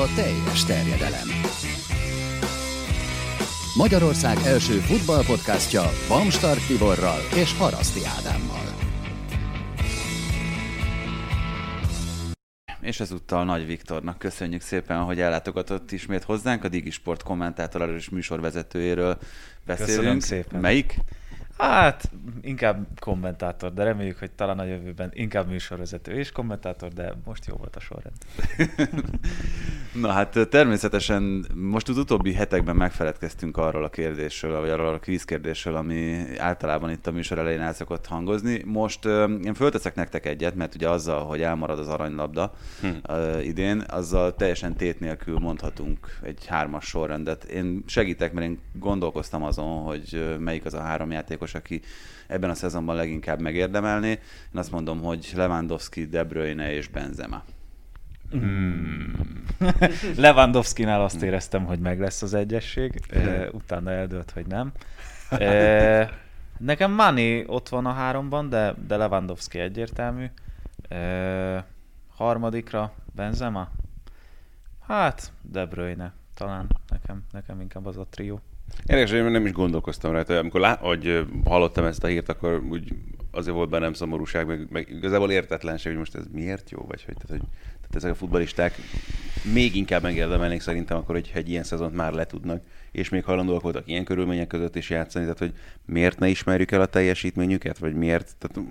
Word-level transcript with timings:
a 0.00 0.14
teljes 0.14 0.64
terjedelem. 0.64 1.28
Magyarország 3.76 4.36
első 4.46 4.72
futballpodcastja 4.72 5.82
Bamstart 6.08 6.66
Tiborral 6.66 7.20
és 7.34 7.56
Haraszti 7.56 8.00
Ádámmal. 8.18 8.64
És 12.80 13.00
ezúttal 13.00 13.44
Nagy 13.44 13.66
Viktornak 13.66 14.18
köszönjük 14.18 14.60
szépen, 14.60 14.98
hogy 14.98 15.20
ellátogatott 15.20 15.92
ismét 15.92 16.24
hozzánk, 16.24 16.64
a 16.64 16.68
Digi 16.68 16.90
Sport 16.90 17.22
kommentátoráról 17.22 17.96
és 17.96 18.08
műsorvezetőjéről 18.08 19.18
beszélünk. 19.66 19.96
Köszönöm 19.96 20.20
szépen. 20.20 20.60
Melyik? 20.60 20.94
Hát, 21.60 22.10
inkább 22.40 22.86
kommentátor, 22.98 23.72
de 23.72 23.82
reméljük, 23.82 24.18
hogy 24.18 24.30
talán 24.30 24.58
a 24.58 24.64
jövőben 24.64 25.10
inkább 25.12 25.48
műsorvezető 25.48 26.12
és 26.12 26.32
kommentátor, 26.32 26.88
de 26.88 27.12
most 27.24 27.46
jó 27.46 27.56
volt 27.56 27.76
a 27.76 27.80
sorrend. 27.80 28.16
Na 30.02 30.08
hát 30.08 30.48
természetesen 30.50 31.46
most 31.54 31.88
az 31.88 31.96
utóbbi 31.96 32.32
hetekben 32.32 32.76
megfeledkeztünk 32.76 33.56
arról 33.56 33.84
a 33.84 33.88
kérdésről, 33.88 34.60
vagy 34.60 34.70
arról 34.70 34.94
a 34.94 34.98
kvízkérdésről, 34.98 35.76
ami 35.76 36.24
általában 36.38 36.90
itt 36.90 37.06
a 37.06 37.10
műsor 37.10 37.38
elején 37.38 37.60
el 37.60 37.74
szokott 37.74 38.06
hangozni. 38.06 38.62
Most 38.64 39.04
én 39.44 39.54
fölteszek 39.54 39.94
nektek 39.94 40.26
egyet, 40.26 40.54
mert 40.54 40.74
ugye 40.74 40.88
azzal, 40.88 41.24
hogy 41.24 41.42
elmarad 41.42 41.78
az 41.78 41.88
aranylabda 41.88 42.52
hm. 42.80 42.88
idén, 43.40 43.84
azzal 43.88 44.34
teljesen 44.34 44.76
tét 44.76 45.00
nélkül 45.00 45.38
mondhatunk 45.38 46.18
egy 46.22 46.46
hármas 46.46 46.84
sorrendet. 46.84 47.44
Én 47.44 47.82
segítek, 47.86 48.32
mert 48.32 48.46
én 48.46 48.58
gondolkoztam 48.72 49.42
azon, 49.42 49.82
hogy 49.82 50.36
melyik 50.38 50.64
az 50.64 50.74
a 50.74 50.80
három 50.80 51.10
játékos, 51.10 51.49
aki 51.54 51.80
ebben 52.26 52.50
a 52.50 52.54
szezonban 52.54 52.96
leginkább 52.96 53.40
megérdemelné. 53.40 54.10
Én 54.10 54.18
azt 54.52 54.70
mondom, 54.70 55.00
hogy 55.00 55.32
Lewandowski, 55.34 56.06
De 56.06 56.24
Bruyne 56.24 56.72
és 56.72 56.88
Benzema. 56.88 57.44
Hmm. 58.30 59.12
Lewandowski-nál 60.16 61.02
azt 61.02 61.22
éreztem, 61.22 61.64
hogy 61.64 61.78
meg 61.78 62.00
lesz 62.00 62.22
az 62.22 62.34
egyesség, 62.34 63.00
utána 63.52 63.90
eldőlt, 63.90 64.30
hogy 64.30 64.46
nem. 64.46 64.72
Nekem 66.58 66.92
Mani 66.92 67.44
ott 67.46 67.68
van 67.68 67.86
a 67.86 67.92
háromban, 67.92 68.48
de, 68.48 68.74
de 68.86 68.96
Lewandowski 68.96 69.58
egyértelmű. 69.58 70.26
Harmadikra 72.16 72.92
Benzema? 73.14 73.70
Hát, 74.86 75.32
De 75.42 75.66
Bruyne 75.66 76.12
talán 76.34 76.66
nekem, 76.88 77.24
nekem 77.32 77.60
inkább 77.60 77.86
az 77.86 77.96
a 77.96 78.06
trió. 78.10 78.40
Érdekes, 78.86 79.10
hogy 79.10 79.30
nem 79.30 79.46
is 79.46 79.52
gondolkoztam 79.52 80.12
rá, 80.12 80.38
amikor 80.38 80.60
lá- 80.60 80.80
hogy 80.80 81.26
hallottam 81.44 81.84
ezt 81.84 82.04
a 82.04 82.06
hírt, 82.06 82.28
akkor 82.28 82.62
úgy 82.70 82.92
azért 83.30 83.56
volt 83.56 83.70
bennem 83.70 83.92
szomorúság, 83.92 84.46
meg, 84.46 84.66
meg 84.70 84.88
igazából 84.90 85.30
értetlenség, 85.30 85.90
hogy 85.90 86.00
most 86.00 86.14
ez 86.14 86.24
miért 86.32 86.70
jó, 86.70 86.84
vagy 86.88 87.04
hogy, 87.04 87.14
tehát, 87.14 87.40
hogy 87.40 87.48
tehát 87.90 87.94
ezek 87.94 88.10
a 88.10 88.14
futbalisták 88.14 88.74
még 89.52 89.76
inkább 89.76 90.02
megérdemelnék 90.02 90.60
szerintem 90.60 90.96
akkor, 90.96 91.14
hogyha 91.14 91.38
egy 91.38 91.48
ilyen 91.48 91.62
szezont 91.62 91.94
már 91.94 92.12
letudnak, 92.12 92.62
és 92.92 93.08
még 93.08 93.24
hajlandóak 93.24 93.62
voltak 93.62 93.88
ilyen 93.88 94.04
körülmények 94.04 94.46
között 94.46 94.76
is 94.76 94.90
játszani, 94.90 95.24
tehát 95.24 95.38
hogy 95.38 95.52
miért 95.84 96.18
ne 96.18 96.28
ismerjük 96.28 96.70
el 96.70 96.80
a 96.80 96.86
teljesítményüket, 96.86 97.78
vagy 97.78 97.94
miért? 97.94 98.34
Tehát... 98.38 98.68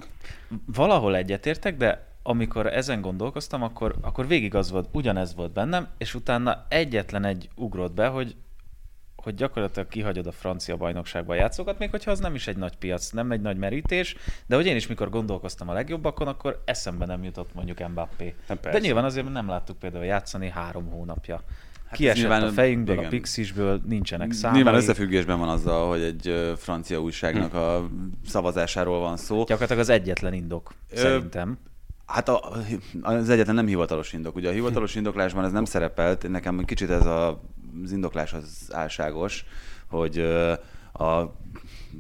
Valahol 0.66 1.16
egyetértek, 1.16 1.78
de 1.78 2.08
amikor 2.24 2.68
ezen 2.68 3.02
gondolkoztam, 3.02 3.64
akkor, 3.64 3.96
akkor 4.02 4.28
végig 4.28 4.56
az 4.56 4.72
volt, 4.72 4.90
ugyanez 4.92 5.36
volt 5.36 5.52
bennem, 5.52 5.88
és 5.98 6.16
utána 6.16 6.66
egyetlen 6.70 7.26
egy 7.26 7.50
ugrott 7.56 7.94
be, 7.94 8.08
hogy 8.08 8.36
hogy 9.24 9.36
gyakorlatilag 9.36 9.88
kihagyod 9.88 10.28
a 10.28 10.32
francia 10.32 10.78
bajnokságban 10.78 11.36
játszókat, 11.36 11.80
még 11.80 11.90
hogyha 11.90 12.12
az 12.12 12.20
nem 12.20 12.36
is 12.36 12.48
egy 12.48 12.58
nagy 12.58 12.76
piac, 12.76 13.10
nem 13.10 13.32
egy 13.32 13.42
nagy 13.42 13.58
merítés, 13.58 14.16
de 14.48 14.56
hogy 14.56 14.66
én 14.66 14.76
is 14.76 14.88
mikor 14.88 15.10
gondolkoztam 15.10 15.70
a 15.70 15.74
legjobbakon, 15.74 16.28
akkor 16.28 16.62
eszembe 16.66 17.06
nem 17.06 17.24
jutott 17.24 17.54
mondjuk 17.54 17.88
Mbappé. 17.88 18.36
Hát 18.48 18.60
de 18.60 18.80
nyilván 18.80 19.04
azért 19.04 19.32
nem 19.32 19.48
láttuk 19.48 19.80
például 19.80 20.06
játszani 20.06 20.50
három 20.50 20.90
hónapja. 20.90 21.44
Hát 21.86 21.98
Kiesett 21.98 22.18
nyilván, 22.18 22.44
a 22.44 22.52
fejünkből, 22.52 22.96
igen. 22.96 23.06
a 23.06 23.10
Pixisből, 23.10 23.82
nincsenek 23.86 24.32
számai. 24.32 24.58
Nyilván 24.58 24.76
összefüggésben 24.76 25.40
van 25.40 25.50
azzal, 25.50 25.90
hogy 25.90 26.02
egy 26.02 26.54
francia 26.58 27.02
újságnak 27.02 27.54
a 27.54 27.90
szavazásáról 28.26 29.00
van 29.00 29.18
szó. 29.18 29.38
Gyakorlatilag 29.38 29.82
az 29.82 29.90
egyetlen 29.90 30.34
indok, 30.34 30.74
Ö, 30.90 30.96
szerintem. 30.98 31.58
Hát 32.06 32.30
a, 32.30 32.42
az 33.02 33.30
egyetlen 33.30 33.56
nem 33.56 33.68
hivatalos 33.68 34.14
indok. 34.14 34.36
Ugye 34.36 34.50
a 34.50 34.52
hivatalos 34.52 34.96
indoklásban 34.96 35.46
ez 35.46 35.52
nem 35.52 35.66
szerepelt, 35.66 36.30
nekem 36.30 36.66
kicsit 36.66 36.90
ez 36.90 37.06
a 37.06 37.42
az 37.84 37.92
indoklás 37.92 38.34
az 38.34 38.68
álságos, 38.72 39.46
hogy 39.88 40.20
a 40.94 41.36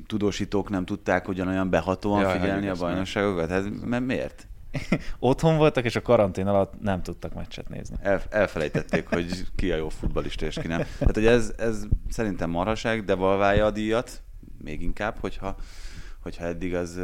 tudósítók 0.07 0.69
nem 0.69 0.85
tudták 0.85 1.27
ugyanolyan 1.27 1.69
behatóan 1.69 2.21
ja, 2.21 2.29
figyelni 2.29 2.67
a 2.67 2.75
bajnokságokat. 2.75 3.49
Hát, 3.49 3.85
mert 3.85 4.05
miért? 4.05 4.47
Otthon 5.19 5.57
voltak, 5.57 5.85
és 5.85 5.95
a 5.95 6.01
karantén 6.01 6.47
alatt 6.47 6.81
nem 6.81 7.01
tudtak 7.01 7.33
meccset 7.33 7.69
nézni. 7.69 7.95
El, 8.01 8.21
elfelejtették, 8.29 9.07
hogy 9.07 9.45
ki 9.55 9.71
a 9.71 9.75
jó 9.75 9.89
futbalista, 9.89 10.45
és 10.45 10.57
ki 10.61 10.67
nem. 10.67 10.81
Tehát, 10.97 11.15
hogy 11.15 11.25
ez, 11.25 11.53
ez 11.57 11.83
szerintem 12.09 12.49
marhaság, 12.49 13.05
devalválja 13.05 13.65
a 13.65 13.71
díjat, 13.71 14.21
még 14.63 14.81
inkább, 14.81 15.17
hogyha 15.19 15.55
hogyha 16.29 16.45
eddig 16.45 16.75
az 16.75 16.99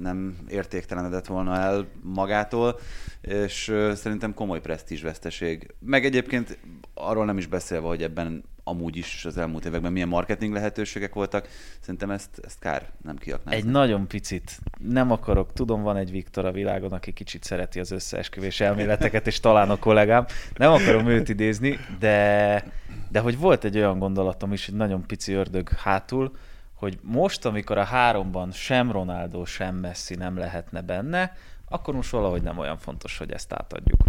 nem 0.00 0.36
értéktelenedett 0.48 1.26
volna 1.26 1.56
el 1.56 1.86
magától, 2.02 2.78
és 3.20 3.74
szerintem 3.94 4.34
komoly 4.34 4.60
veszteség. 5.02 5.74
Meg 5.78 6.04
egyébként 6.04 6.58
arról 6.94 7.24
nem 7.24 7.38
is 7.38 7.46
beszélve, 7.46 7.86
hogy 7.86 8.02
ebben 8.02 8.44
amúgy 8.64 8.96
is 8.96 9.24
az 9.24 9.36
elmúlt 9.36 9.64
években 9.64 9.92
milyen 9.92 10.08
marketing 10.08 10.52
lehetőségek 10.52 11.14
voltak, 11.14 11.48
szerintem 11.80 12.10
ezt, 12.10 12.40
ezt 12.44 12.58
kár 12.58 12.90
nem 13.02 13.16
kiaknázni. 13.16 13.60
Egy 13.60 13.66
nagyon 13.66 14.06
picit, 14.06 14.58
nem 14.78 15.10
akarok, 15.10 15.52
tudom, 15.52 15.82
van 15.82 15.96
egy 15.96 16.10
Viktor 16.10 16.44
a 16.44 16.52
világon, 16.52 16.92
aki 16.92 17.12
kicsit 17.12 17.44
szereti 17.44 17.80
az 17.80 17.90
összeesküvés 17.90 18.60
elméleteket, 18.60 19.26
és 19.26 19.40
talán 19.40 19.70
a 19.70 19.76
kollégám, 19.76 20.26
nem 20.56 20.72
akarom 20.72 21.06
őt 21.06 21.28
idézni, 21.28 21.78
de, 21.98 22.64
de 23.10 23.20
hogy 23.20 23.38
volt 23.38 23.64
egy 23.64 23.76
olyan 23.76 23.98
gondolatom 23.98 24.52
is, 24.52 24.68
egy 24.68 24.74
nagyon 24.74 25.06
pici 25.06 25.32
ördög 25.32 25.68
hátul, 25.68 26.32
hogy 26.80 26.98
most, 27.02 27.44
amikor 27.44 27.78
a 27.78 27.84
háromban 27.84 28.52
sem 28.52 28.92
Ronaldo, 28.92 29.44
sem 29.44 29.74
Messi 29.74 30.14
nem 30.14 30.38
lehetne 30.38 30.80
benne, 30.80 31.36
akkor 31.68 31.94
most 31.94 32.10
valahogy 32.10 32.42
nem 32.42 32.58
olyan 32.58 32.78
fontos, 32.78 33.18
hogy 33.18 33.30
ezt 33.32 33.52
átadjuk. 33.52 34.00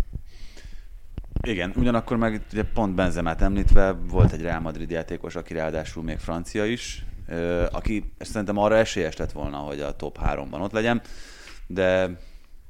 Igen, 1.41 1.73
ugyanakkor 1.75 2.17
meg 2.17 2.41
ugye 2.51 2.63
pont 2.63 2.95
Benzemát 2.95 3.41
említve 3.41 3.91
volt 3.91 4.31
egy 4.31 4.41
Real 4.41 4.59
Madrid 4.59 4.89
játékos, 4.89 5.35
aki 5.35 5.53
ráadásul 5.53 6.03
még 6.03 6.17
francia 6.17 6.65
is, 6.65 7.05
aki 7.71 8.13
szerintem 8.19 8.57
arra 8.57 8.77
esélyes 8.77 9.15
lett 9.15 9.31
volna, 9.31 9.57
hogy 9.57 9.81
a 9.81 9.95
top 9.95 10.19
3-ban 10.23 10.61
ott 10.61 10.71
legyen, 10.71 11.01
de 11.67 12.09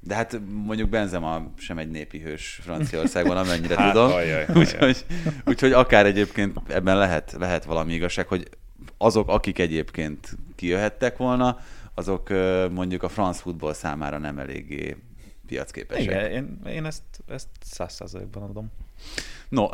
de 0.04 0.16
hát 0.16 0.40
mondjuk 0.66 0.90
Benzema 0.90 1.52
sem 1.58 1.78
egy 1.78 1.90
népi 1.90 2.20
hős 2.20 2.60
Franciaországban, 2.64 3.38
amennyire 3.38 3.78
hát, 3.82 3.92
tudom. 3.92 4.12
Úgyhogy, 4.56 5.06
úgyhogy 5.46 5.72
akár 5.72 6.06
egyébként 6.06 6.58
ebben 6.68 6.98
lehet, 6.98 7.36
lehet 7.40 7.64
valami 7.64 7.94
igazság, 7.94 8.28
hogy 8.28 8.50
azok, 8.98 9.30
akik 9.30 9.60
egyébként 9.60 10.38
kijöhettek 10.56 11.18
volna, 11.18 11.58
azok 11.94 12.30
mondjuk 12.72 13.04
a 13.04 13.10
France 13.10 13.42
football 13.42 13.74
számára 13.74 14.18
nem 14.18 14.40
eléggé 14.40 14.98
piacképesek. 15.48 16.04
Igen, 16.04 16.32
én, 16.32 16.60
én 16.66 16.86
ezt, 16.86 17.04
ezt 17.28 17.48
száz 17.62 17.94
százalékban 17.94 18.44
adom. 18.44 18.72
No, 19.50 19.68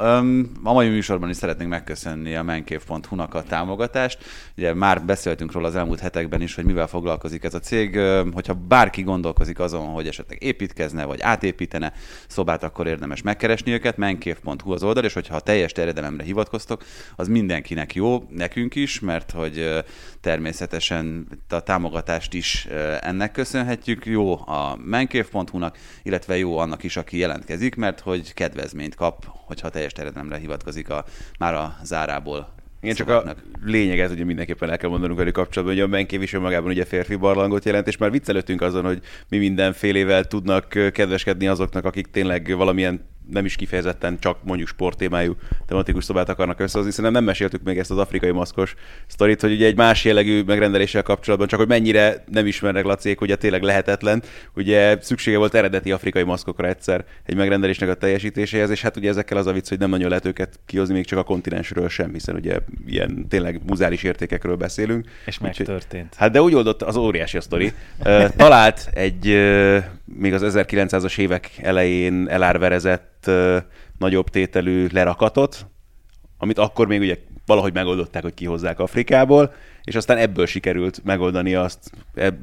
a 0.64 0.74
mai 0.74 0.90
műsorban 0.90 1.30
is 1.30 1.36
szeretnénk 1.36 1.70
megköszönni 1.70 2.36
a 2.36 2.44
menkév.hu-nak 2.44 3.34
a 3.34 3.44
támogatást. 3.44 4.18
Ugye 4.58 4.74
már 4.74 5.06
beszéltünk 5.06 5.52
róla 5.52 5.68
az 5.68 5.76
elmúlt 5.76 6.00
hetekben 6.00 6.42
is, 6.42 6.56
hogy 6.56 6.66
mivel 6.66 6.88
foglalkozik 6.88 7.44
ez 7.44 7.54
a 7.54 7.60
cég. 7.60 8.00
Hogyha 8.34 8.54
bárki 8.54 9.02
gondolkozik 9.02 9.60
azon, 9.60 9.86
hogy 9.86 10.08
esetleg 10.08 10.44
építkezne, 10.44 11.06
vagy 11.06 11.22
átépítene 11.22 11.94
szobát, 12.28 12.64
akkor 12.64 12.88
érdemes 12.88 13.22
megkeresni 13.22 13.72
őket. 13.72 13.98
menkév.hu 13.98 14.72
az 14.72 14.84
oldal, 14.84 15.04
és 15.04 15.14
hogyha 15.14 15.36
a 15.36 15.40
teljes 15.40 15.72
terjedelemre 15.72 16.24
hivatkoztok, 16.24 16.84
az 17.16 17.28
mindenkinek 17.28 17.96
jó, 17.96 18.28
nekünk 18.30 18.76
is, 18.76 19.00
mert 19.00 19.32
hogy 19.32 19.84
természetesen 20.22 21.28
a 21.50 21.60
támogatást 21.60 22.34
is 22.34 22.68
ennek 23.02 23.32
köszönhetjük. 23.32 24.06
Jó 24.06 24.34
a 24.34 24.78
menkév.hu-nak, 24.84 25.78
illetve 26.04 26.38
jó 26.38 26.58
annak 26.58 26.84
is, 26.84 26.98
aki 26.98 27.18
jelentkezik, 27.18 27.76
mert 27.76 28.00
hogy 28.00 28.34
kedvezményt 28.34 28.96
kap, 28.96 29.17
hogyha 29.26 29.66
ha 29.66 29.74
teljes 29.74 29.94
terjedelemre 29.94 30.38
hivatkozik 30.38 30.90
a, 30.90 31.06
már 31.40 31.54
a 31.54 31.76
zárából 31.84 32.56
igen, 32.82 32.96
csak 32.96 33.10
a 33.10 33.36
lényeget 33.64 34.12
ugye 34.12 34.24
mindenképpen 34.24 34.70
el 34.70 34.78
kell 34.78 34.90
mondanunk 34.90 35.20
velük 35.20 35.34
kapcsolatban, 35.34 35.78
hogy 35.78 35.86
a 35.86 35.88
Menkév 35.88 36.22
is 36.22 36.32
magában 36.32 36.70
ugye 36.70 36.86
férfi 36.86 37.16
barlangot 37.16 37.66
jelent, 37.66 37.88
és 37.88 37.98
már 37.98 38.12
viccelődtünk 38.12 38.62
azon, 38.62 38.84
hogy 38.84 39.02
mi 39.30 39.38
mindenfélével 39.38 40.24
tudnak 40.24 40.70
kedveskedni 40.92 41.48
azoknak, 41.48 41.86
akik 41.86 42.08
tényleg 42.08 42.56
valamilyen 42.58 43.06
nem 43.32 43.46
is 43.46 43.56
kifejezetten 43.56 44.20
csak 44.20 44.38
mondjuk 44.44 44.68
sporttémájú 44.68 45.36
tematikus 45.66 46.04
szobát 46.04 46.30
akarnak 46.30 46.60
összehozni, 46.60 46.94
hiszen 46.96 47.12
nem 47.12 47.24
meséltük 47.24 47.64
még 47.64 47.78
ezt 47.78 47.92
az 47.92 47.98
afrikai 47.98 48.32
maszkos 48.32 48.76
sztorit, 49.08 49.42
hogy 49.42 49.52
ugye 49.52 49.66
egy 49.66 49.76
más 49.76 50.06
jellegű 50.06 50.42
megrendeléssel 50.44 51.04
kapcsolatban, 51.04 51.48
csak 51.48 51.60
hogy 51.60 51.68
mennyire 51.68 52.24
nem 52.32 52.46
ismernek 52.46 52.84
lacék, 52.84 53.22
ugye 53.22 53.36
tényleg 53.36 53.62
lehetetlen. 53.62 54.24
Ugye 54.56 54.98
szüksége 55.02 55.38
volt 55.38 55.54
eredeti 55.54 55.92
afrikai 55.92 56.24
maszkokra 56.24 56.68
egyszer 56.68 57.06
egy 57.26 57.36
megrendelésnek 57.36 57.90
a 57.90 57.94
teljesítéséhez, 57.94 58.70
és 58.70 58.82
hát 58.82 58.98
ugye 58.98 59.10
ezekkel 59.10 59.38
az 59.38 59.48
a 59.48 59.52
vicc, 59.52 59.70
hogy 59.70 59.80
nem 59.80 59.90
nagyon 59.90 60.10
lehet 60.10 60.26
őket 60.26 60.60
kihozni 60.66 60.94
még 60.94 61.06
csak 61.06 61.20
a 61.20 61.24
kontinensről 61.24 61.90
sem, 61.90 62.14
hiszen 62.14 62.36
ugye 62.36 62.60
ilyen 62.88 63.28
tényleg 63.30 63.62
muzális 63.66 64.04
értékekről 64.04 64.56
beszélünk. 64.56 65.10
És 65.26 65.40
megtörtént. 65.40 66.16
Hát 66.16 66.32
de 66.32 66.42
úgy 66.42 66.56
oldott 66.56 66.82
az 66.82 66.96
óriási 66.96 67.38
a 67.38 67.42
sztori. 67.42 67.74
Talált 68.36 68.90
egy 68.94 69.28
még 70.16 70.34
az 70.34 70.56
1900-as 70.56 71.18
évek 71.18 71.52
elején 71.62 72.28
elárverezett 72.30 73.32
nagyobb 73.98 74.30
tételű 74.30 74.88
lerakatot, 74.92 75.66
amit 76.38 76.58
akkor 76.58 76.88
még 76.88 77.00
ugye 77.00 77.18
valahogy 77.46 77.74
megoldották, 77.74 78.22
hogy 78.22 78.34
kihozzák 78.34 78.80
Afrikából, 78.80 79.54
és 79.84 79.96
aztán 79.96 80.18
ebből 80.18 80.46
sikerült 80.46 81.02
megoldani 81.04 81.56
azt, 81.56 81.92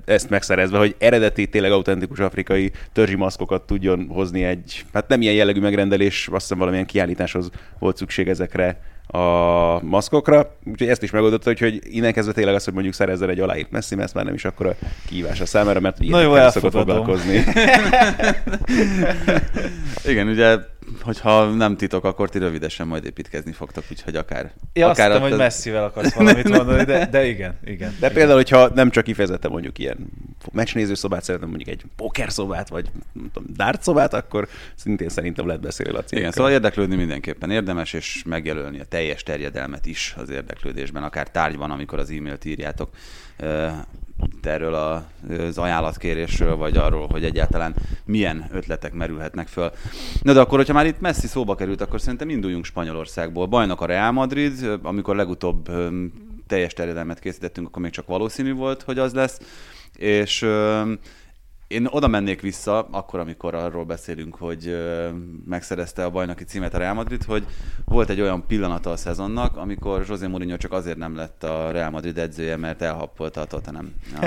ezt 0.05 0.31
megszerezve, 0.31 0.79
hogy 0.79 0.95
eredeti, 0.99 1.49
tényleg 1.49 1.73
autentikus 1.73 2.19
afrikai 2.19 2.73
törzsi 2.93 3.15
maszkokat 3.15 3.67
tudjon 3.67 4.07
hozni 4.09 4.45
egy, 4.45 4.85
hát 4.93 5.09
nem 5.09 5.23
ilyen 5.23 5.35
jellegű 5.35 5.61
megrendelés, 5.61 6.29
azt 6.33 6.41
hiszem 6.41 6.59
valamilyen 6.59 6.87
kiállításhoz 6.87 7.51
volt 7.79 7.97
szükség 7.97 8.29
ezekre 8.29 8.81
a 9.07 9.83
maszkokra, 9.83 10.57
úgyhogy 10.65 10.89
ezt 10.89 11.03
is 11.03 11.11
megoldotta, 11.11 11.53
hogy 11.59 11.81
innen 11.83 12.13
kezdve 12.13 12.33
tényleg 12.33 12.55
az, 12.55 12.65
hogy 12.65 12.73
mondjuk 12.73 12.95
szerezzel 12.95 13.31
egy 13.31 13.41
aláírt 13.41 13.71
Messi, 13.71 13.95
mert 13.95 14.15
már 14.15 14.25
nem 14.25 14.35
is 14.35 14.45
akkor 14.45 14.67
a 14.67 14.75
kihívás 15.07 15.41
a 15.41 15.47
számára, 15.47 15.81
mert 15.81 15.99
Na 15.99 16.21
jó, 16.21 16.49
szokott 16.51 16.73
foglalkozni. 16.81 17.45
Igen, 20.05 20.29
ugye 20.29 20.57
hogyha 21.03 21.45
nem 21.45 21.77
titok, 21.77 22.05
akkor 22.05 22.31
ti 22.31 22.39
rövidesen 22.39 22.87
majd 22.87 23.05
építkezni 23.05 23.53
fogtok, 23.53 23.85
úgyhogy 23.91 24.17
akár... 24.17 24.53
Ja, 24.73 24.89
akár 24.89 25.11
azt 25.11 25.17
hittem, 25.19 25.31
hogy 25.31 25.39
messzivel 25.39 25.85
akarsz 25.85 26.15
valamit 26.19 26.49
mondani, 26.49 26.85
de, 26.85 27.07
de 27.07 27.27
igen, 27.27 27.59
igen. 27.65 27.91
De 27.91 27.97
igen. 27.97 28.13
például, 28.13 28.37
hogyha 28.37 28.69
nem 28.75 28.91
csak 28.91 29.05
kifejezetten 29.05 29.51
mondjuk 29.51 29.79
ilyen 29.79 29.97
meccsnéző 30.53 30.95
szobát 30.95 31.25
szeretem, 31.25 31.49
mondjuk 31.49 31.69
egy 31.69 31.85
poker 31.97 32.33
szobát, 32.33 32.69
vagy 32.69 32.91
nem 33.13 33.31
tudom, 33.33 33.49
dart 33.57 33.83
szobát, 33.83 34.15
akkor 34.15 34.49
szintén 34.75 35.09
szerintem 35.09 35.47
lehet 35.47 35.63
beszélni 35.63 35.99
a 35.99 36.05
Igen, 36.09 36.33
szóval 36.33 36.51
érdeklődni 36.51 36.97
mindenképpen 36.97 37.51
érdemes, 37.51 37.93
és 37.93 38.23
megjelölni 38.27 38.81
a 38.81 38.85
teljes 38.85 39.23
terjedelmet 39.23 39.87
is 39.87 40.15
az 40.19 40.31
érdeklődésben, 40.31 41.03
akár 41.03 41.31
tárgyban, 41.31 41.71
amikor 41.71 41.99
az 41.99 42.11
e-mailt 42.11 42.45
írjátok 42.45 42.91
erről 44.43 44.75
az 44.75 45.59
ajánlatkérésről, 45.59 46.57
vagy 46.57 46.77
arról, 46.77 47.07
hogy 47.07 47.25
egyáltalán 47.25 47.75
milyen 48.05 48.49
ötletek 48.53 48.93
merülhetnek 48.93 49.49
föl. 49.49 49.71
Na 50.23 50.33
de 50.33 50.41
akkor, 50.41 50.59
hogyha 50.59 50.73
már 50.73 50.87
itt 50.87 51.01
messzi 51.01 51.27
szóba 51.27 51.55
került, 51.55 51.81
akkor 51.81 52.01
szerintem 52.01 52.29
induljunk 52.29 52.65
Spanyolországból. 52.65 53.47
Bajnak 53.47 53.81
a 53.81 53.87
Real 53.87 54.13
Madrid, 54.13 54.79
amikor 54.83 55.17
legutóbb 55.17 55.71
teljes 56.47 56.73
terjedelmet 56.73 57.19
készítettünk, 57.19 57.67
akkor 57.67 57.83
még 57.83 57.91
csak 57.91 58.07
valószínű 58.07 58.53
volt, 58.53 58.83
hogy 58.83 58.99
az 58.99 59.13
lesz. 59.13 59.41
És 59.97 60.47
én 61.75 61.87
oda 61.91 62.09
mennék 62.09 62.41
vissza, 62.41 62.89
akkor, 62.91 63.21
amikor 63.21 63.55
arról 63.55 63.85
beszélünk, 63.85 64.37
hogy 64.37 64.77
megszerezte 65.47 66.05
a 66.05 66.11
bajnoki 66.11 66.45
címet 66.45 66.75
a 66.75 66.79
Real 66.79 66.95
Madrid, 66.95 67.25
hogy 67.25 67.45
volt 67.85 68.11
egy 68.11 68.21
olyan 68.21 68.47
pillanata 68.47 68.91
a 68.91 68.97
szezonnak, 68.97 69.57
amikor 69.57 70.05
José 70.09 70.27
Mourinho 70.27 70.57
csak 70.57 70.73
azért 70.73 70.97
nem 70.97 71.17
lett 71.17 71.45
a 71.45 71.71
Real 71.71 71.91
Madrid 71.91 72.19
edzője, 72.19 72.57
mert 72.57 72.83
elhappolta 72.83 73.41
a 73.41 73.45
Tottenham 73.45 73.93
a 74.21 74.27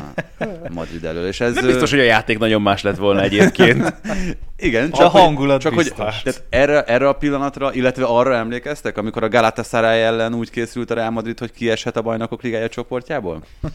Madrid 0.73 1.05
elől. 1.05 1.27
És 1.27 1.39
ez, 1.39 1.55
nem 1.55 1.65
biztos, 1.65 1.89
hogy 1.89 1.99
a 1.99 2.03
játék 2.03 2.37
nagyon 2.37 2.61
más 2.61 2.81
lett 2.81 2.97
volna 2.97 3.21
egyébként. 3.21 3.93
Igen, 4.59 4.91
csak, 4.91 5.05
a 5.05 5.09
hangulat 5.09 5.61
csak 5.61 5.75
biztos. 5.75 5.97
hogy 5.97 6.23
tehát 6.23 6.43
erre, 6.49 6.83
erre 6.83 7.07
a 7.07 7.13
pillanatra, 7.13 7.73
illetve 7.73 8.05
arra 8.05 8.35
emlékeztek, 8.35 8.97
amikor 8.97 9.23
a 9.23 9.29
Galatasaray 9.29 10.01
ellen 10.01 10.33
úgy 10.33 10.49
készült 10.49 10.91
a 10.91 10.93
Real 10.93 11.09
Madrid, 11.09 11.39
hogy 11.39 11.51
kieshet 11.51 11.97
a 11.97 12.01
bajnokok 12.01 12.41
ligája 12.41 12.69
csoportjából? 12.69 13.43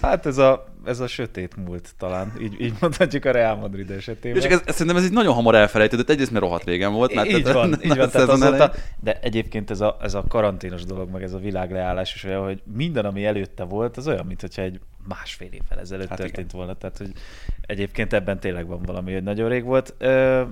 Hát 0.00 0.26
ez 0.26 0.38
a, 0.38 0.64
ez 0.84 1.00
a 1.00 1.06
sötét 1.06 1.56
múlt 1.56 1.94
talán, 1.98 2.32
így, 2.40 2.60
így 2.60 2.74
mondhatjuk 2.80 3.24
a 3.24 3.30
Real 3.30 3.56
Madrid 3.56 3.90
esetében. 3.90 4.42
És 4.42 4.48
ez, 4.48 4.62
ez, 4.64 4.72
szerintem 4.72 4.96
ez 4.96 5.04
így 5.04 5.12
nagyon 5.12 5.34
hamar 5.34 5.54
elfelejtődött, 5.54 6.10
egyrészt 6.10 6.30
mert 6.30 6.44
rohadt 6.44 6.64
régen 6.64 6.92
volt. 6.92 7.14
Mert 7.14 7.28
így 7.28 7.42
tehát, 7.42 7.58
van, 7.58 7.78
így 7.84 7.96
van, 7.96 8.10
tehát 8.10 8.28
azóta, 8.28 8.72
de 9.00 9.18
egyébként 9.20 9.70
ez 9.70 9.80
a, 9.80 9.96
ez 10.02 10.14
a 10.14 10.24
karanténos 10.28 10.84
dolog, 10.84 11.10
meg 11.10 11.22
ez 11.22 11.32
a 11.32 11.38
világleállás 11.38 12.14
is 12.14 12.24
olyan, 12.24 12.44
hogy 12.44 12.62
minden, 12.72 13.04
ami 13.04 13.24
előtte 13.24 13.64
volt, 13.64 13.96
az 13.96 14.08
olyan, 14.08 14.26
mintha 14.26 14.62
egy 14.62 14.80
másfél 15.08 15.48
évvel 15.50 15.78
ezelőtt 15.80 16.08
hát 16.08 16.18
történt 16.18 16.52
igen. 16.52 16.56
volna. 16.56 16.74
Tehát, 16.74 16.98
hogy 16.98 17.12
egyébként 17.60 18.12
ebben 18.12 18.40
tényleg 18.40 18.66
van 18.66 18.82
valami, 18.82 19.12
hogy 19.12 19.22
nagyon 19.22 19.48
rég 19.48 19.64
volt. 19.64 19.94
Ö, 19.98 20.42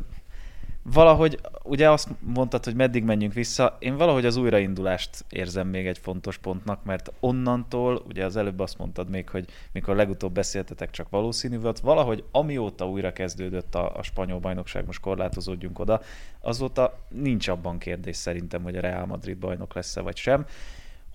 valahogy, 0.83 1.41
ugye 1.63 1.91
azt 1.91 2.09
mondtad, 2.21 2.65
hogy 2.65 2.75
meddig 2.75 3.05
menjünk 3.05 3.33
vissza, 3.33 3.77
én 3.79 3.97
valahogy 3.97 4.25
az 4.25 4.37
újraindulást 4.37 5.25
érzem 5.29 5.69
még 5.69 5.87
egy 5.87 5.99
fontos 5.99 6.39
pontnak, 6.39 6.85
mert 6.85 7.13
onnantól, 7.21 8.03
ugye 8.09 8.25
az 8.25 8.37
előbb 8.37 8.61
azt 8.61 8.79
mondtad 8.79 9.09
még, 9.09 9.29
hogy 9.29 9.45
mikor 9.73 9.97
legutóbb 9.97 10.33
beszéltetek, 10.33 10.91
csak 10.91 11.11
valószínű 11.11 11.59
volt, 11.59 11.81
valahogy 11.81 12.25
amióta 12.31 12.89
újra 12.89 13.13
kezdődött 13.13 13.75
a, 13.75 13.97
a 13.97 14.03
spanyol 14.03 14.39
bajnokság, 14.39 14.87
most 14.87 15.01
korlátozódjunk 15.01 15.79
oda, 15.79 16.01
azóta 16.41 16.99
nincs 17.09 17.49
abban 17.49 17.79
kérdés 17.79 18.17
szerintem, 18.17 18.63
hogy 18.63 18.77
a 18.77 18.81
Real 18.81 19.07
Madrid 19.07 19.39
bajnok 19.39 19.75
lesz-e 19.75 20.01
vagy 20.01 20.17
sem. 20.17 20.47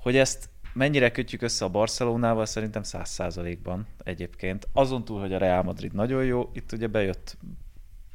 Hogy 0.02 0.18
ezt 0.18 0.50
mennyire 0.74 1.12
kötjük 1.12 1.42
össze 1.42 1.66
a 1.66 1.70
Barcelonával, 1.70 2.46
szerintem 2.46 2.84
száz 2.84 3.10
százalékban 3.10 3.88
egyébként. 4.04 4.68
Azon 4.74 5.06
túl, 5.06 5.20
hogy 5.20 5.34
a 5.34 5.38
Real 5.38 5.64
Madrid 5.64 5.94
nagyon 5.94 6.24
jó, 6.24 6.50
itt 6.54 6.72
ugye 6.72 6.88
bejött 6.88 7.38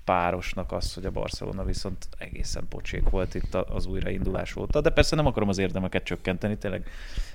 párosnak 0.04 0.72
az, 0.72 0.94
hogy 0.94 1.04
a 1.04 1.10
Barcelona 1.10 1.64
viszont 1.64 2.08
egészen 2.18 2.68
pocsék 2.68 3.08
volt 3.08 3.34
itt 3.34 3.54
az 3.54 3.86
újraindulás 3.86 4.56
óta, 4.56 4.80
de 4.80 4.90
persze 4.90 5.16
nem 5.16 5.26
akarom 5.26 5.48
az 5.48 5.58
érdemeket 5.58 6.02
csökkenteni, 6.02 6.58
tényleg 6.58 6.88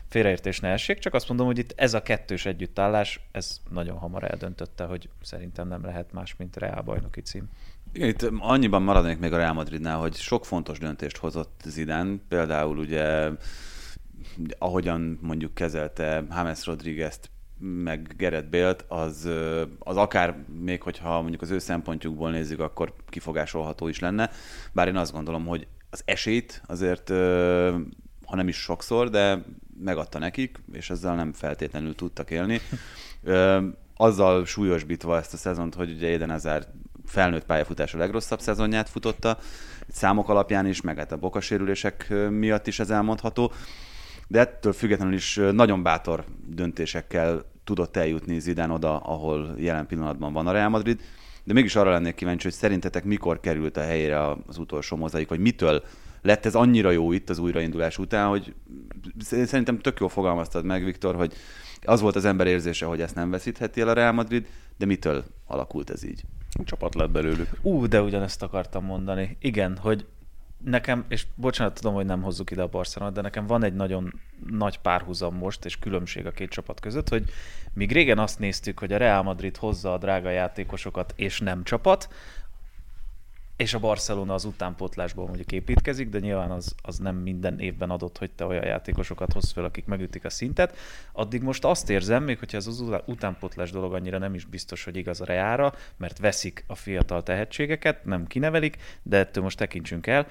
félreértés 0.07 0.59
ne 0.59 0.69
essék, 0.69 0.99
csak 0.99 1.13
azt 1.13 1.27
mondom, 1.27 1.45
hogy 1.45 1.57
itt 1.57 1.73
ez 1.75 1.93
a 1.93 2.01
kettős 2.01 2.45
együttállás, 2.45 3.19
ez 3.31 3.61
nagyon 3.69 3.97
hamar 3.97 4.23
eldöntötte, 4.23 4.83
hogy 4.83 5.09
szerintem 5.21 5.67
nem 5.67 5.85
lehet 5.85 6.11
más, 6.11 6.35
mint 6.35 6.57
Real 6.57 6.81
bajnoki 6.81 7.21
cím. 7.21 7.49
Igen, 7.93 8.07
itt 8.07 8.31
annyiban 8.39 8.81
maradnék 8.81 9.19
még 9.19 9.33
a 9.33 9.37
Real 9.37 9.53
Madridnál, 9.53 9.97
hogy 9.97 10.15
sok 10.15 10.45
fontos 10.45 10.79
döntést 10.79 11.17
hozott 11.17 11.61
Zidane, 11.65 12.15
például 12.27 12.77
ugye 12.77 13.29
ahogyan 14.57 15.19
mondjuk 15.21 15.53
kezelte 15.53 16.23
James 16.29 16.65
Rodriguez-t 16.65 17.29
meg 17.59 18.13
Gerett 18.17 18.49
Bélt, 18.49 18.85
az, 18.87 19.29
az 19.79 19.97
akár 19.97 20.35
még, 20.63 20.81
hogyha 20.81 21.21
mondjuk 21.21 21.41
az 21.41 21.49
ő 21.49 21.59
szempontjukból 21.59 22.31
nézzük, 22.31 22.59
akkor 22.59 22.93
kifogásolható 23.09 23.87
is 23.87 23.99
lenne. 23.99 24.29
Bár 24.71 24.87
én 24.87 24.95
azt 24.95 25.11
gondolom, 25.11 25.45
hogy 25.45 25.67
az 25.89 26.01
esélyt 26.05 26.61
azért, 26.67 27.09
ha 28.25 28.35
nem 28.35 28.47
is 28.47 28.57
sokszor, 28.57 29.09
de 29.09 29.43
megadta 29.79 30.19
nekik, 30.19 30.59
és 30.71 30.89
ezzel 30.89 31.15
nem 31.15 31.33
feltétlenül 31.33 31.95
tudtak 31.95 32.31
élni. 32.31 32.59
Azzal 33.97 34.45
súlyosbítva 34.45 35.17
ezt 35.17 35.33
a 35.33 35.37
szezont, 35.37 35.75
hogy 35.75 35.91
ugye 35.91 36.07
Eden 36.07 36.29
Hazard 36.29 36.67
felnőtt 37.05 37.45
pályafutás 37.45 37.93
a 37.93 37.97
legrosszabb 37.97 38.39
szezonját 38.39 38.89
futotta, 38.89 39.37
számok 39.87 40.29
alapján 40.29 40.65
is, 40.65 40.81
meg 40.81 40.97
hát 40.97 41.11
a 41.11 41.17
bokasérülések 41.17 42.13
miatt 42.29 42.67
is 42.67 42.79
ez 42.79 42.89
elmondható 42.89 43.51
de 44.27 44.39
ettől 44.39 44.73
függetlenül 44.73 45.13
is 45.13 45.39
nagyon 45.51 45.83
bátor 45.83 46.23
döntésekkel 46.47 47.45
tudott 47.63 47.97
eljutni 47.97 48.39
Zidane 48.39 48.73
oda, 48.73 48.97
ahol 48.97 49.55
jelen 49.57 49.87
pillanatban 49.87 50.33
van 50.33 50.47
a 50.47 50.51
Real 50.51 50.69
Madrid. 50.69 51.01
De 51.43 51.53
mégis 51.53 51.75
arra 51.75 51.91
lennék 51.91 52.15
kíváncsi, 52.15 52.43
hogy 52.43 52.53
szerintetek 52.53 53.03
mikor 53.03 53.39
került 53.39 53.77
a 53.77 53.81
helyére 53.81 54.31
az 54.47 54.57
utolsó 54.57 54.95
mozaik, 54.95 55.29
vagy 55.29 55.39
mitől 55.39 55.83
lett 56.21 56.45
ez 56.45 56.55
annyira 56.55 56.91
jó 56.91 57.11
itt 57.11 57.29
az 57.29 57.39
újraindulás 57.39 57.97
után, 57.97 58.27
hogy 58.27 58.53
szerintem 59.19 59.79
tök 59.79 59.99
jól 59.99 60.09
fogalmaztad 60.09 60.65
meg, 60.65 60.83
Viktor, 60.83 61.15
hogy 61.15 61.33
az 61.81 62.01
volt 62.01 62.15
az 62.15 62.25
ember 62.25 62.47
érzése, 62.47 62.85
hogy 62.85 63.01
ezt 63.01 63.15
nem 63.15 63.29
veszítheti 63.29 63.81
el 63.81 63.87
a 63.87 63.93
Real 63.93 64.11
Madrid, 64.11 64.47
de 64.77 64.85
mitől 64.85 65.23
alakult 65.45 65.89
ez 65.89 66.03
így? 66.03 66.23
Csapat 66.63 66.95
lett 66.95 67.09
belőlük. 67.09 67.49
Ú, 67.61 67.87
de 67.87 68.01
ugyanezt 68.01 68.43
akartam 68.43 68.85
mondani. 68.85 69.37
Igen, 69.39 69.77
hogy 69.77 70.05
nekem, 70.63 71.05
és 71.07 71.25
bocsánat, 71.35 71.73
tudom, 71.73 71.93
hogy 71.93 72.05
nem 72.05 72.21
hozzuk 72.21 72.51
ide 72.51 72.61
a 72.61 72.67
Barcelonát, 72.67 73.15
de 73.15 73.21
nekem 73.21 73.47
van 73.47 73.63
egy 73.63 73.73
nagyon 73.73 74.21
nagy 74.49 74.79
párhuzam 74.79 75.35
most, 75.35 75.65
és 75.65 75.79
különbség 75.79 76.25
a 76.25 76.31
két 76.31 76.49
csapat 76.49 76.79
között, 76.79 77.09
hogy 77.09 77.23
míg 77.73 77.91
régen 77.91 78.19
azt 78.19 78.39
néztük, 78.39 78.79
hogy 78.79 78.93
a 78.93 78.97
Real 78.97 79.23
Madrid 79.23 79.57
hozza 79.57 79.93
a 79.93 79.97
drága 79.97 80.29
játékosokat, 80.29 81.13
és 81.15 81.39
nem 81.39 81.63
csapat, 81.63 82.09
és 83.57 83.73
a 83.73 83.79
Barcelona 83.79 84.33
az 84.33 84.45
utánpótlásból 84.45 85.25
mondjuk 85.25 85.51
építkezik, 85.51 86.09
de 86.09 86.19
nyilván 86.19 86.51
az, 86.51 86.75
az 86.81 86.97
nem 86.97 87.15
minden 87.15 87.59
évben 87.59 87.89
adott, 87.89 88.17
hogy 88.17 88.31
te 88.31 88.45
olyan 88.45 88.65
játékosokat 88.65 89.33
hozz 89.33 89.51
fel, 89.51 89.63
akik 89.63 89.85
megütik 89.85 90.25
a 90.25 90.29
szintet. 90.29 90.77
Addig 91.11 91.41
most 91.41 91.65
azt 91.65 91.89
érzem, 91.89 92.23
még 92.23 92.39
hogyha 92.39 92.57
ez 92.57 92.67
az 92.67 92.83
utánpótlás 93.05 93.71
dolog 93.71 93.93
annyira 93.93 94.17
nem 94.17 94.33
is 94.33 94.45
biztos, 94.45 94.83
hogy 94.83 94.95
igaz 94.95 95.21
a 95.21 95.25
Reára, 95.25 95.73
mert 95.97 96.19
veszik 96.19 96.63
a 96.67 96.75
fiatal 96.75 97.23
tehetségeket, 97.23 98.05
nem 98.05 98.27
kinevelik, 98.27 98.77
de 99.03 99.17
ettől 99.17 99.43
most 99.43 99.57
tekintsünk 99.57 100.07
el. 100.07 100.27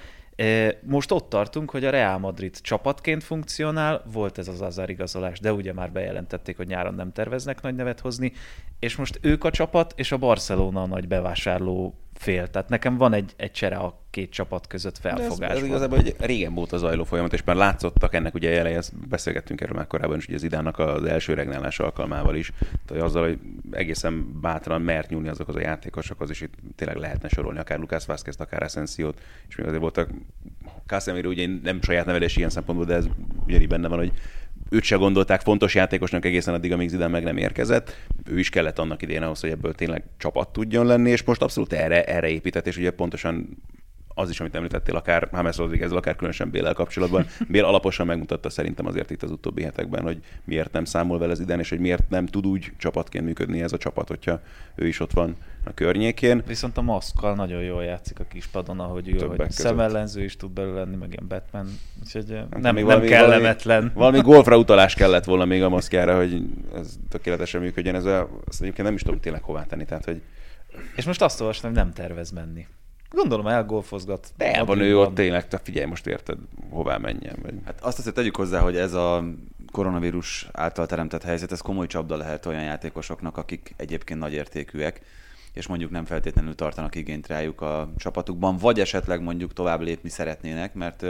Most 0.81 1.11
ott 1.11 1.29
tartunk, 1.29 1.69
hogy 1.69 1.85
a 1.85 1.89
Real 1.89 2.17
Madrid 2.17 2.61
csapatként 2.61 3.23
funkcionál, 3.23 4.03
volt 4.11 4.37
ez 4.37 4.47
az 4.47 4.61
Azar 4.61 4.89
igazolás, 4.89 5.39
de 5.39 5.53
ugye 5.53 5.73
már 5.73 5.91
bejelentették, 5.91 6.57
hogy 6.57 6.67
nyáron 6.67 6.93
nem 6.93 7.11
terveznek 7.11 7.61
nagy 7.61 7.75
nevet 7.75 7.99
hozni, 7.99 8.33
és 8.79 8.95
most 8.95 9.19
ők 9.21 9.43
a 9.43 9.51
csapat, 9.51 9.93
és 9.95 10.11
a 10.11 10.17
Barcelona 10.17 10.81
a 10.81 10.87
nagy 10.87 11.07
bevásárló 11.07 11.95
fél. 12.17 12.47
Tehát 12.47 12.69
nekem 12.69 12.97
van 12.97 13.13
egy, 13.13 13.33
egy 13.37 13.51
csere 13.51 13.75
a 13.75 13.99
két 14.09 14.31
csapat 14.31 14.67
között 14.67 14.97
felfogás. 14.97 15.49
Ez, 15.49 15.57
ez 15.57 15.63
igazából 15.63 15.97
egy 15.97 16.15
régen 16.19 16.53
volt 16.53 16.71
a 16.71 16.77
zajló 16.77 17.03
folyamat, 17.03 17.33
és 17.33 17.43
már 17.43 17.55
látszottak 17.55 18.13
ennek 18.13 18.33
ugye 18.33 18.49
jelei, 18.49 18.73
ezt 18.73 19.07
beszélgettünk 19.07 19.61
erről 19.61 19.75
már 19.75 19.87
korábban 19.87 20.17
is, 20.17 20.27
ugye 20.27 20.35
az 20.35 20.43
idának 20.43 20.79
az 20.79 21.03
első 21.03 21.33
regnálás 21.33 21.79
alkalmával 21.79 22.35
is, 22.35 22.51
tehát 22.85 23.03
azzal, 23.03 23.23
hogy 23.23 23.39
egészen 23.71 24.39
bátran 24.41 24.81
mert 24.81 25.09
nyúlni 25.09 25.27
azokhoz 25.27 25.55
a 25.55 25.59
játékosokhoz, 25.59 26.29
és 26.29 26.41
itt 26.41 26.53
tényleg 26.75 26.97
lehetne 26.97 27.29
sorolni 27.29 27.59
akár 27.59 27.79
Lucas 27.79 28.05
vázquez 28.05 28.35
akár 28.37 28.63
Asensio-t, 28.63 29.21
és 29.47 29.55
még 29.55 29.65
azért 29.65 29.81
voltak 29.81 30.09
Casemiro 30.85 31.29
ugye 31.29 31.47
nem 31.63 31.81
saját 31.81 32.05
nevelés 32.05 32.37
ilyen 32.37 32.49
szempontból, 32.49 32.87
de 32.87 32.95
ez 32.95 33.05
ugyanígy 33.45 33.67
benne 33.67 33.87
van, 33.87 33.97
hogy 33.97 34.11
őt 34.69 34.83
se 34.83 34.95
gondolták 34.95 35.41
fontos 35.41 35.75
játékosnak 35.75 36.25
egészen 36.25 36.53
addig, 36.53 36.71
amíg 36.71 36.89
Zidane 36.89 37.11
meg 37.11 37.23
nem 37.23 37.37
érkezett. 37.37 37.95
Ő 38.25 38.39
is 38.39 38.49
kellett 38.49 38.79
annak 38.79 39.01
idén 39.01 39.21
ahhoz, 39.23 39.39
hogy 39.39 39.49
ebből 39.49 39.73
tényleg 39.73 40.03
csapat 40.17 40.49
tudjon 40.49 40.85
lenni, 40.85 41.09
és 41.09 41.23
most 41.23 41.41
abszolút 41.41 41.73
erre, 41.73 42.03
erre 42.03 42.29
épített, 42.29 42.67
és 42.67 42.77
ugye 42.77 42.91
pontosan 42.91 43.57
az 44.17 44.29
is, 44.29 44.39
amit 44.39 44.55
említettél, 44.55 44.95
akár 44.95 45.29
James 45.31 45.57
Rodriguez, 45.57 45.91
akár 45.91 46.15
különösen 46.15 46.49
Bélel 46.49 46.73
kapcsolatban. 46.73 47.25
Bél 47.47 47.65
alaposan 47.65 48.05
megmutatta 48.05 48.49
szerintem 48.49 48.85
azért 48.85 49.11
itt 49.11 49.23
az 49.23 49.31
utóbbi 49.31 49.63
hetekben, 49.63 50.03
hogy 50.03 50.17
miért 50.43 50.71
nem 50.71 50.85
számol 50.85 51.19
vele 51.19 51.31
az 51.31 51.39
idén, 51.39 51.59
és 51.59 51.69
hogy 51.69 51.79
miért 51.79 52.09
nem 52.09 52.25
tud 52.25 52.47
úgy 52.47 52.71
csapatként 52.77 53.25
működni 53.25 53.61
ez 53.61 53.73
a 53.73 53.77
csapat, 53.77 54.07
hogyha 54.07 54.39
ő 54.75 54.87
is 54.87 54.99
ott 54.99 55.11
van 55.11 55.35
a 55.63 55.73
környékén. 55.73 56.43
Viszont 56.47 56.77
a 56.77 56.81
maszkkal 56.81 57.35
nagyon 57.35 57.61
jól 57.61 57.83
játszik 57.83 58.19
a 58.19 58.23
kispadon, 58.23 58.79
ahogy 58.79 59.09
ő, 59.09 59.25
hogy 59.25 59.51
szemellenző 59.51 60.23
is 60.23 60.35
tud 60.35 60.51
belőle 60.51 60.79
lenni, 60.79 60.95
meg 60.95 61.11
ilyen 61.11 61.27
Batman, 61.27 61.67
úgyhogy 62.03 62.31
hát 62.31 62.61
nem, 62.61 62.73
még 62.73 62.83
nem 62.83 62.93
valami, 62.93 63.07
kellemetlen. 63.07 63.79
Valami, 63.79 63.93
valami 63.93 64.21
golfra 64.33 64.57
utalás 64.57 64.93
kellett 64.93 65.23
volna 65.23 65.45
még 65.45 65.63
a 65.63 65.69
maszkjára, 65.69 66.15
hogy 66.17 66.43
ez 66.75 66.95
tökéletesen 67.09 67.61
működjön. 67.61 67.95
Ez 67.95 68.05
a, 68.05 68.29
azt 68.47 68.61
egyébként 68.61 68.87
nem 68.87 68.95
is 68.95 69.01
tudom 69.01 69.19
tényleg 69.19 69.43
hová 69.43 69.63
tenni, 69.63 69.85
tehát 69.85 70.05
hogy 70.05 70.21
és 70.95 71.05
most 71.05 71.21
azt 71.21 71.41
olvastam, 71.41 71.69
hogy 71.69 71.79
nem 71.79 71.93
tervez 71.93 72.31
menni. 72.31 72.67
Gondolom 73.11 73.47
elgolfozgat. 73.47 74.33
De 74.37 74.63
van 74.63 74.79
ő 74.79 74.99
ott 74.99 75.15
tényleg, 75.15 75.47
te 75.47 75.57
figyelj, 75.57 75.85
most 75.85 76.07
érted, 76.07 76.37
hová 76.69 76.97
menjen. 76.97 77.35
Vagy... 77.41 77.53
Hát 77.65 77.81
azt 77.81 77.99
azért 77.99 78.15
tegyük 78.15 78.35
hozzá, 78.35 78.59
hogy 78.59 78.77
ez 78.77 78.93
a 78.93 79.23
koronavírus 79.71 80.47
által 80.51 80.85
teremtett 80.85 81.23
helyzet, 81.23 81.51
ez 81.51 81.61
komoly 81.61 81.87
csapda 81.87 82.17
lehet 82.17 82.45
olyan 82.45 82.63
játékosoknak, 82.63 83.37
akik 83.37 83.73
egyébként 83.77 84.19
nagy 84.19 84.33
értékűek, 84.33 85.01
és 85.53 85.67
mondjuk 85.67 85.91
nem 85.91 86.05
feltétlenül 86.05 86.55
tartanak 86.55 86.95
igényt 86.95 87.27
rájuk 87.27 87.61
a 87.61 87.89
csapatukban, 87.97 88.57
vagy 88.57 88.79
esetleg 88.79 89.21
mondjuk 89.21 89.53
tovább 89.53 89.81
lépni 89.81 90.09
szeretnének, 90.09 90.73
mert 90.73 91.05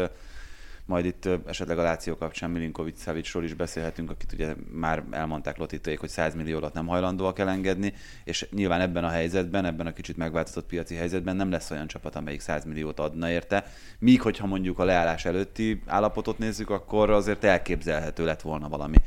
majd 0.88 1.06
itt 1.06 1.30
esetleg 1.48 1.80
a 1.80 1.82
Láció 1.82 2.16
kapcsán 2.16 2.50
Milinkovic 2.50 3.02
Szavicsról 3.02 3.44
is 3.44 3.54
beszélhetünk, 3.54 4.12
akit 4.12 4.34
ugye 4.34 4.56
már 4.72 5.04
elmondták 5.12 5.58
Lotiték, 5.58 6.00
hogy 6.00 6.10
100 6.10 6.36
millió 6.36 6.58
alatt 6.58 6.74
nem 6.74 6.88
hajlandóak 6.88 7.40
elengedni, 7.40 7.94
és 8.24 8.48
nyilván 8.52 8.82
ebben 8.82 9.04
a 9.04 9.10
helyzetben, 9.10 9.66
ebben 9.66 9.88
a 9.88 9.94
kicsit 9.94 10.18
megváltozott 10.18 10.66
piaci 10.66 10.96
helyzetben 10.96 11.36
nem 11.36 11.52
lesz 11.52 11.72
olyan 11.72 11.88
csapat, 11.88 12.16
amelyik 12.16 12.40
100 12.40 12.66
milliót 12.66 13.00
adna 13.00 13.30
érte. 13.30 13.66
Míg, 14.00 14.22
hogyha 14.22 14.48
mondjuk 14.48 14.80
a 14.80 14.86
leállás 14.86 15.26
előtti 15.26 15.82
állapotot 15.86 16.38
nézzük, 16.38 16.70
akkor 16.70 17.10
azért 17.10 17.44
elképzelhető 17.44 18.26
lett 18.26 18.42
volna 18.42 18.70
valami, 18.70 18.98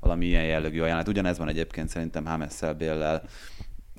valami 0.00 0.26
ilyen 0.26 0.44
jellegű 0.44 0.80
ajánlat. 0.80 1.08
Ugyanez 1.08 1.38
van 1.38 1.48
egyébként 1.48 1.88
szerintem 1.88 2.26
Hámesszel 2.26 2.74
Béllel, 2.74 3.22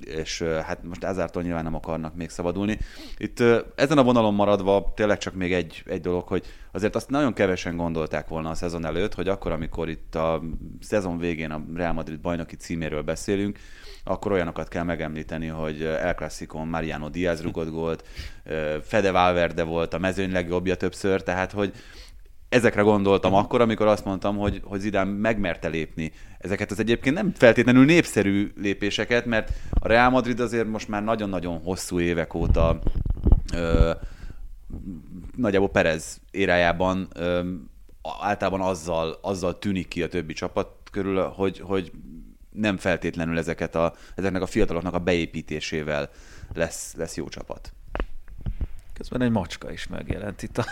és 0.04 0.42
hát 0.42 0.82
most 0.82 1.04
ezártól 1.04 1.42
nyilván 1.42 1.64
nem 1.64 1.74
akarnak 1.74 2.14
még 2.14 2.28
szabadulni. 2.28 2.78
Itt 3.16 3.40
ezen 3.74 3.98
a 3.98 4.02
vonalon 4.02 4.34
maradva 4.34 4.92
tényleg 4.96 5.18
csak 5.18 5.34
még 5.34 5.52
egy, 5.52 5.82
egy 5.86 6.00
dolog, 6.00 6.26
hogy 6.26 6.44
azért 6.72 6.94
azt 6.94 7.10
nagyon 7.10 7.32
kevesen 7.32 7.76
gondolták 7.76 8.28
volna 8.28 8.50
a 8.50 8.54
szezon 8.54 8.84
előtt, 8.84 9.14
hogy 9.14 9.28
akkor, 9.28 9.52
amikor 9.52 9.88
itt 9.88 10.14
a 10.14 10.42
szezon 10.80 11.18
végén 11.18 11.50
a 11.50 11.64
Real 11.74 11.92
Madrid 11.92 12.20
bajnoki 12.20 12.56
címéről 12.56 13.02
beszélünk, 13.02 13.58
akkor 14.04 14.32
olyanokat 14.32 14.68
kell 14.68 14.84
megemlíteni, 14.84 15.46
hogy 15.46 15.82
El 15.82 16.14
Clasico 16.14 16.64
Mariano 16.64 17.08
Diaz 17.08 17.42
rugott 17.42 17.70
gólt, 17.70 18.04
Fede 18.82 19.10
Valverde 19.10 19.62
volt 19.62 19.94
a 19.94 19.98
mezőny 19.98 20.32
legjobbja 20.32 20.76
többször, 20.76 21.22
tehát 21.22 21.52
hogy 21.52 21.72
ezekre 22.52 22.82
gondoltam 22.82 23.34
akkor, 23.34 23.60
amikor 23.60 23.86
azt 23.86 24.04
mondtam, 24.04 24.36
hogy, 24.36 24.60
hogy 24.64 24.80
Zidán 24.80 25.08
megmerte 25.08 25.68
lépni 25.68 26.12
ezeket 26.38 26.70
az 26.70 26.78
egyébként 26.78 27.14
nem 27.14 27.32
feltétlenül 27.34 27.84
népszerű 27.84 28.52
lépéseket, 28.56 29.24
mert 29.26 29.50
a 29.70 29.88
Real 29.88 30.10
Madrid 30.10 30.40
azért 30.40 30.66
most 30.66 30.88
már 30.88 31.04
nagyon-nagyon 31.04 31.60
hosszú 31.62 32.00
évek 32.00 32.34
óta 32.34 32.78
ö, 33.54 33.90
nagyjából 35.36 35.70
Perez 35.70 36.20
érájában 36.30 37.08
ö, 37.14 37.40
általában 38.20 38.60
azzal, 38.60 39.18
azzal 39.22 39.58
tűnik 39.58 39.88
ki 39.88 40.02
a 40.02 40.08
többi 40.08 40.32
csapat 40.32 40.68
körül, 40.90 41.22
hogy, 41.22 41.58
hogy 41.58 41.92
nem 42.50 42.76
feltétlenül 42.76 43.38
ezeket 43.38 43.74
a, 43.74 43.94
ezeknek 44.14 44.42
a 44.42 44.46
fiataloknak 44.46 44.94
a 44.94 44.98
beépítésével 44.98 46.10
lesz, 46.54 46.94
lesz 46.96 47.16
jó 47.16 47.28
csapat. 47.28 47.72
Közben 48.92 49.22
egy 49.22 49.30
macska 49.30 49.72
is 49.72 49.86
megjelent 49.86 50.42
itt 50.42 50.58
a, 50.58 50.64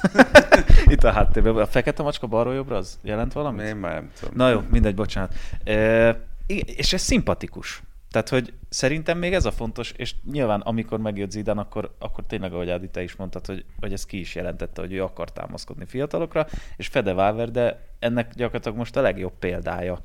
itt 0.92 1.04
a 1.04 1.12
háttérben. 1.12 1.56
A 1.56 1.66
fekete 1.66 2.02
macska 2.02 2.26
balról 2.26 2.54
jobbra 2.54 2.76
az 2.76 2.98
jelent 3.02 3.32
valamit? 3.32 3.66
Én 3.66 3.76
már 3.76 3.92
nem 3.92 4.10
tudom. 4.20 4.34
Na 4.36 4.48
jó, 4.50 4.62
mindegy, 4.70 4.94
bocsánat. 4.94 5.34
E, 5.64 6.28
és 6.46 6.92
ez 6.92 7.00
szimpatikus. 7.00 7.82
Tehát, 8.10 8.28
hogy 8.28 8.52
szerintem 8.68 9.18
még 9.18 9.34
ez 9.34 9.44
a 9.44 9.50
fontos, 9.50 9.92
és 9.96 10.14
nyilván 10.30 10.60
amikor 10.60 10.98
megjött 10.98 11.30
Zidán, 11.30 11.58
akkor, 11.58 11.94
akkor 11.98 12.24
tényleg, 12.26 12.52
ahogy 12.52 12.70
Ádi, 12.70 12.88
te 12.88 13.02
is 13.02 13.16
mondtad, 13.16 13.46
hogy, 13.46 13.64
hogy 13.80 13.92
ez 13.92 14.06
ki 14.06 14.18
is 14.18 14.34
jelentette, 14.34 14.80
hogy 14.80 14.92
ő 14.92 15.02
akar 15.02 15.32
támaszkodni 15.32 15.84
fiatalokra, 15.84 16.46
és 16.76 16.86
Fede 16.86 17.12
Valverde 17.12 17.86
ennek 17.98 18.34
gyakorlatilag 18.34 18.76
most 18.78 18.96
a 18.96 19.00
legjobb 19.00 19.38
példája. 19.38 20.04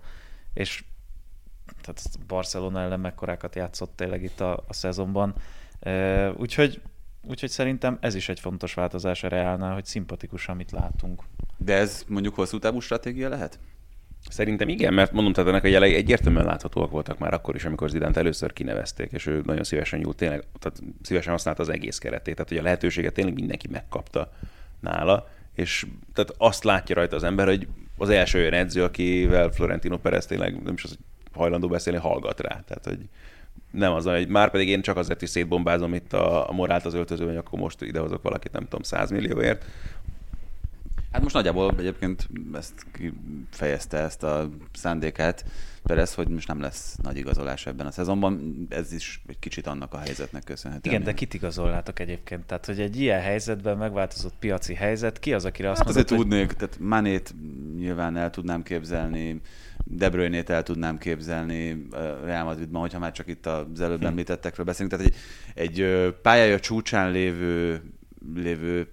És 0.54 0.84
tehát 1.82 2.02
Barcelona 2.28 2.82
ellen 2.82 3.00
mekkorákat 3.00 3.56
játszott 3.56 3.96
tényleg 3.96 4.24
itt 4.24 4.40
a, 4.40 4.64
a 4.68 4.74
szezonban. 4.74 5.36
E, 5.80 6.32
úgyhogy 6.32 6.82
Úgyhogy 7.28 7.50
szerintem 7.50 7.98
ez 8.02 8.16
is 8.16 8.30
egy 8.30 8.40
fontos 8.40 8.74
változás 8.74 9.24
a 9.24 9.28
Reálnál, 9.28 9.74
hogy 9.74 9.86
szimpatikus, 9.86 10.48
amit 10.48 10.72
látunk. 10.72 11.24
De 11.58 11.74
ez 11.74 12.04
mondjuk 12.08 12.36
hosszú 12.36 12.60
távú 12.60 12.80
stratégia 12.80 13.30
lehet? 13.30 13.60
Szerintem 14.30 14.70
igen, 14.70 14.94
mert 14.94 15.12
mondom, 15.12 15.34
tehát 15.34 15.50
ennek 15.50 15.64
a 15.64 15.68
jelei 15.68 15.96
egyértelműen 15.96 16.46
láthatóak 16.46 16.92
voltak 16.92 17.18
már 17.18 17.34
akkor 17.34 17.56
is, 17.56 17.66
amikor 17.66 17.90
Zidánt 17.90 18.18
először 18.18 18.54
kinevezték, 18.54 19.12
és 19.12 19.26
ő 19.26 19.42
nagyon 19.46 19.64
szívesen 19.64 20.00
nyúlt, 20.00 20.18
tényleg, 20.18 20.44
tehát 20.60 20.82
szívesen 21.02 21.32
használta 21.32 21.62
az 21.62 21.70
egész 21.70 21.98
keretét, 21.98 22.36
tehát 22.36 22.50
hogy 22.50 22.60
a 22.60 22.64
lehetőséget 22.64 23.14
tényleg 23.14 23.34
mindenki 23.34 23.68
megkapta 23.68 24.32
nála, 24.80 25.28
és 25.54 25.86
tehát 26.14 26.34
azt 26.38 26.64
látja 26.64 26.96
rajta 26.96 27.16
az 27.16 27.24
ember, 27.24 27.48
hogy 27.48 27.68
az 27.98 28.10
első 28.10 28.40
olyan 28.40 28.54
edző, 28.54 28.84
akivel 28.84 29.50
Florentino 29.50 29.98
Perez 29.98 30.26
tényleg 30.26 30.64
nem 30.64 30.74
is 30.74 30.84
az, 30.84 30.98
hajlandó 31.34 31.68
beszélni, 31.68 32.00
hallgat 32.00 32.40
rá. 32.40 32.64
Tehát, 32.68 32.86
hogy 32.86 33.00
nem 33.76 33.94
az, 33.94 34.06
hogy 34.06 34.28
már 34.28 34.52
pedig 34.52 34.68
én 34.68 34.82
csak 34.82 34.98
azért 34.98 35.22
is 35.22 35.30
szétbombázom 35.30 35.94
itt 35.94 36.14
a, 36.14 36.50
a 36.50 36.52
morált 36.52 36.86
az 36.86 36.94
öltözőben, 36.94 37.34
hogy 37.36 37.44
akkor 37.46 37.60
most 37.60 37.82
idehozok 37.82 38.22
valakit, 38.22 38.52
nem 38.52 38.64
tudom, 38.64 38.82
100 38.82 39.12
millióért. 39.12 39.66
Hát 41.12 41.24
most 41.24 41.36
nagyjából 41.36 41.74
egyébként 41.78 42.30
ezt 42.54 42.86
fejezte 43.50 43.98
ezt 43.98 44.24
a 44.24 44.50
szándékát 44.74 45.46
Perez, 45.84 46.14
hogy 46.14 46.28
most 46.28 46.48
nem 46.48 46.62
lesz 46.62 46.96
nagy 47.04 47.18
igazolás 47.18 47.66
ebben 47.66 47.88
a 47.88 47.92
szezonban. 47.92 48.66
Ez 48.70 48.94
is 48.94 49.22
egy 49.28 49.40
kicsit 49.40 49.68
annak 49.68 49.94
a 49.94 49.98
helyzetnek 49.98 50.44
köszönhető. 50.44 50.90
Igen, 50.90 51.04
de 51.04 51.14
kit 51.14 51.34
igazolnátok 51.34 52.00
egyébként? 52.00 52.46
Tehát, 52.46 52.66
hogy 52.66 52.80
egy 52.80 53.00
ilyen 53.00 53.22
helyzetben 53.22 53.78
megváltozott 53.78 54.34
piaci 54.40 54.74
helyzet, 54.74 55.20
ki 55.20 55.34
az, 55.34 55.46
akire 55.46 55.70
azt 55.70 55.78
hát 55.78 55.88
mondod, 55.88 56.04
azért 56.04 56.22
hogy... 56.22 56.30
tudnék, 56.30 56.52
tehát 56.52 56.80
Manét 56.80 57.34
nyilván 57.78 58.18
el 58.18 58.30
tudnám 58.30 58.64
képzelni, 58.64 59.42
de 59.88 60.10
Bruyne-t 60.10 60.50
el 60.50 60.64
tudnám 60.64 60.98
képzelni 60.98 61.88
Real 62.24 62.44
Madridban, 62.44 62.82
hogyha 62.82 63.00
már 63.00 63.12
csak 63.12 63.28
itt 63.28 63.46
az 63.46 63.82
előbb 63.82 64.00
hm. 64.00 64.06
említettekről 64.06 64.66
beszélünk. 64.66 64.92
Tehát 64.92 65.06
egy, 65.06 65.16
egy 65.54 66.12
pályája 66.22 66.60
csúcsán 66.60 67.12
lévő, 67.12 67.82
lévő 68.36 68.88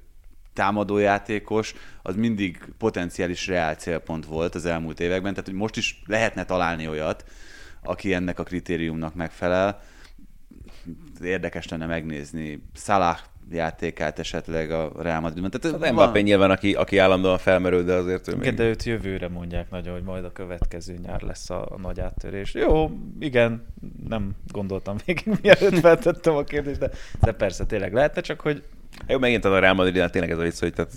támadójátékos, 0.52 1.74
az 2.02 2.16
mindig 2.16 2.58
potenciális 2.78 3.46
reál 3.46 3.74
célpont 3.74 4.26
volt 4.26 4.54
az 4.54 4.66
elmúlt 4.66 5.00
években, 5.00 5.32
tehát 5.32 5.48
hogy 5.48 5.58
most 5.58 5.76
is 5.76 6.02
lehetne 6.06 6.44
találni 6.44 6.88
olyat, 6.88 7.24
aki 7.82 8.14
ennek 8.14 8.38
a 8.38 8.42
kritériumnak 8.42 9.14
megfelel. 9.14 9.82
Érdekes 11.22 11.68
lenne 11.68 11.86
megnézni 11.86 12.62
Salah 12.74 13.18
játékát 13.54 14.18
esetleg 14.18 14.70
a 14.70 14.92
Real 14.98 15.20
Madridban. 15.20 15.50
Tehát 15.50 15.76
az 15.76 15.90
Mbappé 15.90 16.12
van... 16.12 16.22
nyilván, 16.22 16.50
aki, 16.50 16.74
aki 16.74 16.98
állandóan 16.98 17.38
felmerül, 17.38 17.84
de 17.84 17.94
azért 17.94 18.28
ő 18.28 18.32
igen, 18.32 18.44
még... 18.44 18.54
de 18.54 18.64
őt 18.64 18.82
jövőre 18.82 19.28
mondják 19.28 19.70
nagyon, 19.70 19.94
hogy 19.94 20.02
majd 20.02 20.24
a 20.24 20.32
következő 20.32 20.98
nyár 21.02 21.22
lesz 21.22 21.50
a, 21.50 21.66
a 21.70 21.78
nagy 21.78 22.00
áttörés. 22.00 22.54
Jó, 22.54 22.90
igen, 23.18 23.66
nem 24.08 24.30
gondoltam 24.46 24.96
végig, 25.04 25.32
mielőtt 25.42 25.78
feltettem 25.78 26.36
a 26.36 26.42
kérdést, 26.42 26.78
de, 26.78 26.90
de 27.20 27.32
persze 27.32 27.66
tényleg 27.66 27.92
lehetne, 27.92 28.20
csak 28.20 28.40
hogy... 28.40 28.62
Jó, 29.06 29.18
megint 29.18 29.44
a 29.44 29.58
Real 29.58 29.74
Madrid, 29.74 30.10
tényleg 30.10 30.30
ez 30.30 30.38
a 30.38 30.42
vicc, 30.42 30.60
hogy 30.60 30.72
tehát 30.72 30.92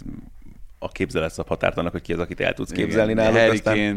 a 0.80 0.88
képzelet 0.88 1.32
szab 1.32 1.48
határt 1.48 1.78
annak, 1.78 1.92
hogy 1.92 2.02
ki 2.02 2.14
az, 2.14 2.20
akit 2.20 2.40
el 2.40 2.54
tudsz 2.54 2.72
képzelni 2.72 3.12
igen, 3.12 3.24
náluk. 3.24 3.40
Harry 3.40 3.58
aztán... 3.58 3.76
Kane 3.76 3.96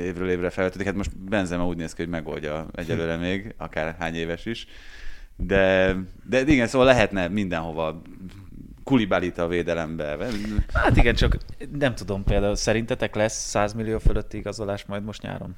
évről 0.00 0.30
évre 0.30 0.50
felvetődik. 0.50 0.86
Hát 0.86 0.96
most 0.96 1.18
Benzema 1.18 1.66
úgy 1.66 1.76
néz 1.76 1.94
ki, 1.94 2.02
hogy 2.02 2.10
megoldja 2.10 2.66
egyelőre 2.74 3.16
még, 3.16 3.54
akár 3.56 3.96
hány 3.98 4.14
éves 4.14 4.46
is. 4.46 4.66
De, 5.46 5.96
de 6.28 6.40
igen, 6.40 6.66
szóval 6.66 6.86
lehetne 6.86 7.28
mindenhova 7.28 8.02
Kulibalit 8.84 9.38
a 9.38 9.46
védelembe. 9.46 10.16
Hát 10.72 10.96
igen, 10.96 11.14
csak 11.14 11.36
nem 11.78 11.94
tudom 11.94 12.24
például, 12.24 12.54
szerintetek 12.54 13.14
lesz 13.14 13.48
100 13.48 13.72
millió 13.72 13.98
fölötti 13.98 14.36
igazolás 14.36 14.84
majd 14.84 15.04
most 15.04 15.22
nyáron? 15.22 15.54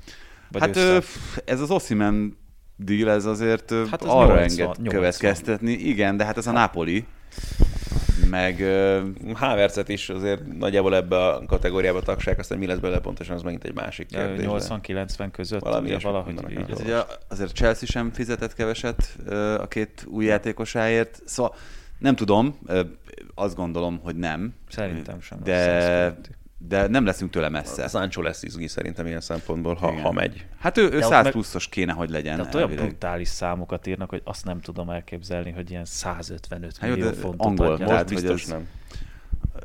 Vagy 0.50 0.60
hát 0.60 0.76
össze? 0.76 1.06
ez 1.44 1.60
az 1.60 1.70
Ossiman 1.70 2.38
deal, 2.76 3.10
ez 3.10 3.24
azért 3.24 3.70
hát 3.90 4.02
arra 4.02 4.34
80, 4.34 4.38
enged 4.38 4.66
80. 4.66 4.84
következtetni. 4.84 5.72
Igen, 5.72 6.16
de 6.16 6.24
hát 6.24 6.36
ez 6.36 6.46
a 6.46 6.52
Napoli 6.52 7.06
meg... 8.30 8.64
Havertzet 9.34 9.88
is 9.88 10.08
azért 10.08 10.58
nagyjából 10.58 10.94
ebbe 10.94 11.26
a 11.26 11.44
kategóriába 11.46 12.02
tagság, 12.02 12.38
aztán 12.38 12.58
mi 12.58 12.66
lesz 12.66 12.78
belőle 12.78 13.00
pontosan, 13.00 13.34
az 13.34 13.42
megint 13.42 13.64
egy 13.64 13.74
másik 13.74 14.06
kérdés. 14.06 14.46
80-90 14.48 15.28
között 15.32 15.60
Valami 15.60 15.86
ugye, 15.88 15.98
valahogy 15.98 16.50
így. 16.50 16.70
Ez 16.70 16.80
ugye 16.80 16.96
azért 17.28 17.52
Chelsea 17.52 17.88
sem 17.88 18.10
fizetett 18.12 18.54
keveset 18.54 19.16
a 19.58 19.68
két 19.68 20.04
új 20.08 20.24
játékosáért, 20.24 21.22
szóval 21.24 21.54
nem 21.98 22.14
tudom, 22.16 22.58
azt 23.34 23.56
gondolom, 23.56 24.00
hogy 24.02 24.16
nem. 24.16 24.54
Szerintem 24.68 25.20
sem. 25.20 25.38
De, 25.44 26.16
de 26.68 26.86
nem 26.86 27.04
leszünk 27.04 27.30
tőle 27.30 27.48
messze. 27.48 27.88
Sancho 27.88 28.22
lesz 28.22 28.42
izgi 28.42 28.66
szerintem 28.68 29.06
ilyen 29.06 29.20
szempontból, 29.20 29.74
ha, 29.74 29.92
ha 29.92 30.12
megy. 30.12 30.46
Hát 30.58 30.78
ő, 30.78 30.82
ő 30.84 30.88
De 30.88 30.96
ott 30.96 31.02
100 31.10 31.22
meg- 31.22 31.32
pluszos 31.32 31.68
kéne, 31.68 31.92
hogy 31.92 32.10
legyen. 32.10 32.36
De 32.36 32.42
ott 32.42 32.54
olyan 32.54 32.70
brutális 32.74 33.28
számokat 33.28 33.86
írnak, 33.86 34.10
hogy 34.10 34.20
azt 34.24 34.44
nem 34.44 34.60
tudom 34.60 34.90
elképzelni, 34.90 35.50
hogy 35.50 35.70
ilyen 35.70 35.84
155 35.84 36.76
Hát 36.78 36.90
millió 36.90 37.04
de 37.04 37.12
fontot 37.12 37.46
angol, 37.46 37.66
adjanak. 37.66 37.88
tehát, 37.88 38.10
Most 38.10 38.22
hogy 38.24 38.32
biztos 38.34 38.42
ez- 38.42 38.48
nem. 38.48 38.68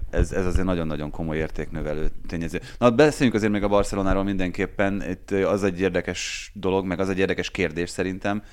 ez, 0.10 0.32
ez 0.32 0.46
azért 0.46 0.66
nagyon-nagyon 0.66 1.12
komoly 1.12 1.38
értéknövelő 1.38 2.08
tényező. 2.28 2.62
Na, 2.78 2.90
beszéljünk 2.92 3.38
azért 3.38 3.52
még 3.52 3.64
a 3.64 3.68
Barcelonáról 3.68 4.24
mindenképpen. 4.24 5.04
Itt 5.10 5.32
az 5.32 5.64
egy 5.64 5.80
érdekes 5.80 6.52
dolog, 6.54 6.86
meg 6.86 7.00
az 7.00 7.10
egy 7.10 7.20
érdekes 7.20 7.52
kérdés 7.52 7.90
szerintem, 7.90 8.44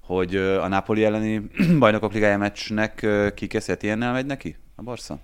hogy 0.00 0.36
a 0.36 0.68
Napoli 0.68 1.04
elleni 1.04 1.42
bajnokok 1.78 2.12
ligája 2.12 2.38
meccsnek 2.38 3.02
ö, 3.02 3.28
kikészített 3.34 3.82
ilyennel 3.82 4.12
megy 4.12 4.26
neki 4.26 4.56
a 4.74 4.82
Barca? 4.82 5.18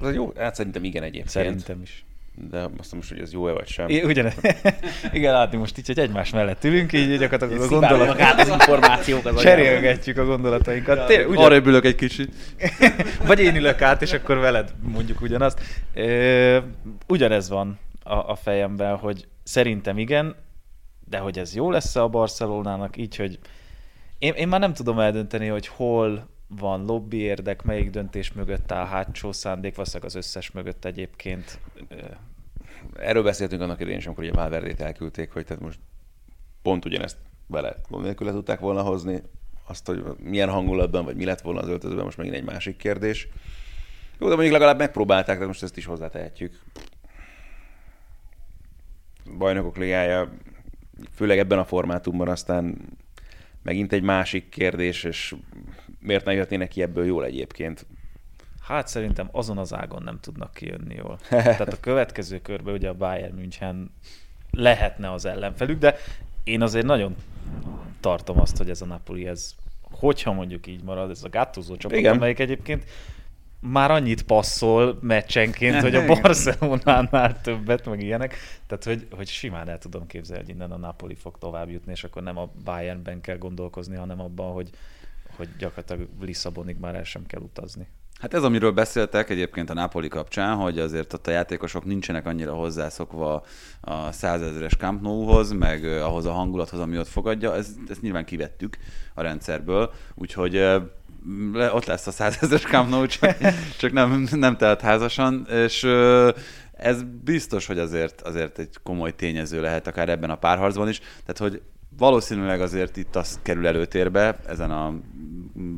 Ez 0.00 0.06
egy 0.06 0.14
jó, 0.14 0.32
hát 0.36 0.54
szerintem 0.54 0.84
igen 0.84 1.02
egyébként. 1.02 1.28
Szerintem 1.28 1.82
is. 1.82 2.04
De 2.50 2.68
azt 2.78 2.94
most, 2.94 3.08
hogy 3.08 3.20
ez 3.20 3.32
jó-e 3.32 3.52
vagy 3.52 3.66
sem. 3.68 3.88
É, 3.88 4.02
ugyanez. 4.02 4.34
Igen, 5.12 5.32
látni 5.32 5.58
most 5.58 5.78
így, 5.78 5.86
hogy 5.86 5.98
egymás 5.98 6.30
mellett 6.30 6.64
ülünk, 6.64 6.92
így 6.92 7.18
gyakorlatilag 7.18 7.62
a 7.62 7.66
Szivárognak 7.66 7.98
gondolat... 7.98 8.20
át 8.20 8.40
az 8.40 8.48
információk 8.48 9.26
az. 9.26 9.40
Cserélgetjük 9.40 10.18
a 10.18 10.24
gondolatainkat. 10.24 11.06
Tényleg, 11.06 11.28
ugyan... 11.28 11.44
Arra 11.44 11.56
ülök 11.56 11.84
egy 11.84 11.94
kicsit. 11.94 12.34
Vagy 13.26 13.40
én 13.40 13.56
ülök 13.56 13.82
át, 13.82 14.02
és 14.02 14.12
akkor 14.12 14.36
veled 14.36 14.74
mondjuk 14.82 15.20
ugyanazt. 15.20 15.60
Ö, 15.94 16.58
ugyanez 17.06 17.48
van 17.48 17.78
a, 18.02 18.14
a 18.14 18.34
fejemben, 18.34 18.96
hogy 18.96 19.26
szerintem 19.42 19.98
igen, 19.98 20.36
de 21.08 21.18
hogy 21.18 21.38
ez 21.38 21.54
jó 21.54 21.70
lesz 21.70 21.96
a 21.96 22.08
Barcelonának, 22.08 22.96
így, 22.96 23.16
hogy 23.16 23.38
én, 24.18 24.32
én 24.32 24.48
már 24.48 24.60
nem 24.60 24.74
tudom 24.74 24.98
eldönteni, 24.98 25.46
hogy 25.46 25.66
hol 25.66 26.28
van 26.48 26.84
lobby 26.84 27.16
érdek, 27.16 27.62
melyik 27.62 27.90
döntés 27.90 28.32
mögött 28.32 28.72
áll 28.72 28.86
hátsó 28.86 29.32
szándék, 29.32 29.74
valószínűleg 29.74 30.08
az 30.08 30.16
összes 30.16 30.50
mögött 30.50 30.84
egyébként. 30.84 31.58
Ö, 31.88 31.96
Erről 32.98 33.22
beszéltünk 33.22 33.62
annak 33.62 33.80
idején 33.80 33.98
is, 33.98 34.06
amikor 34.06 34.24
ugye 34.24 34.32
Valverdét 34.32 34.80
elküldték, 34.80 35.32
hogy 35.32 35.44
tehát 35.44 35.62
most 35.62 35.78
pont 36.62 36.84
ugyanezt 36.84 37.16
vele 37.46 37.76
gond 37.88 38.04
nélkül 38.04 38.26
le 38.26 38.32
tudták 38.32 38.60
volna 38.60 38.82
hozni. 38.82 39.22
Azt, 39.66 39.86
hogy 39.86 40.04
milyen 40.18 40.48
hangulatban, 40.48 41.04
vagy 41.04 41.16
mi 41.16 41.24
lett 41.24 41.40
volna 41.40 41.60
az 41.60 41.68
öltözőben, 41.68 42.04
most 42.04 42.16
megint 42.16 42.36
egy 42.36 42.44
másik 42.44 42.76
kérdés. 42.76 43.28
Jó, 44.18 44.28
de 44.28 44.34
mondjuk 44.34 44.52
legalább 44.52 44.78
megpróbálták, 44.78 45.38
de 45.38 45.46
most 45.46 45.62
ezt 45.62 45.76
is 45.76 45.84
hozzátehetjük. 45.84 46.60
Bajnokok 49.38 49.76
ligája, 49.76 50.32
főleg 51.14 51.38
ebben 51.38 51.58
a 51.58 51.64
formátumban 51.64 52.28
aztán 52.28 52.76
megint 53.62 53.92
egy 53.92 54.02
másik 54.02 54.48
kérdés, 54.48 55.04
és 55.04 55.34
miért 56.06 56.24
ne 56.24 56.32
jöhetnének 56.32 56.68
ki 56.68 56.82
ebből 56.82 57.04
jól 57.04 57.24
egyébként? 57.24 57.86
Hát 58.60 58.88
szerintem 58.88 59.28
azon 59.32 59.58
az 59.58 59.74
ágon 59.74 60.02
nem 60.02 60.18
tudnak 60.20 60.54
kijönni 60.54 60.94
jól. 60.94 61.18
Tehát 61.28 61.72
a 61.72 61.80
következő 61.80 62.40
körben 62.40 62.74
ugye 62.74 62.88
a 62.88 62.94
Bayern 62.94 63.34
München 63.34 63.90
lehetne 64.50 65.12
az 65.12 65.24
ellenfelük, 65.24 65.78
de 65.78 65.96
én 66.44 66.62
azért 66.62 66.86
nagyon 66.86 67.16
tartom 68.00 68.40
azt, 68.40 68.56
hogy 68.56 68.70
ez 68.70 68.80
a 68.80 68.86
Napoli, 68.86 69.26
ez, 69.26 69.54
hogyha 69.82 70.32
mondjuk 70.32 70.66
így 70.66 70.82
marad, 70.82 71.10
ez 71.10 71.24
a 71.24 71.28
gátúzó 71.28 71.76
csapat, 71.76 71.98
Igen. 71.98 72.16
amelyik 72.16 72.38
egyébként 72.38 72.84
már 73.60 73.90
annyit 73.90 74.22
passzol 74.22 74.98
meccsenként, 75.00 75.80
hogy 75.82 75.94
a. 75.94 76.06
Barcelonánál 76.06 77.40
többet, 77.40 77.86
meg 77.86 78.02
ilyenek. 78.02 78.36
Tehát, 78.66 78.84
hogy, 78.84 79.06
hogy 79.10 79.28
simán 79.28 79.68
el 79.68 79.78
tudom 79.78 80.06
képzelni, 80.06 80.44
hogy 80.44 80.54
innen 80.54 80.72
a 80.72 80.76
Napoli 80.76 81.14
fog 81.14 81.38
tovább 81.38 81.70
jutni, 81.70 81.92
és 81.92 82.04
akkor 82.04 82.22
nem 82.22 82.38
a 82.38 82.50
Bayernben 82.64 83.20
kell 83.20 83.38
gondolkozni, 83.38 83.96
hanem 83.96 84.20
abban, 84.20 84.52
hogy, 84.52 84.70
hogy 85.36 85.48
gyakorlatilag 85.58 86.08
Lisszabonig 86.20 86.76
már 86.78 86.94
el 86.94 87.04
sem 87.04 87.26
kell 87.26 87.40
utazni. 87.40 87.88
Hát 88.20 88.34
ez, 88.34 88.42
amiről 88.42 88.70
beszéltek 88.70 89.30
egyébként 89.30 89.70
a 89.70 89.74
Napoli 89.74 90.08
kapcsán, 90.08 90.56
hogy 90.56 90.78
azért 90.78 91.12
ott 91.12 91.26
a 91.26 91.30
játékosok 91.30 91.84
nincsenek 91.84 92.26
annyira 92.26 92.52
hozzászokva 92.52 93.44
a 93.80 94.12
százezeres 94.12 94.76
Camp 94.76 95.02
Nou-hoz, 95.02 95.52
meg 95.52 95.84
ahhoz 95.84 96.26
a 96.26 96.32
hangulathoz, 96.32 96.80
ami 96.80 96.98
ott 96.98 97.08
fogadja, 97.08 97.54
ez, 97.54 97.74
ezt 97.88 98.02
nyilván 98.02 98.24
kivettük 98.24 98.76
a 99.14 99.22
rendszerből, 99.22 99.92
úgyhogy 100.14 100.52
le, 101.52 101.72
ott 101.72 101.84
lesz 101.84 102.06
a 102.06 102.10
százezeres 102.10 102.62
Camp 102.62 102.90
Nou, 102.90 103.06
csak, 103.06 103.36
csak 103.80 103.92
nem, 103.92 104.28
nem 104.32 104.56
telt 104.56 104.80
házasan, 104.80 105.46
és 105.50 105.84
ez 106.72 107.02
biztos, 107.24 107.66
hogy 107.66 107.78
azért, 107.78 108.20
azért 108.20 108.58
egy 108.58 108.76
komoly 108.82 109.14
tényező 109.14 109.60
lehet 109.60 109.86
akár 109.86 110.08
ebben 110.08 110.30
a 110.30 110.36
párharcban 110.36 110.88
is, 110.88 110.98
tehát 110.98 111.38
hogy 111.38 111.62
valószínűleg 111.98 112.60
azért 112.60 112.96
itt 112.96 113.16
az 113.16 113.38
kerül 113.42 113.66
előtérbe 113.66 114.38
ezen 114.46 114.70
a 114.70 114.94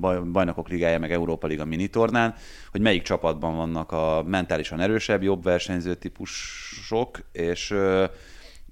baj- 0.00 0.22
bajnokok 0.22 0.68
ligája, 0.68 0.98
meg 0.98 1.12
Európa 1.12 1.46
Liga 1.46 1.64
minitornán, 1.64 2.34
hogy 2.70 2.80
melyik 2.80 3.02
csapatban 3.02 3.56
vannak 3.56 3.92
a 3.92 4.24
mentálisan 4.26 4.80
erősebb, 4.80 5.22
jobb 5.22 5.42
versenyző 5.42 5.94
típusok, 5.94 7.20
és, 7.32 7.74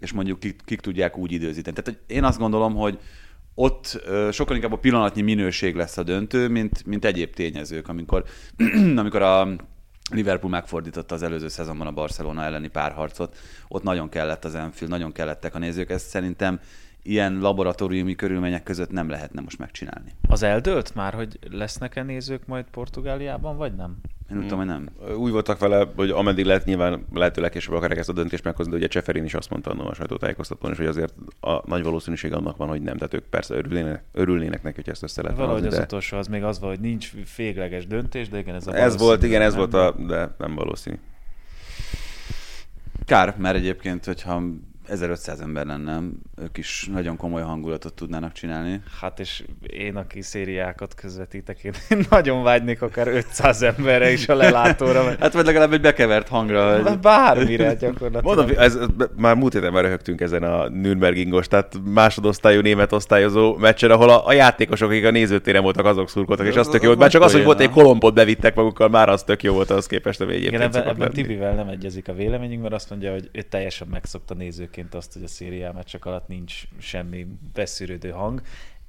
és 0.01 0.13
mondjuk 0.13 0.41
kik, 0.41 0.61
kik 0.65 0.81
tudják 0.81 1.19
úgy 1.19 1.33
időzíteni. 1.33 1.77
Tehát 1.83 2.01
én 2.07 2.25
azt 2.25 2.39
gondolom, 2.39 2.75
hogy 2.75 2.99
ott 3.55 4.03
sokkal 4.31 4.55
inkább 4.55 4.73
a 4.73 4.79
pillanatnyi 4.79 5.23
minőség 5.23 5.75
lesz 5.75 5.97
a 5.97 6.03
döntő, 6.03 6.49
mint, 6.49 6.87
mint 6.87 7.05
egyéb 7.05 7.35
tényezők, 7.35 7.89
amikor, 7.89 8.25
amikor 8.97 9.23
a 9.23 9.49
Liverpool 10.11 10.51
megfordította 10.51 11.15
az 11.15 11.23
előző 11.23 11.49
szezonban 11.49 11.87
a 11.87 11.93
Barcelona 11.93 12.43
elleni 12.43 12.69
párharcot, 12.69 13.37
ott 13.69 13.83
nagyon 13.83 14.09
kellett 14.09 14.45
az 14.45 14.55
Enfield, 14.55 14.93
nagyon 14.93 15.13
kellettek 15.13 15.55
a 15.55 15.59
nézők, 15.59 15.91
ezt 15.91 16.09
szerintem 16.09 16.61
ilyen 17.09 17.39
laboratóriumi 17.39 18.15
körülmények 18.15 18.63
között 18.63 18.91
nem 18.91 19.09
lehetne 19.09 19.41
most 19.41 19.59
megcsinálni. 19.59 20.13
Az 20.29 20.43
eldőlt 20.43 20.95
már, 20.95 21.15
hogy 21.15 21.39
lesznek-e 21.51 22.03
nézők 22.03 22.47
majd 22.47 22.65
Portugáliában, 22.71 23.57
vagy 23.57 23.75
nem? 23.75 23.97
Én 24.31 24.37
úgy 24.37 24.43
tudom, 24.43 24.59
hogy 24.59 24.67
nem. 24.67 24.89
Úgy 25.17 25.31
voltak 25.31 25.59
vele, 25.59 25.89
hogy 25.97 26.11
ameddig 26.11 26.45
lehet, 26.45 26.65
nyilván 26.65 27.07
lehetőleg 27.15 27.51
később 27.51 27.75
akarják 27.75 27.99
ezt 27.99 28.09
a 28.09 28.13
döntést 28.13 28.45
meghozni, 28.45 28.73
de 28.73 28.79
ugye 28.79 28.87
Cseferin 28.87 29.25
is 29.25 29.35
azt 29.35 29.51
mondta 29.51 29.71
annól 29.71 29.87
a 29.87 29.95
sajtótájékoztatón, 29.95 30.71
és 30.71 30.77
hogy 30.77 30.87
azért 30.87 31.15
a 31.41 31.69
nagy 31.69 31.83
valószínűség 31.83 32.33
annak 32.33 32.57
van, 32.57 32.69
hogy 32.69 32.83
nem. 32.83 32.97
Tehát 32.97 33.15
ők 33.15 33.25
persze 33.25 33.55
örülnének, 33.55 34.05
örülnének 34.13 34.63
neki, 34.63 34.77
hogy 34.77 34.89
ezt 34.89 35.03
össze 35.03 35.23
lehet 35.23 35.37
Valahogy 35.37 35.61
hozni, 35.61 35.77
az 35.77 35.79
de 35.79 35.85
utolsó 35.85 36.17
az 36.17 36.27
még 36.27 36.43
az 36.43 36.61
volt, 36.61 36.77
hogy 36.77 36.85
nincs 36.85 37.13
végleges 37.37 37.87
döntés, 37.87 38.29
de 38.29 38.39
igen, 38.39 38.55
ez 38.55 38.67
a 38.67 38.77
ez 38.77 38.99
volt, 38.99 39.23
igen, 39.23 39.43
ez 39.43 39.55
nem? 39.55 39.61
volt 39.61 39.75
a, 39.75 40.03
de 40.07 40.35
nem 40.39 40.55
valószínű. 40.55 40.97
Kár, 43.05 43.35
mert 43.39 43.57
egyébként, 43.57 44.05
hogyha 44.05 44.43
1500 44.89 45.41
ember 45.41 45.67
lenne, 45.67 46.01
ők 46.43 46.59
is 46.59 46.89
nagyon 46.93 47.17
komoly 47.17 47.43
hangulatot 47.43 47.95
tudnának 47.95 48.33
csinálni. 48.33 48.81
Hát 49.01 49.21
és 49.21 49.45
én, 49.67 49.97
aki 49.97 50.23
szériákat 50.23 50.95
közvetítek, 50.95 51.65
én 51.65 51.73
nagyon 52.11 52.43
vágynék 52.43 52.83
akár 52.83 53.09
500 53.09 53.63
emberre 53.63 54.13
is 54.13 54.29
a 54.29 54.35
lelátóra, 54.35 55.05
mert 55.05 55.21
Hát 55.21 55.33
vagy 55.33 55.45
legalább 55.45 55.73
egy 55.73 55.81
bekevert 55.81 56.29
hangra. 56.29 56.83
Hogy... 56.83 56.99
bármire 56.99 57.75
gyakorlatilag. 57.75 58.37
Mondom, 58.37 58.57
ez, 58.57 58.79
már 59.17 59.37
múlt 59.37 59.53
héten 59.53 59.73
már 59.73 59.83
röhögtünk 59.83 60.21
ezen 60.21 60.43
a 60.43 60.69
Nürnbergingos, 60.69 61.49
tehát 61.49 61.81
másodosztályú 61.85 62.61
német 62.61 62.93
osztályozó 62.93 63.57
meccsen, 63.57 63.91
ahol 63.91 64.09
a, 64.09 64.27
a 64.27 64.33
játékosok, 64.33 64.91
akik 64.91 65.05
a 65.05 65.11
nézőtéren 65.11 65.63
voltak, 65.63 65.85
azok 65.85 66.09
szurkoltak, 66.09 66.47
és 66.47 66.57
az 66.57 66.69
tök 66.69 66.81
jó 66.81 66.87
volt. 66.87 66.99
Már 66.99 67.11
csak 67.11 67.23
az, 67.23 67.33
hogy 67.33 67.45
volt 67.45 67.61
egy 67.61 67.71
kolompot 67.71 68.15
bevittek 68.15 68.55
magukkal, 68.55 68.89
már 68.89 69.09
az 69.09 69.23
tök 69.23 69.43
jó 69.43 69.53
volt 69.53 69.71
az 69.71 69.87
képest, 69.87 70.21
ami 70.21 70.33
egyébként 70.33 70.55
Igen, 70.55 70.75
ebben, 70.75 70.89
ebben. 70.89 71.11
Tibivel 71.11 71.55
nem 71.55 71.69
egyezik 71.69 72.09
a 72.09 72.13
véleményünk, 72.13 72.63
mert 72.63 72.75
azt 72.75 72.91
mondja, 72.91 73.13
hogy 73.13 73.29
ő 73.33 73.43
teljesen 73.43 73.89
megszokta 73.91 74.35
nézőként 74.77 74.95
azt, 74.95 75.13
hogy 75.13 75.23
a 75.23 75.27
szériá 75.27 75.71
meccsek 75.71 76.05
alatt 76.05 76.29
nincs 76.29 76.63
semmi 76.79 77.27
beszűrődő 77.53 78.11
hang. 78.11 78.43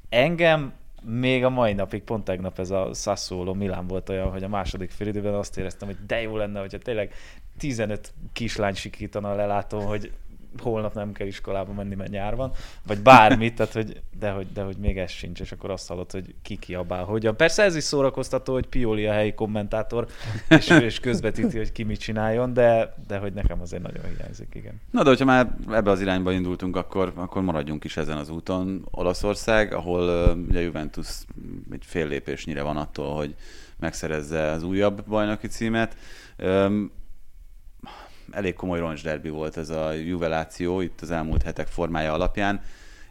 Engem 0.10 0.74
még 1.02 1.44
a 1.44 1.50
mai 1.50 1.74
napig, 1.74 2.04
pont 2.04 2.24
tegnap 2.24 2.60
ez 2.60 2.70
a 2.70 2.94
Sassuolo 2.94 3.54
Milán 3.54 3.88
volt 3.88 4.10
olyan, 4.10 4.30
hogy 4.30 4.44
a 4.44 4.48
második 4.48 4.92
félidőben 4.92 5.34
azt 5.34 5.58
éreztem, 5.58 5.88
hogy 5.88 5.98
de 6.06 6.22
jó 6.22 6.38
lenne, 6.38 6.60
hogyha 6.60 6.78
tényleg 6.78 7.14
15 7.58 8.14
kislány 8.34 8.74
sikítana 8.74 9.32
a 9.32 9.36
lelátón, 9.36 9.86
hogy 9.86 10.12
holnap 10.58 10.94
nem 10.94 11.12
kell 11.12 11.28
iskolába 11.28 11.74
menni, 11.74 11.96
mert 11.96 12.12
nyár 12.12 12.36
van, 12.36 12.52
vagy 12.88 13.00
bármit, 13.00 13.56
tehát 13.56 13.74
hogy, 13.74 14.02
de, 14.20 14.30
hogy, 14.30 14.48
de 14.54 14.62
hogy 14.62 14.78
még 14.78 14.98
ez 14.98 15.12
sincs, 15.12 15.40
és 15.40 15.52
akkor 15.52 15.72
azt 15.72 15.88
hallott, 15.88 16.12
hogy 16.12 16.36
ki 16.42 16.56
kiabál 16.56 17.04
hogyan. 17.04 17.36
Persze 17.36 17.64
ez 17.64 17.76
is 17.76 17.84
szórakoztató, 17.84 18.54
hogy 18.54 18.68
Pioli 18.68 19.06
a 19.06 19.12
helyi 19.12 19.34
kommentátor, 19.34 20.08
és, 20.50 20.70
ő 20.70 20.92
közvetíti, 21.02 21.58
hogy 21.58 21.72
ki 21.72 21.84
mit 21.84 22.00
csináljon, 22.00 22.54
de, 22.54 22.96
de 23.08 23.18
hogy 23.18 23.34
nekem 23.34 23.62
azért 23.62 23.82
nagyon 23.82 24.04
hiányzik, 24.18 24.48
igen. 24.54 24.82
Na 24.92 25.04
de 25.04 25.10
hogyha 25.10 25.26
már 25.26 25.56
ebbe 25.72 25.92
az 25.92 26.02
irányba 26.02 26.32
indultunk, 26.32 26.76
akkor, 26.76 27.12
akkor 27.16 27.42
maradjunk 27.42 27.84
is 27.84 27.98
ezen 27.98 28.18
az 28.18 28.30
úton. 28.30 28.88
Olaszország, 28.92 29.74
ahol 29.74 30.34
ugye 30.50 30.62
Juventus 30.62 31.08
egy 31.72 31.84
fél 31.86 32.08
lépésnyire 32.08 32.62
van 32.62 32.78
attól, 32.78 33.16
hogy 33.16 33.36
megszerezze 33.80 34.52
az 34.52 34.64
újabb 34.64 35.04
bajnoki 35.08 35.48
címet. 35.48 35.98
Elég 38.32 38.54
komoly 38.54 38.80
roncsderbi 38.80 39.30
volt 39.30 39.58
ez 39.58 39.70
a 39.70 39.92
juveláció 39.92 40.82
itt 40.82 41.02
az 41.02 41.12
elmúlt 41.12 41.44
hetek 41.44 41.68
formája 41.68 42.14
alapján, 42.14 42.62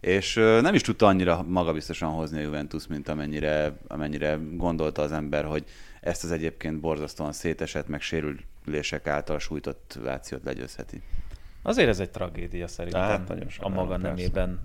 és 0.00 0.34
nem 0.34 0.74
is 0.74 0.82
tudta 0.82 1.06
annyira 1.06 1.42
magabiztosan 1.42 2.10
hozni 2.10 2.38
a 2.38 2.42
Juventus, 2.42 2.86
mint 2.86 3.08
amennyire, 3.08 3.76
amennyire 3.86 4.38
gondolta 4.52 5.02
az 5.02 5.12
ember, 5.12 5.44
hogy 5.44 5.64
ezt 6.00 6.24
az 6.24 6.30
egyébként 6.30 6.80
borzasztóan 6.80 7.32
szétesett, 7.32 7.88
meg 7.88 8.00
sérülések 8.00 9.06
által 9.06 9.38
sújtott 9.38 9.98
Lációt 10.02 10.44
legyőzheti. 10.44 11.02
Azért 11.62 11.88
ez 11.88 12.00
egy 12.00 12.10
tragédia 12.10 12.66
szerintem 12.66 13.02
Hát, 13.02 13.28
nagyon 13.28 13.48
a 13.58 13.68
maga 13.68 13.96
nemében. 13.96 14.60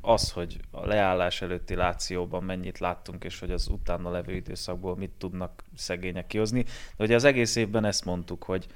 Az, 0.00 0.30
hogy 0.30 0.60
a 0.70 0.86
leállás 0.86 1.42
előtti 1.42 1.74
Lációban 1.74 2.42
mennyit 2.44 2.78
láttunk, 2.78 3.24
és 3.24 3.40
hogy 3.40 3.50
az 3.50 3.68
utána 3.68 4.10
levő 4.10 4.34
időszakból 4.34 4.96
mit 4.96 5.10
tudnak 5.18 5.64
szegények 5.76 6.26
kihozni. 6.26 6.64
De 6.96 7.04
ugye 7.04 7.14
az 7.14 7.24
egész 7.24 7.56
évben 7.56 7.84
ezt 7.84 8.04
mondtuk, 8.04 8.42
hogy 8.42 8.66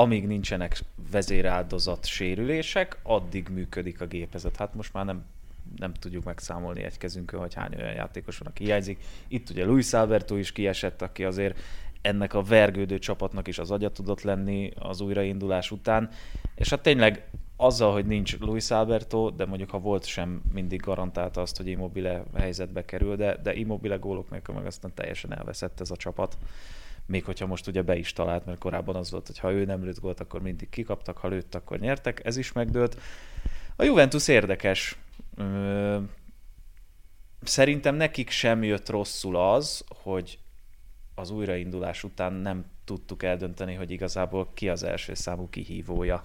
amíg 0.00 0.26
nincsenek 0.26 0.78
vezéráldozat 1.10 2.06
sérülések, 2.06 2.98
addig 3.02 3.48
működik 3.48 4.00
a 4.00 4.06
gépezet. 4.06 4.56
Hát 4.56 4.74
most 4.74 4.92
már 4.92 5.04
nem 5.04 5.24
nem 5.76 5.92
tudjuk 5.94 6.24
megszámolni 6.24 6.82
egy 6.82 6.98
kezünkön, 6.98 7.40
hogy 7.40 7.54
hány 7.54 7.74
olyan 7.78 7.92
játékos 7.92 8.38
van, 8.38 8.48
aki 8.48 8.64
hiányzik. 8.64 9.04
Itt 9.28 9.50
ugye 9.50 9.64
Luis 9.64 9.92
Alberto 9.92 10.36
is 10.36 10.52
kiesett, 10.52 11.02
aki 11.02 11.24
azért 11.24 11.58
ennek 12.00 12.34
a 12.34 12.42
vergődő 12.42 12.98
csapatnak 12.98 13.48
is 13.48 13.58
az 13.58 13.70
agya 13.70 13.90
tudott 13.90 14.22
lenni 14.22 14.70
az 14.78 15.00
újraindulás 15.00 15.70
után. 15.70 16.10
És 16.54 16.68
hát 16.68 16.82
tényleg 16.82 17.28
azzal, 17.56 17.92
hogy 17.92 18.06
nincs 18.06 18.38
Luis 18.38 18.70
Alberto, 18.70 19.30
de 19.30 19.46
mondjuk 19.46 19.70
ha 19.70 19.78
volt 19.78 20.04
sem 20.04 20.42
mindig 20.52 20.80
garantálta 20.80 21.40
azt, 21.40 21.56
hogy 21.56 21.66
Immobile 21.66 22.22
helyzetbe 22.36 22.84
kerül, 22.84 23.16
de, 23.16 23.36
de 23.42 23.54
Immobile 23.54 23.96
gólok 23.96 24.30
nélkül 24.30 24.54
meg 24.54 24.66
aztán 24.66 24.94
teljesen 24.94 25.36
elveszett 25.36 25.80
ez 25.80 25.90
a 25.90 25.96
csapat. 25.96 26.38
Még 27.10 27.24
hogyha 27.24 27.46
most 27.46 27.66
ugye 27.66 27.82
be 27.82 27.96
is 27.96 28.12
talált, 28.12 28.46
mert 28.46 28.58
korábban 28.58 28.96
az 28.96 29.10
volt, 29.10 29.26
hogy 29.26 29.38
ha 29.38 29.52
ő 29.52 29.64
nem 29.64 29.84
lőtt 29.84 30.00
gólt, 30.00 30.20
akkor 30.20 30.42
mindig 30.42 30.68
kikaptak, 30.68 31.16
ha 31.18 31.28
lőtt, 31.28 31.54
akkor 31.54 31.78
nyertek, 31.78 32.24
ez 32.24 32.36
is 32.36 32.52
megdőlt. 32.52 33.00
A 33.76 33.82
Juventus 33.82 34.28
érdekes. 34.28 34.98
Szerintem 37.42 37.94
nekik 37.94 38.30
sem 38.30 38.62
jött 38.62 38.88
rosszul 38.88 39.36
az, 39.36 39.84
hogy 39.88 40.38
az 41.14 41.30
újraindulás 41.30 42.04
után 42.04 42.32
nem 42.32 42.64
tudtuk 42.84 43.22
eldönteni, 43.22 43.74
hogy 43.74 43.90
igazából 43.90 44.50
ki 44.54 44.68
az 44.68 44.82
első 44.82 45.14
számú 45.14 45.48
kihívója. 45.48 46.24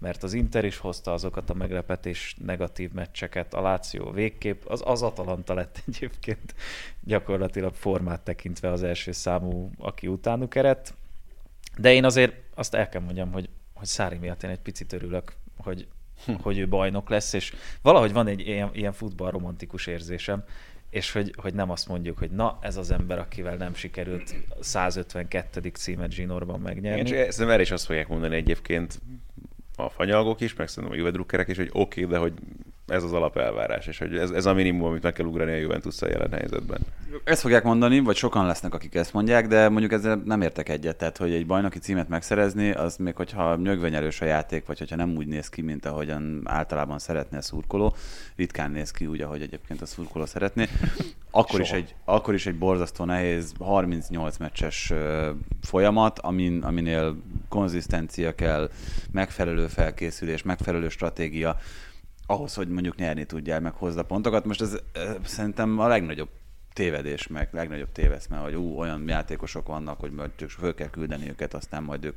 Mert 0.00 0.22
az 0.22 0.32
Inter 0.32 0.64
is 0.64 0.76
hozta 0.76 1.12
azokat 1.12 1.50
a 1.50 1.54
meglepetés 1.54 2.36
negatív 2.44 2.92
meccseket, 2.92 3.54
a 3.54 3.60
Láció 3.60 4.10
végképp, 4.10 4.64
az, 4.64 4.82
az 4.84 5.02
Atalanta 5.02 5.54
lett 5.54 5.82
egyébként 5.88 6.54
gyakorlatilag 7.00 7.74
formát 7.74 8.20
tekintve 8.20 8.70
az 8.70 8.82
első 8.82 9.12
számú, 9.12 9.70
aki 9.78 10.06
utánuk 10.06 10.54
eredt. 10.54 10.94
De 11.76 11.92
én 11.92 12.04
azért 12.04 12.34
azt 12.54 12.74
el 12.74 12.88
kell 12.88 13.00
mondjam, 13.00 13.32
hogy, 13.32 13.48
hogy 13.74 13.86
Szári 13.86 14.16
miatt 14.16 14.42
én 14.42 14.50
egy 14.50 14.60
picit 14.60 14.92
örülök, 14.92 15.32
hogy, 15.56 15.86
hogy 16.42 16.58
ő 16.58 16.68
bajnok 16.68 17.08
lesz, 17.08 17.32
és 17.32 17.54
valahogy 17.82 18.12
van 18.12 18.26
egy 18.26 18.40
ilyen, 18.40 18.70
ilyen 18.72 18.92
futballromantikus 18.92 19.86
érzésem, 19.86 20.44
és 20.90 21.12
hogy, 21.12 21.34
hogy 21.36 21.54
nem 21.54 21.70
azt 21.70 21.88
mondjuk, 21.88 22.18
hogy 22.18 22.30
na, 22.30 22.58
ez 22.60 22.76
az 22.76 22.90
ember, 22.90 23.18
akivel 23.18 23.56
nem 23.56 23.74
sikerült 23.74 24.34
152. 24.60 25.68
címet 25.68 26.12
zsinórban 26.12 26.60
megnyerni. 26.60 27.00
Igen, 27.00 27.30
szerintem 27.30 27.50
erre 27.50 27.62
is 27.62 27.70
azt 27.70 27.84
fogják 27.84 28.08
mondani 28.08 28.36
egyébként 28.36 29.00
a 29.84 29.88
fanyalgók 29.88 30.40
is, 30.40 30.54
meg 30.54 30.68
szerintem 30.68 30.92
a 30.92 30.98
Juve 30.98 31.10
drukkerek 31.10 31.48
is, 31.48 31.56
hogy 31.56 31.70
oké, 31.72 32.04
okay, 32.04 32.12
de 32.12 32.18
hogy 32.18 32.32
ez 32.90 33.02
az 33.02 33.12
alapelvárás, 33.12 33.86
és 33.86 33.98
hogy 33.98 34.16
ez, 34.16 34.30
ez 34.30 34.46
a 34.46 34.54
minimum, 34.54 34.84
amit 34.84 35.02
meg 35.02 35.12
kell 35.12 35.26
ugrani 35.26 35.52
a 35.52 35.56
juventus 35.56 36.00
jelen 36.00 36.32
helyzetben. 36.32 36.78
Ezt 37.24 37.40
fogják 37.40 37.62
mondani, 37.62 38.00
vagy 38.00 38.16
sokan 38.16 38.46
lesznek, 38.46 38.74
akik 38.74 38.94
ezt 38.94 39.12
mondják, 39.12 39.46
de 39.46 39.68
mondjuk 39.68 39.92
ezzel 39.92 40.22
nem 40.24 40.42
értek 40.42 40.68
egyet. 40.68 40.96
Tehát, 40.96 41.16
hogy 41.16 41.32
egy 41.32 41.46
bajnoki 41.46 41.78
címet 41.78 42.08
megszerezni, 42.08 42.70
az 42.70 42.96
még 42.96 43.16
hogyha 43.16 43.56
nyögvenyelős 43.56 44.20
a 44.20 44.24
játék, 44.24 44.66
vagy 44.66 44.78
hogyha 44.78 44.96
nem 44.96 45.16
úgy 45.16 45.26
néz 45.26 45.48
ki, 45.48 45.62
mint 45.62 45.86
ahogyan 45.86 46.42
általában 46.44 46.98
szeretne 46.98 47.38
a 47.38 47.42
szurkoló, 47.42 47.94
ritkán 48.36 48.70
néz 48.70 48.90
ki 48.90 49.06
úgy, 49.06 49.20
ahogy 49.20 49.42
egyébként 49.42 49.80
a 49.80 49.86
szurkoló 49.86 50.26
szeretné, 50.26 50.68
akkor, 51.30 51.60
is 51.60 51.70
egy, 51.70 51.94
akkor 52.04 52.34
is 52.34 52.46
egy 52.46 52.58
borzasztó 52.58 53.04
nehéz 53.04 53.52
38 53.58 54.36
meccses 54.36 54.92
folyamat, 55.62 56.18
amin, 56.18 56.62
aminél 56.62 57.16
konzisztencia 57.48 58.34
kell, 58.34 58.70
megfelelő 59.12 59.66
felkészülés, 59.66 60.42
megfelelő 60.42 60.88
stratégia, 60.88 61.58
ahhoz, 62.30 62.54
hogy 62.54 62.68
mondjuk 62.68 62.96
nyerni 62.96 63.24
tudjál, 63.24 63.60
meg 63.60 63.72
hozd 63.72 63.98
a 63.98 64.02
pontokat. 64.02 64.44
Most 64.44 64.60
ez 64.60 64.76
szerintem 65.24 65.78
a 65.78 65.86
legnagyobb 65.86 66.28
tévedés, 66.72 67.26
meg 67.26 67.48
legnagyobb 67.52 67.92
téveszme, 67.92 68.36
hogy 68.36 68.54
ú, 68.54 68.78
olyan 68.78 69.08
játékosok 69.08 69.66
vannak, 69.66 70.00
hogy 70.00 70.10
majd 70.10 70.30
csak 70.36 70.50
föl 70.50 70.74
kell 70.74 70.90
küldeni 70.90 71.28
őket, 71.28 71.54
aztán 71.54 71.82
majd 71.82 72.04
ők, 72.04 72.16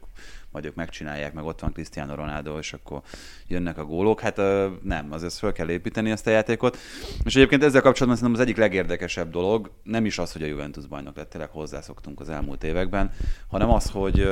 majd 0.52 0.66
ők 0.66 0.76
megcsinálják, 0.76 1.34
meg 1.34 1.44
ott 1.44 1.60
van 1.60 1.72
Cristiano 1.72 2.16
Ronaldo, 2.16 2.58
és 2.58 2.74
akkor 2.74 3.02
jönnek 3.48 3.78
a 3.78 3.86
gólok. 3.86 4.20
Hát 4.20 4.38
nem, 4.84 5.08
azért 5.10 5.34
föl 5.34 5.52
kell 5.52 5.70
építeni 5.70 6.12
ezt 6.12 6.28
a 6.28 6.30
játékot. 6.30 6.78
És 7.24 7.36
egyébként 7.36 7.64
ezzel 7.64 7.82
kapcsolatban 7.82 8.16
szerintem 8.18 8.42
az 8.42 8.48
egyik 8.48 8.62
legérdekesebb 8.62 9.32
dolog 9.32 9.72
nem 9.84 10.06
is 10.06 10.18
az, 10.18 10.32
hogy 10.32 10.44
a 10.44 10.46
Juventus 10.46 10.86
bajnok 10.86 11.16
lett, 11.16 11.30
tényleg 11.30 11.50
hozzászoktunk 11.50 12.20
az 12.20 12.30
elmúlt 12.30 12.64
években, 12.64 13.12
hanem 13.48 13.70
az, 13.70 13.90
hogy 13.90 14.30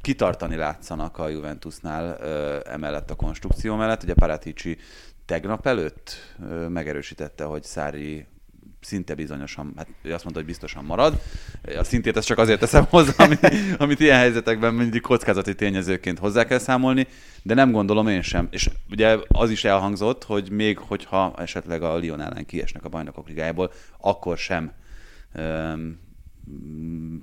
kitartani 0.00 0.56
látszanak 0.56 1.18
a 1.18 1.28
Juventusnál 1.28 2.16
emellett 2.62 3.10
a 3.10 3.14
konstrukció 3.14 3.76
mellett. 3.76 4.02
Ugye 4.02 4.14
Paratici 4.14 4.78
tegnap 5.30 5.66
előtt 5.66 6.36
megerősítette, 6.68 7.44
hogy 7.44 7.62
Szári 7.62 8.26
szinte 8.80 9.14
bizonyosan, 9.14 9.72
hát 9.76 9.88
ő 10.02 10.12
azt 10.12 10.22
mondta, 10.22 10.40
hogy 10.40 10.50
biztosan 10.50 10.84
marad. 10.84 11.20
A 11.78 11.84
szintét 11.84 12.16
ezt 12.16 12.26
csak 12.26 12.38
azért 12.38 12.60
teszem 12.60 12.84
hozzá, 12.90 13.24
amit, 13.24 13.50
amit 13.78 14.00
ilyen 14.00 14.18
helyzetekben 14.18 14.74
mindig 14.74 15.00
kockázati 15.00 15.54
tényezőként 15.54 16.18
hozzá 16.18 16.44
kell 16.44 16.58
számolni, 16.58 17.06
de 17.42 17.54
nem 17.54 17.70
gondolom 17.72 18.08
én 18.08 18.22
sem. 18.22 18.48
És 18.50 18.70
ugye 18.90 19.18
az 19.28 19.50
is 19.50 19.64
elhangzott, 19.64 20.24
hogy 20.24 20.50
még 20.50 20.78
hogyha 20.78 21.34
esetleg 21.38 21.82
a 21.82 21.98
Lyon 21.98 22.20
ellen 22.20 22.46
kiesnek 22.46 22.84
a 22.84 22.88
bajnokok 22.88 23.28
ligájából, 23.28 23.72
akkor 23.98 24.38
sem 24.38 24.72
öm, 25.32 25.98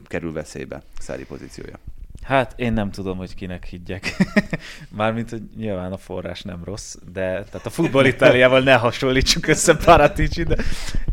kerül 0.06 0.34
veszélybe 0.34 0.84
Szári 1.00 1.26
pozíciója. 1.26 1.80
Hát 2.28 2.54
én 2.56 2.74
nem 2.74 2.92
tudom, 2.92 3.18
hogy 3.18 3.36
kinek 3.36 3.66
higgyek. 3.66 4.16
Mármint, 4.98 5.30
hogy 5.30 5.42
nyilván 5.58 5.92
a 5.92 5.98
forrás 5.98 6.42
nem 6.42 6.64
rossz, 6.64 6.96
de 7.14 7.22
tehát 7.22 7.66
a 7.66 7.70
futball 7.70 8.06
Itáliával 8.06 8.60
ne 8.60 8.76
hasonlítsuk 8.76 9.48
össze 9.48 9.78
Paratici, 9.78 10.44
de, 10.44 10.56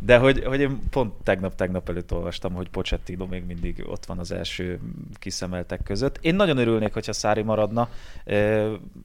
de 0.00 0.18
hogy, 0.18 0.44
hogy 0.44 0.60
én 0.60 0.78
pont 0.90 1.12
tegnap-tegnap 1.22 1.88
előtt 1.88 2.12
olvastam, 2.12 2.52
hogy 2.52 2.68
Pochettino 2.68 3.26
még 3.26 3.44
mindig 3.46 3.84
ott 3.86 4.04
van 4.04 4.18
az 4.18 4.32
első 4.32 4.80
kiszemeltek 5.14 5.82
között. 5.82 6.18
Én 6.20 6.34
nagyon 6.34 6.56
örülnék, 6.56 6.92
hogyha 6.92 7.12
Szári 7.12 7.42
maradna. 7.42 7.88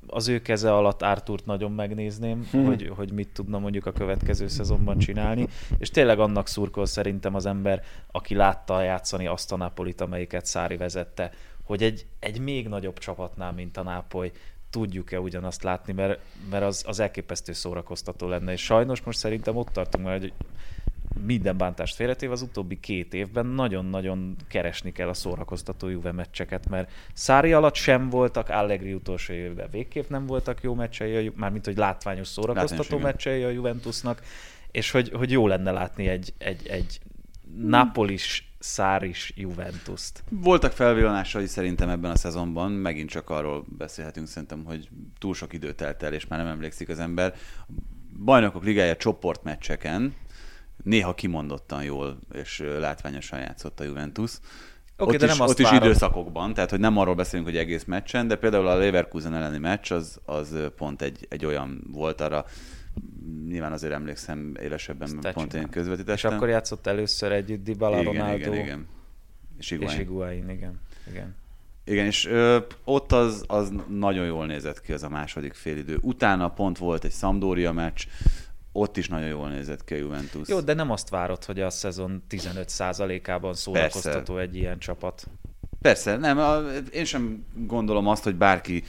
Az 0.08 0.28
ő 0.28 0.42
keze 0.42 0.74
alatt 0.74 1.04
Ártúrt 1.04 1.46
nagyon 1.46 1.72
megnézném, 1.72 2.48
hmm. 2.52 2.66
hogy, 2.66 2.92
hogy 2.96 3.12
mit 3.12 3.30
tudna 3.34 3.60
mondjuk 3.60 3.86
a 3.86 3.92
következő 3.92 4.48
szezonban 4.48 4.98
csinálni, 4.98 5.48
és 5.78 5.90
tényleg 5.90 6.20
annak 6.20 6.48
szurkol 6.48 6.86
szerintem 6.86 7.36
az 7.36 7.46
ember, 7.46 7.84
aki 8.12 8.36
látta 8.36 8.82
játszani 8.82 9.28
azt 9.28 9.52
a 9.52 9.58
Napolit, 9.58 10.02
amelyiket 10.02 10.46
Szári 10.46 10.78
vezette, 10.78 11.32
hogy 11.70 11.84
egy, 11.84 12.06
egy 12.20 12.40
még 12.40 12.68
nagyobb 12.68 12.98
csapatnál, 12.98 13.52
mint 13.52 13.78
a 13.78 13.84
Nápoly, 13.84 14.32
tudjuk-e 14.70 15.20
ugyanazt 15.20 15.64
látni, 15.64 15.94
mert, 15.94 16.20
mert 16.50 16.64
az, 16.64 16.84
az 16.88 17.00
elképesztő 17.00 17.54
szórakoztató 17.54 18.28
lenne. 18.28 18.52
És 18.52 18.64
sajnos 18.64 19.02
most 19.02 19.18
szerintem 19.18 19.56
ott 19.56 19.68
tartunk 19.68 20.06
már, 20.06 20.20
hogy 20.20 20.34
minden 21.26 21.58
bántást 21.58 21.96
félretéve 21.96 22.32
az 22.32 22.42
utóbbi 22.42 22.80
két 22.80 23.14
évben 23.14 23.46
nagyon-nagyon 23.46 24.36
keresni 24.48 24.92
kell 24.92 25.08
a 25.08 25.14
szórakoztató 25.14 25.88
Juve 25.88 26.12
meccseket, 26.12 26.70
mert 26.70 26.92
Szári 27.14 27.54
alatt 27.54 27.76
sem 27.76 28.10
voltak, 28.10 28.50
Allegri 28.50 28.94
utolsó 28.94 29.34
évben 29.34 29.70
végképp 29.72 30.10
nem 30.10 30.26
voltak 30.26 30.62
jó 30.62 30.74
meccsei, 30.74 31.32
mármint 31.36 31.66
hogy 31.66 31.78
látványos 31.78 32.28
szórakoztató 32.28 32.82
Látványos, 32.82 33.04
meccsei 33.04 33.44
a 33.44 33.50
Juventusnak, 33.50 34.22
és 34.72 34.92
hogy, 34.92 35.10
hogy 35.10 35.32
jó 35.32 35.48
lenne 35.48 35.72
látni 35.72 36.08
egy, 36.08 36.34
egy, 36.38 36.68
egy 36.68 37.00
Napolis 37.58 38.49
Száris 38.60 39.34
Juventus-t. 39.36 40.24
Voltak 40.30 40.72
felvillanásai 40.72 41.46
szerintem 41.46 41.90
ebben 41.90 42.12
a 42.12 42.16
szezonban, 42.16 42.72
megint 42.72 43.10
csak 43.10 43.30
arról 43.30 43.66
beszélhetünk 43.78 44.28
szerintem, 44.28 44.64
hogy 44.66 44.90
túl 45.20 45.34
sok 45.34 45.54
idő 45.54 45.74
telt 45.74 46.04
el, 46.04 46.14
és 46.14 46.28
már 46.28 46.40
nem 46.40 46.48
emlékszik 46.48 46.90
az 46.90 47.00
ember. 47.00 47.36
Bajnokok 48.24 48.64
ligája 48.64 48.96
csoportmeccseken 48.96 50.14
néha 50.84 51.14
kimondottan 51.14 51.84
jól 51.84 52.20
és 52.34 52.64
látványosan 52.80 53.40
játszott 53.40 53.80
a 53.80 53.84
Juventus. 53.84 54.32
Oké, 54.98 55.14
ott 55.14 55.20
de 55.20 55.26
is, 55.26 55.32
nem 55.32 55.42
azt 55.42 55.60
ott 55.60 55.66
is 55.66 55.72
időszakokban, 55.72 56.54
tehát 56.54 56.70
hogy 56.70 56.80
nem 56.80 56.98
arról 56.98 57.16
beszélünk, 57.16 57.48
hogy 57.48 57.58
egész 57.58 57.84
meccsen, 57.84 58.28
de 58.28 58.36
például 58.36 58.68
a 58.68 58.76
Leverkusen 58.76 59.36
elleni 59.36 59.58
meccs 59.58 59.92
az, 59.92 60.20
az 60.26 60.56
pont 60.76 61.02
egy, 61.02 61.26
egy 61.30 61.46
olyan 61.46 61.84
volt 61.92 62.22
arra, 62.22 62.46
nyilván 63.48 63.72
azért 63.72 63.94
emlékszem 63.94 64.56
élesebben, 64.62 65.20
Ezt 65.22 65.34
pont 65.34 65.54
én 65.54 65.62
És 65.62 65.68
közvetítettem. 65.72 66.34
akkor 66.34 66.50
játszott 66.50 66.88
először 66.88 67.32
együtt 67.32 67.64
Dybala, 67.64 68.00
igen, 68.00 68.14
Ronaldo 68.14 68.54
igen, 68.54 68.64
igen. 68.66 68.88
És 69.58 69.72
és 69.72 69.78
Higuain. 69.78 69.98
Higuain, 69.98 70.50
igen. 70.50 70.80
igen. 71.10 71.36
Igen, 71.84 72.06
és 72.06 72.26
ö, 72.26 72.60
ott 72.84 73.12
az, 73.12 73.44
az 73.48 73.74
nagyon 73.88 74.26
jól 74.26 74.46
nézett 74.46 74.82
ki 74.82 74.94
az 74.94 75.04
a 75.04 75.10
második 75.10 75.54
félidő. 75.54 75.98
Utána 76.02 76.50
pont 76.50 76.78
volt 76.78 77.04
egy 77.04 77.12
Sampdoria 77.12 77.72
meccs, 77.72 78.06
ott 78.72 78.98
is 78.98 79.08
nagyon 79.08 79.28
jól 79.28 79.50
nézett 79.50 79.84
ki 79.84 79.94
a 79.94 79.98
Juventus. 79.98 80.48
Jó, 80.48 80.60
de 80.60 80.74
nem 80.74 80.92
azt 80.92 81.10
várod, 81.10 81.44
hogy 81.44 81.60
a 81.60 81.70
szezon 81.70 82.24
15%-ában 82.30 83.54
szórakoztató 83.54 84.38
egy 84.38 84.56
ilyen 84.56 84.80
csapat. 84.80 85.28
Persze, 85.82 86.18
nem, 86.18 86.38
a, 86.38 86.60
én 86.92 87.06
sem 87.06 87.46
gondolom 87.56 88.08
azt, 88.08 88.24
hogy 88.24 88.36
bárki 88.36 88.84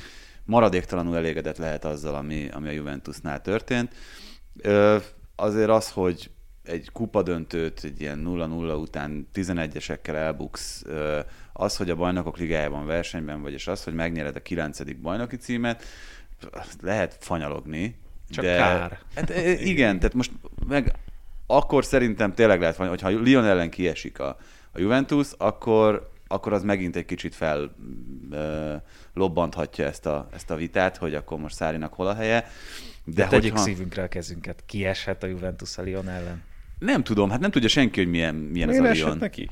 maradéktalanul 0.50 1.16
elégedett 1.16 1.56
lehet 1.56 1.84
azzal, 1.84 2.14
ami, 2.14 2.48
ami 2.52 2.68
a 2.68 2.72
Juventusnál 2.72 3.40
történt. 3.40 3.94
Ö, 4.56 4.96
azért 5.36 5.68
az, 5.68 5.90
hogy 5.90 6.30
egy 6.64 6.90
kupadöntőt 6.92 7.84
egy 7.84 8.00
ilyen 8.00 8.24
0-0 8.26 8.80
után 8.80 9.28
11-esekkel 9.34 10.14
elbuksz, 10.14 10.84
az, 11.52 11.76
hogy 11.76 11.90
a 11.90 11.96
bajnokok 11.96 12.38
ligájában 12.38 12.86
versenyben 12.86 13.42
vagy, 13.42 13.52
és 13.52 13.66
az, 13.66 13.84
hogy 13.84 13.94
megnyered 13.94 14.36
a 14.36 14.42
9. 14.42 14.94
bajnoki 14.94 15.36
címet, 15.36 15.84
lehet 16.80 17.16
fanyalogni. 17.20 17.98
Csak 18.30 18.44
de, 18.44 18.56
kár. 18.56 18.98
Hát, 19.14 19.30
e, 19.30 19.50
igen, 19.50 19.98
tehát 19.98 20.14
most 20.14 20.30
meg 20.68 20.92
akkor 21.46 21.84
szerintem 21.84 22.34
tényleg 22.34 22.60
lehet, 22.60 22.76
hogy 22.76 23.00
ha 23.00 23.08
Lyon 23.08 23.44
ellen 23.44 23.70
kiesik 23.70 24.18
a, 24.18 24.36
a 24.72 24.80
Juventus, 24.80 25.28
akkor, 25.38 26.10
akkor 26.32 26.52
az 26.52 26.62
megint 26.62 26.96
egy 26.96 27.04
kicsit 27.04 27.34
fel 27.34 27.74
ö, 28.30 28.74
lobbanthatja 29.14 29.84
ezt 29.86 30.06
a, 30.06 30.28
ezt 30.32 30.50
a 30.50 30.54
vitát, 30.56 30.96
hogy 30.96 31.14
akkor 31.14 31.38
most 31.38 31.54
Szárinak 31.54 31.92
hol 31.92 32.06
a 32.06 32.14
helye. 32.14 32.46
De, 33.04 33.22
De 33.22 33.26
tegyük 33.26 33.50
hogyha... 33.50 33.64
szívünkre 33.64 34.02
a 34.02 34.08
kezünket. 34.08 34.62
Kieshet 34.66 35.22
a 35.22 35.26
Juventus 35.26 35.78
a 35.78 35.82
Lyon 35.82 36.08
ellen? 36.08 36.42
Nem 36.78 37.02
tudom, 37.02 37.30
hát 37.30 37.40
nem 37.40 37.50
tudja 37.50 37.68
senki, 37.68 38.00
hogy 38.00 38.10
milyen, 38.10 38.34
milyen 38.34 38.68
ez 38.68 38.74
Miért 38.78 38.90
a 38.90 38.94
esett 38.94 39.06
Lyon. 39.06 39.18
neki? 39.18 39.50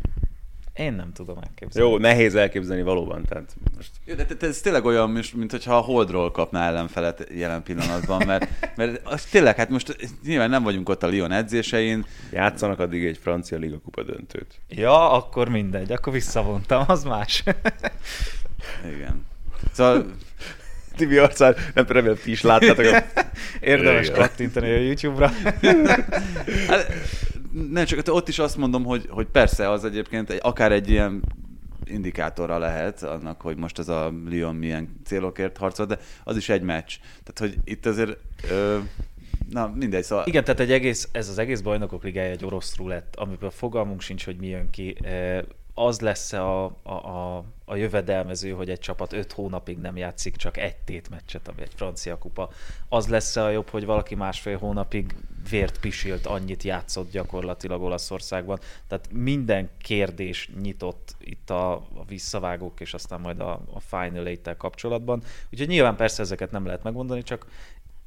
Én 0.79 0.93
nem 0.93 1.13
tudom 1.13 1.39
elképzelni. 1.43 1.91
Jó, 1.91 1.99
nehéz 1.99 2.35
elképzelni 2.35 2.83
valóban, 2.83 3.25
tehát 3.29 3.57
most 3.77 3.91
Jó, 4.05 4.15
de 4.15 4.25
te- 4.25 4.47
ez 4.47 4.61
tényleg 4.61 4.85
olyan, 4.85 5.11
mint 5.11 5.35
mint 5.35 5.51
hogyha 5.51 5.77
a 5.77 5.81
Holdról 5.81 6.31
kapná 6.31 6.67
ellenfelet 6.69 7.27
jelen 7.35 7.63
pillanatban, 7.63 8.27
mert, 8.27 8.49
mert 8.77 9.01
az 9.07 9.25
tényleg, 9.25 9.57
hát 9.57 9.69
most 9.69 9.97
nyilván 10.25 10.51
nem 10.51 10.63
vagyunk 10.63 10.89
ott 10.89 11.03
a 11.03 11.07
Lyon 11.09 11.33
edzésein, 11.33 12.07
játszanak 12.33 12.79
addig 12.79 13.05
egy 13.05 13.19
francia 13.23 13.59
liga 13.59 13.79
kupa 13.79 14.03
döntőt. 14.03 14.61
Ja, 14.69 15.13
akkor 15.13 15.49
mindegy, 15.49 15.93
akkor 15.93 16.13
visszavontam, 16.13 16.85
az 16.87 17.05
más. 17.05 17.43
igen. 18.97 19.27
Szóval 19.73 20.07
Tibi 20.97 21.17
arcán, 21.19 21.55
nem 21.75 21.85
remélem, 21.89 22.17
ti 22.23 22.31
is 22.31 22.43
láttátok. 22.43 22.85
Érdemes 23.61 24.07
Igen. 24.07 24.19
kattintani 24.21 24.71
a 24.71 24.81
YouTube-ra. 24.81 25.31
Hát, 26.69 26.93
nem 27.71 27.85
csak 27.85 28.03
ott 28.07 28.29
is 28.29 28.39
azt 28.39 28.57
mondom, 28.57 28.85
hogy, 28.85 29.07
hogy 29.09 29.27
persze 29.27 29.71
az 29.71 29.85
egyébként 29.85 30.31
egy, 30.31 30.41
akár 30.43 30.73
egy 30.73 30.91
ilyen 30.91 31.23
indikátora 31.85 32.59
lehet 32.59 33.03
annak, 33.03 33.41
hogy 33.41 33.57
most 33.57 33.79
ez 33.79 33.89
a 33.89 34.13
Lyon 34.29 34.55
milyen 34.55 35.01
célokért 35.05 35.57
harcol, 35.57 35.87
de 35.87 35.99
az 36.25 36.37
is 36.37 36.49
egy 36.49 36.63
meccs. 36.63 36.95
Tehát, 37.25 37.39
hogy 37.39 37.63
itt 37.65 37.87
azért, 37.87 38.19
ö, 38.51 38.79
na 39.51 39.73
mindegy, 39.75 40.05
szóval... 40.05 40.27
Igen, 40.27 40.45
tehát 40.45 40.61
egy 40.61 40.73
egész, 40.73 41.09
ez 41.13 41.29
az 41.29 41.39
egész 41.39 41.61
bajnokok 41.61 42.03
ligája 42.03 42.31
egy 42.31 42.45
orosz 42.45 42.77
rulett, 42.77 43.17
amiből 43.17 43.51
fogalmunk 43.51 44.01
sincs, 44.01 44.25
hogy 44.25 44.37
mi 44.37 44.47
jön 44.47 44.71
ki. 44.71 44.97
Az 45.81 46.01
lesz 46.01 46.33
a, 46.33 46.65
a, 46.65 46.93
a, 46.93 47.45
a 47.65 47.77
jövedelmező, 47.77 48.51
hogy 48.51 48.71
egy 48.71 48.79
csapat 48.79 49.13
öt 49.13 49.33
hónapig 49.33 49.79
nem 49.79 49.97
játszik 49.97 50.37
csak 50.37 50.57
egy 50.57 50.77
tétmeccset, 50.77 51.49
ami 51.49 51.63
egy 51.63 51.73
francia 51.75 52.19
kupa. 52.19 52.51
Az 52.89 53.09
lesz 53.09 53.37
a 53.37 53.51
jobb, 53.51 53.69
hogy 53.69 53.85
valaki 53.85 54.15
másfél 54.15 54.59
hónapig 54.59 55.17
vért 55.51 55.81
pisilt, 55.81 56.27
annyit 56.27 56.63
játszott 56.63 57.11
gyakorlatilag 57.11 57.83
Olaszországban. 57.83 58.59
Tehát 58.87 59.09
minden 59.13 59.71
kérdés 59.83 60.51
nyitott 60.61 61.17
itt 61.19 61.51
a, 61.51 61.73
a 61.73 62.05
visszavágók, 62.07 62.81
és 62.81 62.95
aztán 62.95 63.21
majd 63.21 63.41
a, 63.41 63.61
a 63.73 63.81
Final 63.81 64.27
eight 64.27 64.57
kapcsolatban. 64.57 65.23
Úgyhogy 65.53 65.69
nyilván 65.69 65.97
persze 65.97 66.23
ezeket 66.23 66.51
nem 66.51 66.67
lehet 66.67 66.83
megmondani, 66.83 67.23
csak 67.23 67.47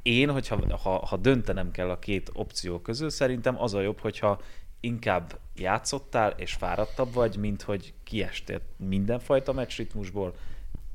én, 0.01 0.29
hogyha 0.31 0.77
ha, 0.77 1.05
ha 1.05 1.17
döntenem 1.17 1.71
kell 1.71 1.89
a 1.89 1.99
két 1.99 2.29
opció 2.33 2.79
közül, 2.79 3.09
szerintem 3.09 3.61
az 3.61 3.73
a 3.73 3.81
jobb, 3.81 3.99
hogyha 3.99 4.41
inkább 4.81 5.39
játszottál 5.55 6.33
és 6.37 6.53
fáradtabb 6.53 7.13
vagy, 7.13 7.37
mint 7.37 7.61
hogy 7.61 7.93
kiestél 8.03 8.61
mindenfajta 8.77 9.53
meccsritmusból, 9.53 10.35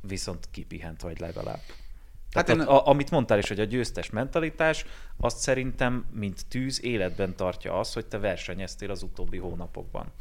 viszont 0.01 0.49
kipihent 0.51 1.03
vagy 1.03 1.21
legalább. 1.21 1.61
Tehát 2.31 2.49
én- 2.49 2.61
én... 2.61 2.67
a, 2.67 2.87
amit 2.87 3.11
mondtál 3.11 3.39
is, 3.39 3.49
hogy 3.49 3.61
a 3.61 3.65
győztes 3.65 4.11
mentalitás, 4.11 4.85
azt 5.17 5.39
szerintem, 5.39 6.07
mint 6.13 6.47
tűz, 6.49 6.85
életben 6.85 7.37
tartja 7.37 7.79
az, 7.79 7.93
hogy 7.93 8.07
te 8.07 8.19
versenyeztél 8.19 8.91
az 8.91 9.03
utóbbi 9.03 9.39
hónapokban. 9.39 10.13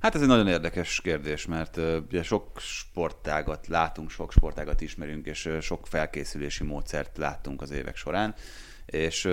Hát 0.00 0.14
ez 0.14 0.20
egy 0.20 0.28
nagyon 0.28 0.48
érdekes 0.48 1.00
kérdés, 1.00 1.46
mert 1.46 1.76
ugye 1.76 2.22
sok 2.22 2.60
sportágat 2.60 3.66
látunk, 3.66 4.10
sok 4.10 4.32
sportágat 4.32 4.80
ismerünk, 4.80 5.26
és 5.26 5.50
sok 5.60 5.86
felkészülési 5.86 6.64
módszert 6.64 7.16
láttunk 7.16 7.62
az 7.62 7.70
évek 7.70 7.96
során, 7.96 8.34
és 8.86 9.28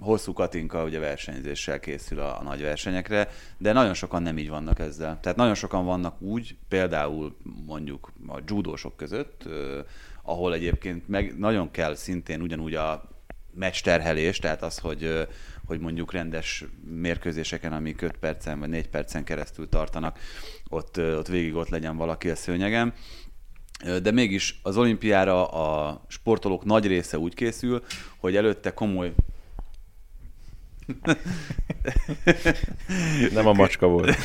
hosszú 0.00 0.32
Katinka 0.32 0.84
ugye 0.84 0.98
versenyzéssel 0.98 1.80
készül 1.80 2.20
a, 2.20 2.40
a 2.40 2.42
nagy 2.42 2.60
versenyekre, 2.60 3.28
de 3.58 3.72
nagyon 3.72 3.94
sokan 3.94 4.22
nem 4.22 4.38
így 4.38 4.48
vannak 4.48 4.78
ezzel. 4.78 5.18
Tehát 5.20 5.38
nagyon 5.38 5.54
sokan 5.54 5.84
vannak 5.84 6.20
úgy, 6.20 6.56
például 6.68 7.36
mondjuk 7.66 8.12
a 8.28 8.38
judósok 8.46 8.96
között, 8.96 9.48
ahol 10.22 10.54
egyébként 10.54 11.08
meg 11.08 11.38
nagyon 11.38 11.70
kell 11.70 11.94
szintén 11.94 12.40
ugyanúgy 12.40 12.74
a 12.74 13.12
meccs 13.54 13.80
terhelés, 13.80 14.38
tehát 14.38 14.62
az, 14.62 14.78
hogy, 14.78 15.26
hogy 15.66 15.80
mondjuk 15.80 16.12
rendes 16.12 16.64
mérkőzéseken, 16.84 17.72
amik 17.72 18.02
5 18.02 18.16
percen 18.16 18.58
vagy 18.58 18.68
4 18.68 18.88
percen 18.88 19.24
keresztül 19.24 19.68
tartanak, 19.68 20.18
ott, 20.68 20.98
ott 20.98 21.28
végig 21.28 21.54
ott 21.54 21.68
legyen 21.68 21.96
valaki 21.96 22.30
a 22.30 22.36
szőnyegen. 22.36 22.92
De 24.02 24.10
mégis 24.10 24.60
az 24.62 24.76
olimpiára 24.76 25.46
a 25.46 26.00
sportolók 26.08 26.64
nagy 26.64 26.86
része 26.86 27.18
úgy 27.18 27.34
készül, 27.34 27.82
hogy 28.16 28.36
előtte 28.36 28.74
komoly 28.74 29.14
Nem 33.32 33.46
a 33.46 33.52
macska 33.52 33.86
volt. 33.86 34.16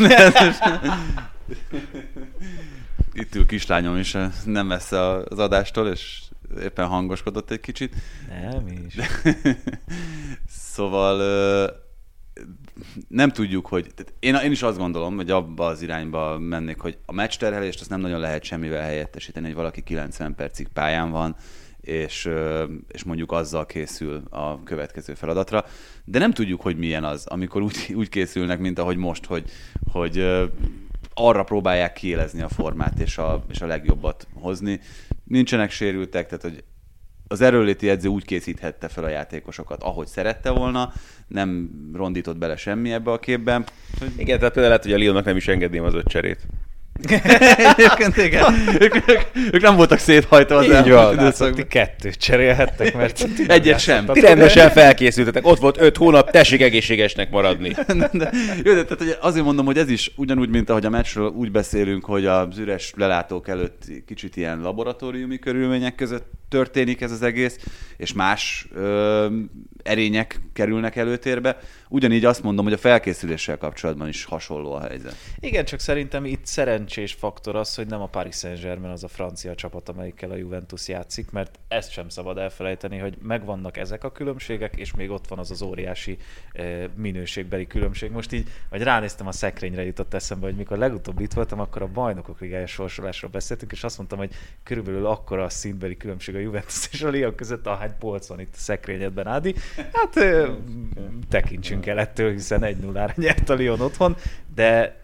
itt 3.14 3.36
ül 3.36 3.46
kislányom 3.46 3.98
is, 3.98 4.18
nem 4.46 4.68
messze 4.68 5.12
az 5.12 5.40
adástól, 5.40 5.88
és 5.88 6.22
éppen 6.62 6.88
hangoskodott 6.88 7.52
egy 7.52 7.60
kicsit. 7.60 7.96
Nem 8.52 8.68
is. 8.86 8.96
Szóval 10.48 11.18
nem 13.08 13.30
tudjuk, 13.30 13.68
hogy... 13.68 13.94
Én, 14.20 14.36
én 14.36 14.52
is 14.52 14.62
azt 14.62 14.78
gondolom, 14.78 15.16
hogy 15.16 15.30
abba 15.30 15.66
az 15.66 15.82
irányba 15.82 16.40
mennék, 16.40 16.80
hogy 16.80 16.98
a 17.06 17.12
meccs 17.12 17.38
terhelést 17.38 17.80
azt 17.80 17.90
nem 17.90 18.00
nagyon 18.00 18.20
lehet 18.20 18.44
semmivel 18.44 18.82
helyettesíteni, 18.82 19.46
hogy 19.46 19.56
valaki 19.56 19.84
90 19.84 20.36
percig 20.36 20.68
pályán 20.68 21.12
van, 21.12 21.36
és, 21.82 22.30
és 22.88 23.04
mondjuk 23.04 23.32
azzal 23.32 23.66
készül 23.66 24.24
a 24.30 24.64
következő 24.64 25.14
feladatra. 25.14 25.66
De 26.06 26.20
nem 26.20 26.32
tudjuk, 26.32 26.62
hogy 26.62 26.78
milyen 26.78 27.04
az, 27.04 27.26
amikor 27.26 27.62
úgy, 27.62 27.78
úgy 28.00 28.10
készülnek, 28.10 28.60
mint 28.60 28.80
ahogy 28.80 28.98
most, 28.98 29.26
hogy, 29.26 29.50
hogy 29.92 30.26
arra 31.14 31.44
próbálják 31.44 31.94
kiélezni 31.94 32.42
a 32.42 32.50
formát 32.50 33.00
és 33.00 33.18
a, 33.18 33.46
és 33.50 33.62
a 33.62 33.66
legjobbat 33.66 34.28
hozni. 34.34 34.80
Nincsenek 35.24 35.72
sérültek, 35.72 36.26
tehát 36.26 36.42
hogy 36.42 36.64
az 37.28 37.42
erőléti 37.42 37.90
edző 37.90 38.08
úgy 38.08 38.26
készíthette 38.26 38.88
fel 38.88 39.04
a 39.04 39.10
játékosokat, 39.10 39.84
ahogy 39.84 40.08
szerette 40.08 40.50
volna, 40.50 40.94
nem 41.28 41.70
rondított 41.94 42.38
bele 42.38 42.56
semmi 42.56 42.92
ebbe 42.92 43.12
a 43.12 43.20
képben. 43.20 43.66
Hogy... 44.00 44.12
Igen, 44.18 44.38
tehát 44.38 44.54
például 44.54 44.68
lehet, 44.68 44.84
hogy 44.84 44.94
a 44.94 44.98
Lyonnak 44.98 45.26
nem 45.26 45.36
is 45.36 45.48
engedném 45.48 45.84
az 45.84 45.94
öt 45.94 46.08
cserét. 46.08 46.48
Egyébként 47.08 48.18
igen, 48.18 48.54
ők, 48.80 48.96
ők, 48.96 49.22
ők, 49.52 49.62
nem 49.62 49.76
voltak 49.76 50.00
széthajtva 50.00 50.56
az 50.56 50.66
Így 50.66 50.90
van. 50.92 51.14
Időszakban. 51.14 51.56
ti 51.56 51.68
kettőt 51.68 52.16
cserélhettek, 52.16 52.96
mert 52.96 53.28
Egyet 53.48 53.80
sem. 53.80 54.06
Ti 54.06 54.20
rendesen 54.20 54.70
felkészültetek, 54.80 55.46
ott 55.46 55.60
volt 55.60 55.82
öt 55.82 55.98
hónap, 55.98 56.32
tessék 56.32 56.62
egészségesnek 56.62 57.30
maradni. 57.30 57.76
de, 58.12 58.32
jó, 58.64 58.74
de 58.74 58.86
tehát, 58.86 59.18
azért 59.22 59.46
mondom, 59.46 59.66
hogy 59.66 59.78
ez 59.78 59.90
is 59.90 60.12
ugyanúgy, 60.16 60.50
mint 60.50 60.70
ahogy 60.70 60.86
a 60.86 60.90
meccsről 60.90 61.28
úgy 61.28 61.52
beszélünk, 61.52 62.06
hogy 62.06 62.26
az 62.26 62.58
üres 62.58 62.94
lelátók 62.96 63.48
előtt 63.48 63.84
kicsit 64.06 64.36
ilyen 64.36 64.62
laboratóriumi 64.62 65.40
körülmények 65.40 65.96
között 65.96 66.32
történik 66.50 67.02
ez 67.02 67.12
az 67.12 67.22
egész, 67.22 67.60
és 67.98 68.14
más 68.14 68.68
ö, 68.76 69.28
erények 69.84 70.40
kerülnek 70.54 70.96
előtérbe. 70.96 71.58
Ugyanígy 71.92 72.26
azt 72.26 72.44
mondom, 72.44 72.66
hogy 72.66 72.74
a 72.74 72.78
felkészüléssel 72.78 73.58
kapcsolatban 73.58 74.08
is 74.08 74.24
hasonló 74.24 74.74
a 74.74 74.82
helyzet. 74.82 75.16
Igen, 75.40 75.66
csak 75.66 75.80
szerintem 75.80 76.26
itt 76.26 76.46
szerencsés 76.46 77.14
faktor 77.14 77.56
az, 77.56 77.76
hogy 77.76 77.88
nem 77.88 78.02
a 78.02 78.06
Paris 78.06 78.36
Saint-Germain 78.36 78.92
az 78.92 79.04
a 79.04 79.08
francia 79.08 79.56
csapat, 79.56 79.90
amelyikkel 79.90 80.32
a 80.32 80.36
Juventus 80.36 80.88
játszik, 80.88 81.32
mert 81.32 81.60
ezt 81.68 81.92
sem 81.92 82.10
szabad 82.10 82.38
elfelejteni, 82.38 82.98
hogy 82.98 83.18
megvannak 83.22 83.78
ezek 83.78 84.04
a 84.04 84.12
különbségek, 84.12 84.76
és 84.76 84.94
még 84.94 85.10
ott 85.10 85.28
van 85.28 85.40
az 85.40 85.52
az 85.52 85.62
óriási 85.62 86.18
eh, 86.52 86.84
minőségbeli 86.96 87.68
különbség. 87.68 88.12
Most 88.12 88.32
így, 88.32 88.48
vagy 88.70 88.84
ránéztem 88.84 89.28
a 89.28 89.32
szekrényre, 89.32 89.86
jutott 89.86 90.14
eszembe, 90.14 90.46
hogy 90.46 90.56
mikor 90.56 90.78
legutóbb 90.78 91.20
itt 91.20 91.34
voltam, 91.34 91.60
akkor 91.60 91.82
a 91.82 91.88
bajnokok 91.88 92.40
ligája 92.40 92.68
sorsolásról 92.68 93.32
beszéltünk, 93.32 93.72
és 93.72 93.84
azt 93.84 93.98
mondtam, 93.98 94.20
hogy 94.20 94.32
körülbelül 94.64 95.06
akkora 95.06 95.44
a 95.44 95.50
szintbeli 95.50 95.98
különbség 95.98 96.36
a 96.36 96.40
Juventus 96.40 96.90
és 96.92 97.02
a 97.02 97.10
Lyon 97.10 97.36
között, 97.36 97.68
ahány 97.68 97.94
polc 98.00 98.28
van 98.28 98.40
itt 98.40 98.54
a 98.54 98.58
szekrényedben, 98.58 99.28
Ádi. 99.28 99.56
Hát 99.94 100.18
eh, 100.18 100.50
tekintsünk 101.80 101.86
el 101.86 102.00
ettől, 102.00 102.32
hiszen 102.32 102.62
1-0-ra 102.64 103.16
nyert 103.24 103.50
a 103.50 103.54
Lyon 103.56 103.80
otthon, 103.82 104.16
de 104.56 104.98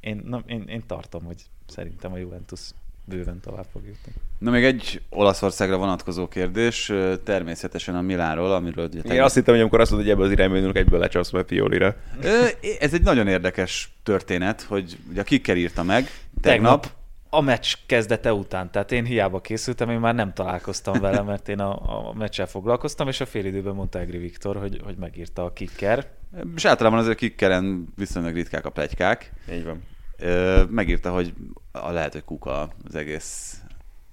én, 0.00 0.22
na, 0.26 0.42
én, 0.46 0.64
én 0.68 0.82
tartom, 0.86 1.24
hogy 1.24 1.42
szerintem 1.68 2.12
a 2.12 2.16
Juventus 2.16 2.60
bőven 3.04 3.40
tovább 3.40 3.66
fog 3.72 3.82
jutni. 3.86 4.12
Na 4.38 4.50
még 4.50 4.64
egy 4.64 5.02
Olaszországra 5.08 5.76
vonatkozó 5.76 6.28
kérdés, 6.28 6.92
természetesen 7.24 7.94
a 7.96 8.00
Milánról, 8.00 8.52
amiről 8.52 8.84
ugye 8.84 8.96
Én 8.96 9.02
tegnap- 9.02 9.26
azt 9.26 9.34
hittem, 9.34 9.52
hogy 9.52 9.62
amikor 9.62 9.80
azt 9.80 9.90
mondod, 9.90 10.08
hogy 10.08 10.16
ebbe 10.18 10.26
az 10.26 10.32
irányba 10.32 10.54
indulunk, 10.54 10.78
egyből 10.78 10.98
lecsapsz 10.98 11.30
majd 11.30 11.44
Piolira. 11.44 11.96
Ö, 12.22 12.46
Ez 12.80 12.94
egy 12.94 13.02
nagyon 13.02 13.28
érdekes 13.28 13.92
történet, 14.02 14.62
hogy 14.62 14.98
ugye 15.10 15.20
a 15.20 15.24
Kicker 15.24 15.56
írta 15.56 15.82
meg 15.82 16.04
tegnap, 16.40 16.80
Tegnap 16.80 16.99
a 17.30 17.40
meccs 17.40 17.74
kezdete 17.86 18.32
után, 18.32 18.70
tehát 18.70 18.92
én 18.92 19.04
hiába 19.04 19.40
készültem, 19.40 19.90
én 19.90 19.98
már 19.98 20.14
nem 20.14 20.32
találkoztam 20.32 21.00
vele, 21.00 21.22
mert 21.22 21.48
én 21.48 21.60
a, 21.60 22.08
a 22.08 22.12
meccsel 22.12 22.46
foglalkoztam, 22.46 23.08
és 23.08 23.20
a 23.20 23.26
félidőben 23.26 23.74
mondta 23.74 23.98
Egri 23.98 24.18
Viktor, 24.18 24.56
hogy, 24.56 24.80
hogy 24.84 24.96
megírta 24.96 25.44
a 25.44 25.52
kicker. 25.52 26.10
és 26.54 26.64
általában 26.64 26.98
azért 26.98 27.18
Kickeren 27.18 27.88
viszonylag 27.96 28.34
ritkák 28.34 28.64
a 28.64 28.70
plegykák. 28.70 29.32
Így 29.52 29.64
van. 29.64 29.82
Ö, 30.18 30.62
Megírta, 30.68 31.12
hogy 31.12 31.34
a 31.72 31.90
lehet, 31.90 32.12
hogy 32.12 32.24
kuka 32.24 32.72
az 32.84 32.94
egész 32.94 33.60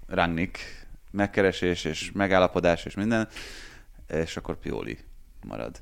Rangnick 0.07 0.59
megkeresés 1.11 1.85
és 1.85 2.11
megállapodás 2.13 2.85
és 2.85 2.95
minden, 2.95 3.27
és 4.07 4.37
akkor 4.37 4.59
Pioli 4.59 4.97
marad. 5.47 5.81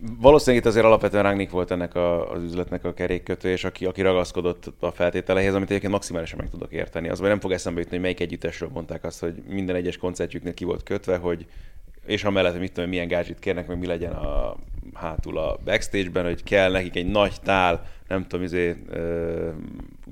Valószínűleg 0.00 0.62
itt 0.64 0.70
azért 0.70 0.84
alapvetően 0.84 1.22
Rangnick 1.22 1.50
volt 1.50 1.70
ennek 1.70 1.94
a, 1.94 2.32
az 2.32 2.42
üzletnek 2.42 2.84
a 2.84 2.94
kerékkötő, 2.94 3.48
és 3.48 3.64
aki, 3.64 3.86
aki 3.86 4.02
ragaszkodott 4.02 4.72
a 4.80 4.90
feltételeihez, 4.90 5.54
amit 5.54 5.68
egyébként 5.68 5.92
maximálisan 5.92 6.38
meg 6.38 6.50
tudok 6.50 6.72
érteni. 6.72 7.08
Az 7.08 7.20
nem 7.20 7.40
fog 7.40 7.52
eszembe 7.52 7.80
jutni, 7.80 7.94
hogy 7.94 8.04
melyik 8.04 8.20
együttesről 8.20 8.70
mondták 8.72 9.04
azt, 9.04 9.20
hogy 9.20 9.42
minden 9.48 9.76
egyes 9.76 9.96
koncertjüknek 9.96 10.54
ki 10.54 10.64
volt 10.64 10.82
kötve, 10.82 11.16
hogy 11.16 11.46
és 12.06 12.24
amellett, 12.24 12.58
mit 12.58 12.72
tudom, 12.72 12.88
milyen 12.88 13.08
gázsit 13.08 13.38
kérnek, 13.38 13.66
meg 13.66 13.78
mi 13.78 13.86
legyen 13.86 14.12
a 14.12 14.56
hátul 14.94 15.38
a 15.38 15.58
backstage-ben, 15.64 16.24
hogy 16.24 16.42
kell 16.42 16.70
nekik 16.70 16.96
egy 16.96 17.06
nagy 17.06 17.34
tál, 17.42 17.86
nem 18.08 18.26
tudom, 18.26 18.44
izé, 18.44 18.76
uh, 18.90 19.54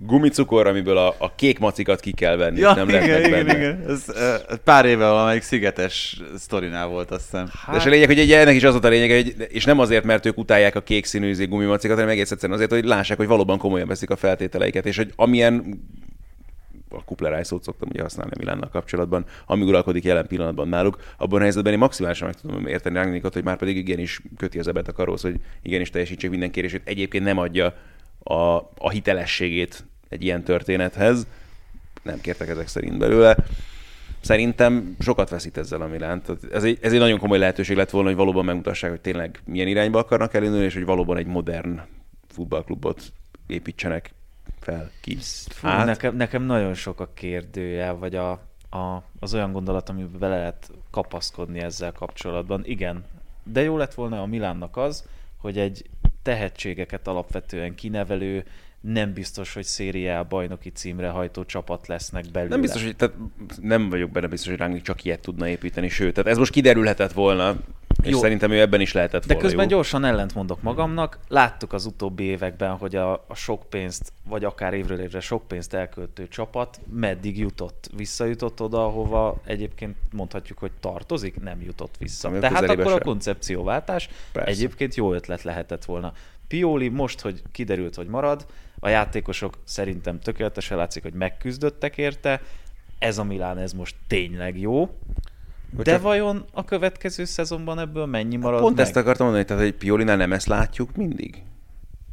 gumicukor, 0.02 0.66
amiből 0.66 0.96
a, 0.96 1.14
a 1.18 1.34
kék 1.34 1.58
macikat 1.58 2.00
ki 2.00 2.12
kell 2.12 2.36
venni, 2.36 2.58
Ja, 2.58 2.74
nem 2.74 2.88
igen, 2.88 3.00
lehetnek 3.00 3.26
igen, 3.28 3.46
benne. 3.46 3.58
igen. 3.58 3.84
Ez, 3.88 4.04
uh, 4.08 4.56
pár 4.64 4.84
éve 4.84 5.08
valamelyik 5.08 5.42
szigetes 5.42 6.20
sztorinál 6.36 6.86
volt, 6.86 7.10
azt 7.10 7.22
hiszem. 7.30 7.48
De 7.70 7.76
és 7.76 7.86
a 7.86 7.88
lényeg, 7.88 8.06
hogy 8.06 8.18
egy 8.18 8.32
ennek 8.32 8.54
is 8.54 8.64
az 8.64 8.72
volt 8.72 8.84
a 8.84 8.88
lényeg, 8.88 9.10
hogy, 9.10 9.46
és 9.48 9.64
nem 9.64 9.78
azért, 9.78 10.04
mert 10.04 10.26
ők 10.26 10.38
utálják 10.38 10.74
a 10.74 10.80
kék 10.80 11.04
színű 11.04 11.28
izé 11.28 11.44
gumimacikat, 11.44 11.96
hanem 11.96 12.10
egész 12.10 12.30
egyszerűen 12.30 12.58
azért, 12.58 12.72
hogy 12.72 12.84
lássák, 12.84 13.16
hogy 13.16 13.26
valóban 13.26 13.58
komolyan 13.58 13.88
veszik 13.88 14.10
a 14.10 14.16
feltételeiket, 14.16 14.86
és 14.86 14.96
hogy 14.96 15.12
amilyen 15.16 15.80
a 16.88 17.04
kupleráj 17.04 17.42
szót 17.42 17.62
szoktam 17.62 17.88
ugye 17.92 18.02
használni 18.02 18.32
a 18.34 18.38
Milánnal 18.38 18.68
kapcsolatban, 18.68 19.24
ami 19.46 19.62
uralkodik 19.64 20.04
jelen 20.04 20.26
pillanatban 20.26 20.68
náluk, 20.68 20.98
abban 21.16 21.38
a 21.38 21.42
helyzetben 21.42 21.72
én 21.72 21.78
maximálisan 21.78 22.26
meg 22.26 22.40
tudom 22.40 22.66
érteni 22.66 22.96
Rangnickot, 22.96 23.32
hogy 23.32 23.44
már 23.44 23.56
pedig 23.56 23.76
igenis 23.76 24.20
köti 24.36 24.58
az 24.58 24.68
ebet 24.68 24.88
a 24.88 24.92
karóhoz, 24.92 25.22
hogy 25.22 25.34
igenis 25.62 25.90
teljesítsék 25.90 26.30
minden 26.30 26.50
kérését. 26.50 26.82
Egyébként 26.84 27.24
nem 27.24 27.38
adja 27.38 27.74
a, 28.24 28.56
a 28.78 28.90
hitelességét 28.90 29.84
egy 30.08 30.24
ilyen 30.24 30.42
történethez. 30.42 31.26
Nem 32.02 32.20
kértek 32.20 32.48
ezek 32.48 32.68
szerint 32.68 32.98
belőle. 32.98 33.36
Szerintem 34.20 34.96
sokat 34.98 35.28
veszít 35.30 35.56
ezzel 35.56 35.80
a 35.80 35.86
Milán. 35.86 36.22
Tehát 36.22 36.44
Ez 36.52 36.64
egy, 36.64 36.78
ez 36.82 36.92
egy 36.92 36.98
nagyon 36.98 37.18
komoly 37.18 37.38
lehetőség 37.38 37.76
lett 37.76 37.90
volna, 37.90 38.08
hogy 38.08 38.16
valóban 38.16 38.44
megmutassák, 38.44 38.90
hogy 38.90 39.00
tényleg 39.00 39.40
milyen 39.44 39.68
irányba 39.68 39.98
akarnak 39.98 40.34
elindulni, 40.34 40.64
és 40.64 40.74
hogy 40.74 40.84
valóban 40.84 41.16
egy 41.16 41.26
modern 41.26 41.80
futballklubot 42.28 43.12
építsenek 43.46 44.14
fel 44.60 44.90
ki. 45.00 45.16
Fú, 45.48 45.68
nekem, 45.68 46.16
nekem 46.16 46.42
nagyon 46.42 46.74
sok 46.74 47.00
a 47.00 47.10
kérdője, 47.14 47.90
vagy 47.90 48.14
a, 48.14 48.30
a, 48.70 49.02
az 49.20 49.34
olyan 49.34 49.52
gondolat, 49.52 49.88
amiben 49.88 50.18
bele 50.18 50.36
lehet 50.36 50.70
kapaszkodni 50.90 51.60
ezzel 51.60 51.92
kapcsolatban. 51.92 52.62
Igen, 52.64 53.04
de 53.42 53.62
jó 53.62 53.76
lett 53.76 53.94
volna 53.94 54.22
a 54.22 54.26
Milánnak 54.26 54.76
az, 54.76 55.04
hogy 55.36 55.58
egy 55.58 55.84
tehetségeket 56.24 57.08
alapvetően 57.08 57.74
kinevelő, 57.74 58.44
nem 58.80 59.12
biztos, 59.12 59.54
hogy 59.54 59.64
szériá 59.64 60.22
bajnoki 60.22 60.70
címre 60.70 61.08
hajtó 61.08 61.44
csapat 61.44 61.86
lesznek 61.86 62.24
belőle. 62.32 62.50
Nem 62.50 62.60
biztos, 62.60 62.84
hogy 62.84 62.96
tehát 62.96 63.14
nem 63.60 63.88
vagyok 63.88 64.10
benne 64.10 64.26
biztos, 64.26 64.48
hogy 64.48 64.58
Rangnick 64.58 64.84
csak 64.84 65.04
ilyet 65.04 65.20
tudna 65.20 65.48
építeni, 65.48 65.88
sőt, 65.88 66.14
tehát 66.14 66.30
ez 66.30 66.38
most 66.38 66.52
kiderülhetett 66.52 67.12
volna, 67.12 67.56
és 68.04 68.10
Jó. 68.10 68.18
szerintem 68.18 68.50
ő 68.50 68.60
ebben 68.60 68.80
is 68.80 68.92
lehetett 68.92 69.20
De 69.26 69.34
volna 69.34 69.48
közben 69.48 69.64
jó. 69.64 69.70
gyorsan 69.70 70.04
ellent 70.04 70.34
mondok 70.34 70.62
magamnak. 70.62 71.18
Láttuk 71.28 71.72
az 71.72 71.86
utóbbi 71.86 72.24
években, 72.24 72.76
hogy 72.76 72.96
a, 72.96 73.12
a 73.12 73.34
sok 73.34 73.68
pénzt, 73.68 74.12
vagy 74.28 74.44
akár 74.44 74.74
évről 74.74 75.00
évre 75.00 75.20
sok 75.20 75.48
pénzt 75.48 75.74
elköltő 75.74 76.28
csapat 76.28 76.80
meddig 76.92 77.38
jutott. 77.38 77.90
Visszajutott 77.96 78.60
oda, 78.60 78.84
ahova 78.84 79.40
egyébként 79.44 79.96
mondhatjuk, 80.12 80.58
hogy 80.58 80.72
tartozik, 80.80 81.40
nem 81.42 81.62
jutott 81.62 81.94
vissza. 81.98 82.28
A 82.28 82.38
Tehát 82.38 82.62
akkor 82.62 82.86
a 82.86 82.88
sem. 82.88 83.00
koncepcióváltás 83.00 84.08
Persze. 84.32 84.50
egyébként 84.50 84.94
jó 84.94 85.12
ötlet 85.12 85.42
lehetett 85.42 85.84
volna. 85.84 86.12
Pioli 86.48 86.88
most, 86.88 87.20
hogy 87.20 87.42
kiderült, 87.52 87.94
hogy 87.94 88.06
marad, 88.06 88.46
a 88.80 88.88
játékosok 88.88 89.58
szerintem 89.64 90.20
tökéletesen 90.20 90.76
látszik, 90.76 91.02
hogy 91.02 91.12
megküzdöttek 91.12 91.98
érte, 91.98 92.40
ez 92.98 93.18
a 93.18 93.24
Milán, 93.24 93.58
ez 93.58 93.72
most 93.72 93.94
tényleg 94.06 94.60
jó, 94.60 94.88
de 95.82 95.92
csak- 95.92 96.02
vajon 96.02 96.44
a 96.52 96.64
következő 96.64 97.24
szezonban 97.24 97.78
ebből 97.78 98.06
mennyi 98.06 98.36
marad 98.36 98.60
Pont 98.60 98.76
meg? 98.76 98.84
ezt 98.84 98.96
akartam 98.96 99.26
mondani, 99.26 99.46
tehát 99.46 99.62
hogy 99.62 99.74
Piolinál 99.74 100.16
nem 100.16 100.32
ezt 100.32 100.46
látjuk 100.46 100.96
mindig. 100.96 101.42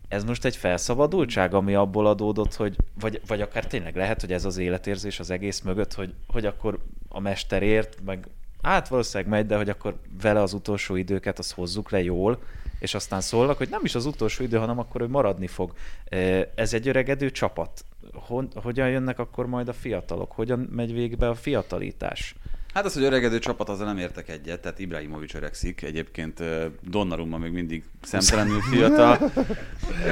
Ez 0.07 0.23
most 0.23 0.45
egy 0.45 0.55
felszabadultság, 0.55 1.53
ami 1.53 1.75
abból 1.75 2.07
adódott, 2.07 2.55
hogy, 2.55 2.75
vagy, 2.99 3.21
vagy 3.27 3.41
akár 3.41 3.65
tényleg 3.65 3.95
lehet, 3.95 4.21
hogy 4.21 4.33
ez 4.33 4.45
az 4.45 4.57
életérzés 4.57 5.19
az 5.19 5.29
egész 5.29 5.61
mögött, 5.61 5.93
hogy, 5.93 6.13
hogy 6.27 6.45
akkor 6.45 6.79
a 7.09 7.19
mesterért, 7.19 7.97
meg 8.05 8.27
hát 8.61 8.87
valószínűleg 8.87 9.31
megy, 9.31 9.45
de 9.45 9.57
hogy 9.57 9.69
akkor 9.69 9.95
vele 10.21 10.41
az 10.41 10.53
utolsó 10.53 10.95
időket 10.95 11.39
azt 11.39 11.53
hozzuk 11.53 11.89
le 11.89 12.03
jól, 12.03 12.39
és 12.79 12.93
aztán 12.93 13.21
szólnak, 13.21 13.57
hogy 13.57 13.69
nem 13.69 13.81
is 13.83 13.95
az 13.95 14.05
utolsó 14.05 14.43
idő, 14.43 14.57
hanem 14.57 14.79
akkor 14.79 15.01
ő 15.01 15.07
maradni 15.07 15.47
fog. 15.47 15.73
Ez 16.55 16.73
egy 16.73 16.87
öregedő 16.87 17.31
csapat. 17.31 17.85
Hogyan 18.55 18.89
jönnek 18.89 19.19
akkor 19.19 19.45
majd 19.45 19.67
a 19.67 19.73
fiatalok? 19.73 20.31
Hogyan 20.31 20.59
megy 20.59 20.93
végbe 20.93 21.29
a 21.29 21.35
fiatalítás? 21.35 22.35
Hát 22.73 22.85
az, 22.85 22.93
hogy 22.93 23.03
öregedő 23.03 23.39
csapat, 23.39 23.69
azzal 23.69 23.85
nem 23.85 23.97
értek 23.97 24.29
egyet, 24.29 24.59
tehát 24.59 24.79
Ibrahimovic 24.79 25.33
öregszik, 25.33 25.81
egyébként 25.81 26.43
Donnarumma 26.89 27.37
még 27.37 27.51
mindig 27.51 27.83
szemtelenül 28.01 28.61
fiatal. 28.61 29.31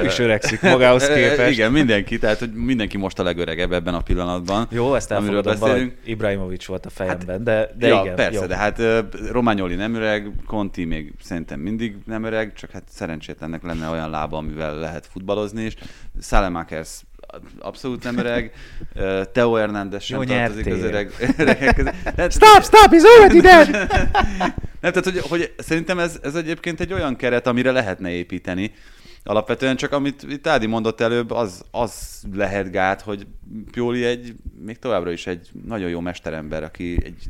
Ő 0.02 0.04
is 0.04 0.18
öregszik 0.18 0.62
magához 0.62 1.06
képest. 1.06 1.50
Igen, 1.50 1.72
mindenki, 1.72 2.18
tehát 2.18 2.38
hogy 2.38 2.52
mindenki 2.52 2.96
most 2.96 3.18
a 3.18 3.22
legöregebb 3.22 3.72
ebben 3.72 3.94
a 3.94 4.00
pillanatban. 4.00 4.66
Jó, 4.70 4.94
ezt 4.94 5.10
elfogadom, 5.10 5.58
beszélünk. 5.58 5.96
Ibrahimovic 6.04 6.66
volt 6.66 6.86
a 6.86 6.90
fejemben, 6.90 7.44
de, 7.44 7.70
de 7.78 7.86
ja, 7.86 8.00
igen. 8.02 8.14
persze, 8.14 8.40
jó. 8.40 8.46
de 8.46 8.56
hát 8.56 8.78
ö, 8.78 9.00
Romagnoli 9.30 9.74
nem 9.74 9.94
öreg, 9.94 10.30
Conti 10.46 10.84
még 10.84 11.14
szerintem 11.22 11.60
mindig 11.60 11.96
nem 12.06 12.24
öreg, 12.24 12.52
csak 12.52 12.70
hát 12.70 12.84
szerencsétlennek 12.88 13.62
lenne 13.62 13.88
olyan 13.88 14.10
lába, 14.10 14.36
amivel 14.36 14.78
lehet 14.78 15.06
futballozni 15.06 15.64
is. 15.64 15.74
Salemakers 16.20 17.02
abszolút 17.58 18.04
nem 18.04 18.18
öreg, 18.18 18.52
Teo 19.32 19.52
Hernández 19.54 20.02
sem 20.02 20.22
Jó, 20.22 20.28
tartozik 20.28 20.66
az 20.66 20.82
öreg, 20.82 21.34
öregek 21.38 21.74
közé. 21.74 21.90
Tehát- 22.02 22.32
Stop, 22.32 22.62
stop, 22.62 22.90
he's 22.90 23.02
already 23.16 23.40
dead! 23.40 23.70
nem, 24.80 24.92
tehát, 24.92 25.04
hogy, 25.04 25.18
hogy 25.18 25.52
szerintem 25.58 25.98
ez, 25.98 26.18
ez 26.22 26.34
egyébként 26.34 26.80
egy 26.80 26.92
olyan 26.92 27.16
keret, 27.16 27.46
amire 27.46 27.70
lehetne 27.70 28.10
építeni. 28.10 28.72
Alapvetően 29.24 29.76
csak 29.76 29.92
amit 29.92 30.22
itt 30.28 30.46
Ádi 30.46 30.66
mondott 30.66 31.00
előbb, 31.00 31.30
az, 31.30 31.62
az 31.70 32.22
lehet 32.34 32.70
gát, 32.70 33.00
hogy 33.00 33.26
Pioli 33.70 34.04
egy, 34.04 34.34
még 34.64 34.78
továbbra 34.78 35.10
is 35.10 35.26
egy 35.26 35.48
nagyon 35.66 35.88
jó 35.88 36.00
mesterember, 36.00 36.62
aki 36.62 36.98
egy 37.04 37.24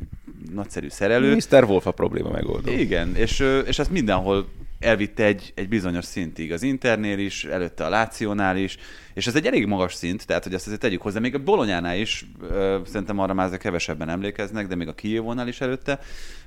nagyszerű 0.54 0.88
szerelő. 0.88 1.34
Mr. 1.34 1.64
Wolf 1.64 1.86
a 1.86 1.90
probléma 1.90 2.30
megoldó. 2.30 2.70
Igen, 2.72 3.16
és, 3.16 3.44
és 3.66 3.78
ezt 3.78 3.90
mindenhol 3.90 4.48
elvitte 4.80 5.24
egy, 5.24 5.52
egy 5.54 5.68
bizonyos 5.68 6.04
szintig. 6.04 6.52
Az 6.52 6.62
Internél 6.62 7.18
is, 7.18 7.44
előtte 7.44 7.84
a 7.84 7.88
Lációnál 7.88 8.56
is, 8.56 8.76
és 9.14 9.26
ez 9.26 9.34
egy 9.34 9.46
elég 9.46 9.66
magas 9.66 9.94
szint, 9.94 10.26
tehát 10.26 10.44
hogy 10.44 10.54
ezt 10.54 10.66
azért 10.66 10.80
tegyük 10.80 11.02
hozzá. 11.02 11.20
Még 11.20 11.34
a 11.34 11.42
Bolonyánál 11.42 11.96
is, 11.96 12.26
ö, 12.40 12.80
szerintem 12.86 13.18
arra 13.18 13.34
már 13.34 13.56
kevesebben 13.56 14.08
emlékeznek, 14.08 14.66
de 14.66 14.74
még 14.74 14.88
a 14.88 14.94
Kijevónál 14.94 15.48
is 15.48 15.60
előtte, 15.60 15.98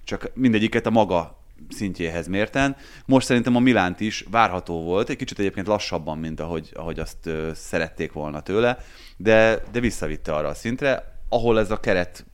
csak 0.04 0.32
mindegyiket 0.34 0.86
a 0.86 0.90
maga 0.90 1.42
szintjéhez 1.70 2.28
mérten. 2.28 2.76
Most 3.06 3.26
szerintem 3.26 3.56
a 3.56 3.60
Milánt 3.60 4.00
is 4.00 4.26
várható 4.32 4.84
volt, 4.84 5.10
egy 5.10 5.16
kicsit 5.16 5.40
egyébként 5.40 5.68
lassabban, 5.68 6.18
mint 6.18 6.40
ahogy, 6.40 6.70
ahogy 6.74 7.00
azt 7.00 7.26
ö, 7.26 7.52
szerették 7.54 8.12
volna 8.12 8.42
tőle, 8.42 8.78
de, 9.18 9.64
de 9.72 9.80
visszavitte 9.80 10.34
arra 10.34 10.48
a 10.48 10.54
szintre, 10.54 11.18
ahol 11.30 11.60
ez 11.60 11.72
a 11.72 11.80
keret 11.80 12.26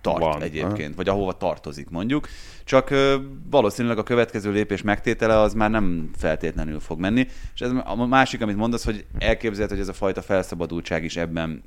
tart 0.00 0.18
Van, 0.18 0.42
egyébként, 0.42 0.94
vagy 0.94 1.08
ahova 1.08 1.32
tartozik 1.32 1.88
mondjuk. 1.90 2.28
Csak 2.64 2.90
ö, 2.90 3.16
valószínűleg 3.50 3.98
a 3.98 4.02
következő 4.02 4.50
lépés 4.50 4.82
megtétele 4.82 5.38
az 5.38 5.54
már 5.54 5.70
nem 5.70 6.10
feltétlenül 6.16 6.80
fog 6.80 6.98
menni. 6.98 7.26
És 7.54 7.60
ez 7.60 7.70
a 7.84 8.06
másik, 8.06 8.42
amit 8.42 8.56
mondasz, 8.56 8.84
hogy 8.84 9.06
elképzelhet, 9.18 9.70
hogy 9.70 9.80
ez 9.80 9.88
a 9.88 9.92
fajta 9.92 10.22
felszabadultság 10.22 11.04
is 11.04 11.16
ebben 11.16 11.62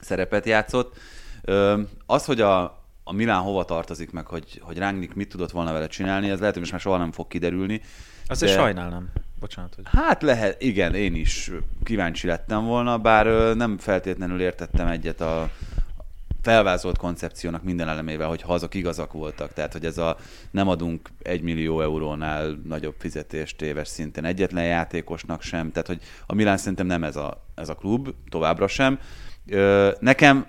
szerepet 0.00 0.46
játszott. 0.46 0.96
Ö, 1.42 1.80
az, 2.06 2.24
hogy 2.24 2.40
a, 2.40 2.62
a 3.04 3.12
Milán 3.12 3.40
hova 3.40 3.64
tartozik 3.64 4.10
meg, 4.10 4.26
hogy, 4.26 4.60
hogy 4.62 4.78
Rangnick 4.78 5.14
mit 5.14 5.28
tudott 5.28 5.50
volna 5.50 5.72
vele 5.72 5.86
csinálni, 5.86 6.30
ez 6.30 6.38
lehet, 6.38 6.52
hogy 6.52 6.60
most 6.60 6.72
már 6.72 6.80
soha 6.80 6.96
nem 6.96 7.12
fog 7.12 7.26
kiderülni. 7.26 7.80
Azért 8.26 8.52
de- 8.52 8.58
sajnálnám. 8.58 9.08
Bocsánat, 9.40 9.74
hogy... 9.74 9.84
Hát 9.90 10.22
lehet, 10.22 10.62
igen, 10.62 10.94
én 10.94 11.14
is 11.14 11.50
kíváncsi 11.82 12.26
lettem 12.26 12.64
volna, 12.64 12.98
bár 12.98 13.26
ö, 13.26 13.54
nem 13.54 13.78
feltétlenül 13.78 14.40
értettem 14.40 14.86
egyet 14.86 15.20
a 15.20 15.50
felvázolt 16.42 16.98
koncepciónak 16.98 17.62
minden 17.62 17.88
elemével, 17.88 18.28
hogy 18.28 18.42
azok 18.46 18.74
igazak 18.74 19.12
voltak. 19.12 19.52
Tehát, 19.52 19.72
hogy 19.72 19.84
ez 19.84 19.98
a 19.98 20.16
nem 20.50 20.68
adunk 20.68 21.08
egy 21.22 21.42
millió 21.42 21.80
eurónál 21.80 22.60
nagyobb 22.64 22.94
fizetést 22.98 23.62
éves 23.62 23.88
szinten 23.88 24.24
egyetlen 24.24 24.64
játékosnak 24.64 25.42
sem. 25.42 25.72
Tehát, 25.72 25.86
hogy 25.86 26.00
a 26.26 26.34
Milán 26.34 26.56
szerintem 26.56 26.86
nem 26.86 27.04
ez 27.04 27.16
a, 27.16 27.44
ez 27.54 27.68
a 27.68 27.74
klub, 27.74 28.14
továbbra 28.28 28.66
sem. 28.66 28.98
Nekem 30.00 30.46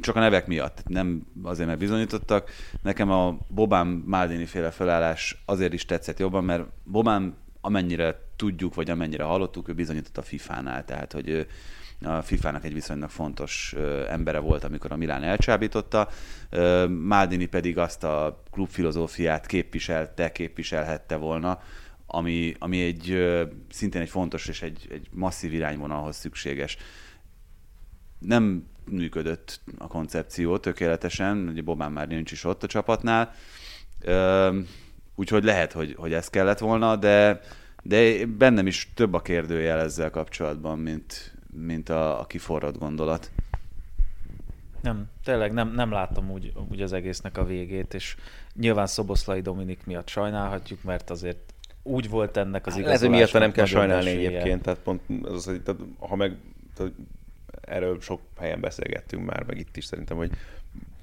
csak 0.00 0.16
a 0.16 0.20
nevek 0.20 0.46
miatt, 0.46 0.82
nem 0.86 1.26
azért, 1.42 1.68
mert 1.68 1.78
bizonyítottak. 1.78 2.50
Nekem 2.82 3.10
a 3.10 3.38
Bobán 3.48 3.86
Maldini 4.06 4.44
féle 4.44 4.70
felállás 4.70 5.42
azért 5.44 5.72
is 5.72 5.84
tetszett 5.84 6.18
jobban, 6.18 6.44
mert 6.44 6.64
Bobán 6.84 7.36
amennyire 7.60 8.20
tudjuk, 8.36 8.74
vagy 8.74 8.90
amennyire 8.90 9.24
hallottuk, 9.24 9.68
ő 9.68 9.72
bizonyított 9.72 10.18
a 10.18 10.22
FIFA-nál, 10.22 10.84
tehát 10.84 11.12
hogy 11.12 11.28
ő 11.28 11.46
a 12.02 12.22
FIFA-nak 12.22 12.64
egy 12.64 12.72
viszonylag 12.72 13.10
fontos 13.10 13.74
embere 14.08 14.38
volt, 14.38 14.64
amikor 14.64 14.92
a 14.92 14.96
Milán 14.96 15.22
elcsábította. 15.22 16.08
Maldini 16.88 17.46
pedig 17.46 17.78
azt 17.78 18.04
a 18.04 18.42
klubfilozófiát 18.50 19.46
képviselte, 19.46 20.32
képviselhette 20.32 21.16
volna, 21.16 21.60
ami, 22.06 22.54
ami 22.58 22.82
egy 22.82 23.28
szintén 23.70 24.00
egy 24.00 24.08
fontos 24.08 24.46
és 24.46 24.62
egy, 24.62 24.86
egy 24.90 25.08
masszív 25.12 25.52
irányvonalhoz 25.52 26.16
szükséges 26.16 26.76
nem 28.18 28.66
működött 28.90 29.60
a 29.78 29.86
koncepció 29.86 30.58
tökéletesen, 30.58 31.48
ugye 31.48 31.62
Bobán 31.62 31.92
már 31.92 32.08
nincs 32.08 32.32
is 32.32 32.44
ott 32.44 32.62
a 32.62 32.66
csapatnál, 32.66 33.34
úgyhogy 35.14 35.44
lehet, 35.44 35.72
hogy, 35.72 35.94
hogy 35.98 36.12
ez 36.12 36.28
kellett 36.28 36.58
volna, 36.58 36.96
de, 36.96 37.40
de 37.82 38.26
bennem 38.26 38.66
is 38.66 38.92
több 38.94 39.14
a 39.14 39.22
kérdőjel 39.22 39.80
ezzel 39.80 40.10
kapcsolatban, 40.10 40.78
mint, 40.78 41.37
mint 41.52 41.88
a, 41.88 42.20
a 42.20 42.26
kiforrott 42.26 42.78
gondolat. 42.78 43.30
Nem, 44.82 45.08
tényleg 45.24 45.52
nem, 45.52 45.72
nem 45.74 45.90
láttam 45.90 46.30
úgy, 46.30 46.52
úgy 46.70 46.82
az 46.82 46.92
egésznek 46.92 47.38
a 47.38 47.44
végét, 47.44 47.94
és 47.94 48.16
nyilván 48.54 48.86
Szoboszlai 48.86 49.40
Dominik 49.40 49.86
miatt 49.86 50.08
sajnálhatjuk, 50.08 50.82
mert 50.82 51.10
azért 51.10 51.52
úgy 51.82 52.08
volt 52.08 52.36
ennek 52.36 52.66
az 52.66 52.76
Lehet, 52.76 53.00
hogy 53.00 53.10
miatt 53.10 53.32
nem 53.32 53.52
kell 53.52 53.64
sajnálni 53.64 54.10
esélye. 54.10 54.28
egyébként, 54.28 54.62
tehát 54.62 54.78
pont 54.78 55.00
az, 55.22 55.44
tehát, 55.64 55.80
ha 55.98 56.16
meg 56.16 56.36
tehát, 56.74 56.92
erről 57.60 58.00
sok 58.00 58.20
helyen 58.38 58.60
beszélgettünk 58.60 59.24
már, 59.24 59.44
meg 59.46 59.58
itt 59.58 59.76
is 59.76 59.84
szerintem, 59.84 60.16
hogy 60.16 60.30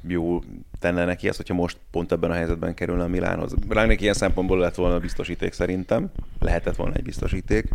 jó 0.07 0.41
tenne 0.79 1.05
neki 1.05 1.29
az, 1.29 1.35
hogyha 1.37 1.53
most 1.53 1.77
pont 1.91 2.11
ebben 2.11 2.31
a 2.31 2.33
helyzetben 2.33 2.73
kerülne 2.73 3.03
a 3.03 3.07
Milánhoz. 3.07 3.53
Rangnick 3.69 4.01
ilyen 4.01 4.13
szempontból 4.13 4.59
lett 4.59 4.75
volna 4.75 4.99
biztosíték 4.99 5.53
szerintem. 5.53 6.11
Lehetett 6.39 6.75
volna 6.75 6.93
egy 6.93 7.03
biztosíték. 7.03 7.69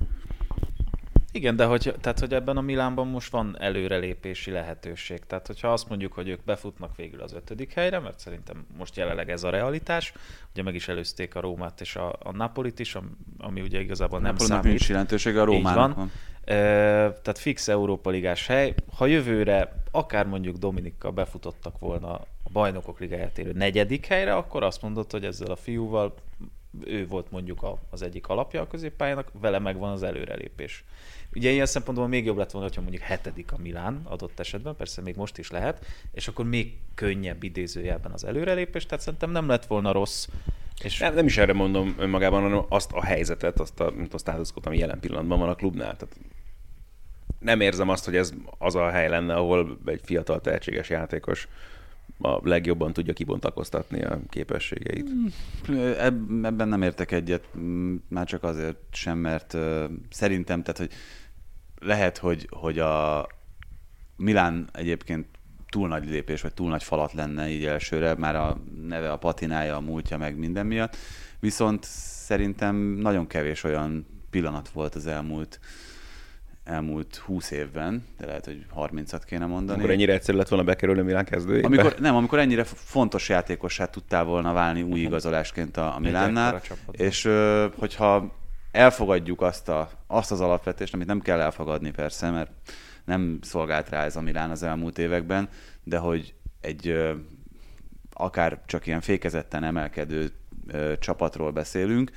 Igen, 1.32 1.56
de 1.56 1.64
hogy, 1.64 1.94
tehát, 2.00 2.18
hogy 2.18 2.34
ebben 2.34 2.56
a 2.56 2.60
Milánban 2.60 3.06
most 3.06 3.30
van 3.30 3.56
előrelépési 3.60 4.50
lehetőség. 4.50 5.18
Tehát, 5.26 5.46
hogyha 5.46 5.72
azt 5.72 5.88
mondjuk, 5.88 6.12
hogy 6.12 6.28
ők 6.28 6.44
befutnak 6.44 6.96
végül 6.96 7.20
az 7.20 7.32
ötödik 7.32 7.72
helyre, 7.72 7.98
mert 7.98 8.18
szerintem 8.18 8.66
most 8.76 8.96
jelenleg 8.96 9.30
ez 9.30 9.42
a 9.44 9.50
realitás, 9.50 10.12
ugye 10.52 10.62
meg 10.62 10.74
is 10.74 10.88
előzték 10.88 11.34
a 11.34 11.40
Rómát 11.40 11.80
és 11.80 11.96
a, 11.96 12.16
a 12.22 12.32
Napolit 12.32 12.78
is, 12.78 12.96
ami, 13.38 13.60
ugye 13.60 13.80
igazából 13.80 14.20
nem 14.20 14.30
Napolinak 14.30 14.62
számít. 14.62 14.78
nincs 14.78 14.88
jelentősége, 14.88 15.38
a 15.40 15.42
Így 15.42 15.46
Rómának 15.48 15.76
van. 15.76 15.94
van. 15.94 16.10
Ö, 16.44 16.52
tehát 17.22 17.38
fix 17.38 17.68
Európa 17.68 18.10
Ligás 18.10 18.46
hely. 18.46 18.74
Ha 18.96 19.06
jövőre 19.06 19.82
akár 19.90 20.26
mondjuk 20.26 20.56
Dominikkal 20.56 21.10
befutottak 21.10 21.78
volna 21.78 22.12
a 22.14 22.50
bajnokok 22.52 23.00
ligáját 23.00 23.38
érő 23.38 23.52
negyedik 23.52 24.06
helyre, 24.06 24.34
akkor 24.34 24.62
azt 24.62 24.82
mondod, 24.82 25.10
hogy 25.10 25.24
ezzel 25.24 25.50
a 25.50 25.56
fiúval 25.56 26.14
ő 26.84 27.06
volt 27.06 27.30
mondjuk 27.30 27.62
a, 27.62 27.78
az 27.90 28.02
egyik 28.02 28.28
alapja 28.28 28.60
a 28.60 28.66
középpályának, 28.66 29.30
vele 29.40 29.58
megvan 29.58 29.90
az 29.90 30.02
előrelépés. 30.02 30.84
Ugye 31.34 31.50
ilyen 31.50 31.66
szempontból 31.66 32.08
még 32.08 32.24
jobb 32.24 32.36
lett 32.36 32.50
volna, 32.50 32.66
hogyha 32.66 32.82
mondjuk 32.82 33.02
hetedik 33.02 33.52
a 33.52 33.58
Milán 33.58 34.00
adott 34.04 34.40
esetben, 34.40 34.76
persze 34.76 35.02
még 35.02 35.16
most 35.16 35.38
is 35.38 35.50
lehet, 35.50 35.84
és 36.12 36.28
akkor 36.28 36.44
még 36.44 36.78
könnyebb 36.94 37.42
idézőjelben 37.42 38.12
az 38.12 38.24
előrelépés, 38.24 38.86
tehát 38.86 39.04
szerintem 39.04 39.30
nem 39.30 39.48
lett 39.48 39.66
volna 39.66 39.92
rossz. 39.92 40.28
És 40.82 40.98
Nem, 40.98 41.14
nem 41.14 41.26
is 41.26 41.36
erre 41.36 41.52
mondom 41.52 41.94
önmagában, 41.98 42.42
hanem 42.42 42.64
azt 42.68 42.92
a 42.92 43.04
helyzetet, 43.04 43.60
azt 43.60 43.80
a, 43.80 43.90
mint 43.96 44.14
a 44.14 44.18
státuszkot, 44.18 44.66
ami 44.66 44.78
jelen 44.78 45.00
pillanatban 45.00 45.38
van 45.38 45.48
a 45.48 45.54
klubnál. 45.54 45.96
Tehát 45.96 46.16
nem 47.38 47.60
érzem 47.60 47.88
azt, 47.88 48.04
hogy 48.04 48.16
ez 48.16 48.32
az 48.58 48.74
a 48.74 48.90
hely 48.90 49.08
lenne, 49.08 49.34
ahol 49.34 49.78
egy 49.84 50.00
fiatal 50.04 50.40
tehetséges 50.40 50.88
játékos 50.88 51.48
a 52.18 52.48
legjobban 52.48 52.92
tudja 52.92 53.12
kibontakoztatni 53.12 54.02
a 54.02 54.20
képességeit. 54.28 55.10
Eb- 55.98 56.44
Ebben 56.44 56.68
nem 56.68 56.82
értek 56.82 57.12
egyet, 57.12 57.44
már 58.08 58.26
csak 58.26 58.42
azért 58.42 58.76
sem, 58.92 59.18
mert 59.18 59.56
szerintem, 60.10 60.62
tehát, 60.62 60.78
hogy 60.78 60.90
lehet, 61.80 62.18
hogy, 62.18 62.46
hogy 62.50 62.78
a 62.78 63.26
Milán 64.16 64.68
egyébként 64.72 65.26
túl 65.68 65.88
nagy 65.88 66.08
lépés, 66.08 66.40
vagy 66.40 66.54
túl 66.54 66.68
nagy 66.68 66.82
falat 66.82 67.12
lenne 67.12 67.48
így 67.48 67.64
elsőre, 67.64 68.14
már 68.14 68.36
a 68.36 68.60
neve, 68.86 69.12
a 69.12 69.16
patinája, 69.16 69.76
a 69.76 69.80
múltja, 69.80 70.16
meg 70.16 70.36
minden 70.36 70.66
miatt. 70.66 70.96
Viszont 71.40 71.84
szerintem 71.84 72.76
nagyon 72.76 73.26
kevés 73.26 73.64
olyan 73.64 74.06
pillanat 74.30 74.68
volt 74.68 74.94
az 74.94 75.06
elmúlt 75.06 75.60
elmúlt 76.64 77.16
20 77.16 77.50
évben, 77.50 78.04
de 78.18 78.26
lehet, 78.26 78.44
hogy 78.44 78.66
30-at 78.76 79.20
kéne 79.26 79.46
mondani. 79.46 79.72
Amikor 79.72 79.94
ennyire 79.94 80.12
egyszerű 80.12 80.38
lett 80.38 80.48
volna 80.48 80.64
bekerülni 80.64 81.02
Milán 81.02 81.24
kezdőjébe? 81.24 81.66
Amikor, 81.66 81.94
nem, 81.98 82.16
amikor 82.16 82.38
ennyire 82.38 82.64
fontos 82.64 83.28
játékossá 83.28 83.84
tudtál 83.84 84.24
volna 84.24 84.52
válni 84.52 84.82
új 84.82 85.00
igazolásként 85.00 85.76
a, 85.76 85.94
a 85.94 85.98
Milánnál, 85.98 86.62
és 86.90 87.28
hogyha 87.76 88.39
elfogadjuk 88.70 89.40
azt, 89.40 89.68
a, 89.68 89.90
azt 90.06 90.30
az 90.30 90.40
alapvetést, 90.40 90.94
amit 90.94 91.06
nem 91.06 91.20
kell 91.20 91.40
elfogadni 91.40 91.90
persze, 91.90 92.30
mert 92.30 92.50
nem 93.04 93.38
szolgált 93.42 93.88
rá 93.88 94.04
ez 94.04 94.16
a 94.16 94.20
Milán 94.20 94.50
az 94.50 94.62
elmúlt 94.62 94.98
években, 94.98 95.48
de 95.84 95.98
hogy 95.98 96.34
egy 96.60 97.14
akár 98.12 98.62
csak 98.66 98.86
ilyen 98.86 99.00
fékezetten 99.00 99.64
emelkedő 99.64 100.32
csapatról 100.98 101.50
beszélünk, 101.50 102.10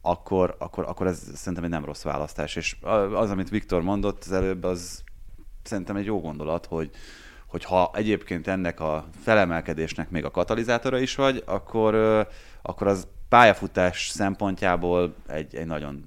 akkor, 0.00 0.56
akkor, 0.58 0.84
akkor 0.88 1.06
ez 1.06 1.30
szerintem 1.34 1.64
egy 1.64 1.70
nem 1.70 1.84
rossz 1.84 2.02
választás. 2.02 2.56
És 2.56 2.76
az, 3.14 3.30
amit 3.30 3.48
Viktor 3.48 3.82
mondott 3.82 4.24
az 4.24 4.32
előbb, 4.32 4.64
az 4.64 5.04
szerintem 5.62 5.96
egy 5.96 6.04
jó 6.04 6.20
gondolat, 6.20 6.66
hogy, 6.66 6.90
hogy 7.46 7.64
ha 7.64 7.90
egyébként 7.94 8.46
ennek 8.46 8.80
a 8.80 9.08
felemelkedésnek 9.22 10.10
még 10.10 10.24
a 10.24 10.30
katalizátora 10.30 10.98
is 10.98 11.14
vagy, 11.14 11.42
akkor, 11.46 11.94
akkor 12.62 12.86
az 12.86 13.06
pályafutás 13.32 14.08
szempontjából 14.08 15.14
egy, 15.26 15.54
egy 15.54 15.66
nagyon 15.66 16.04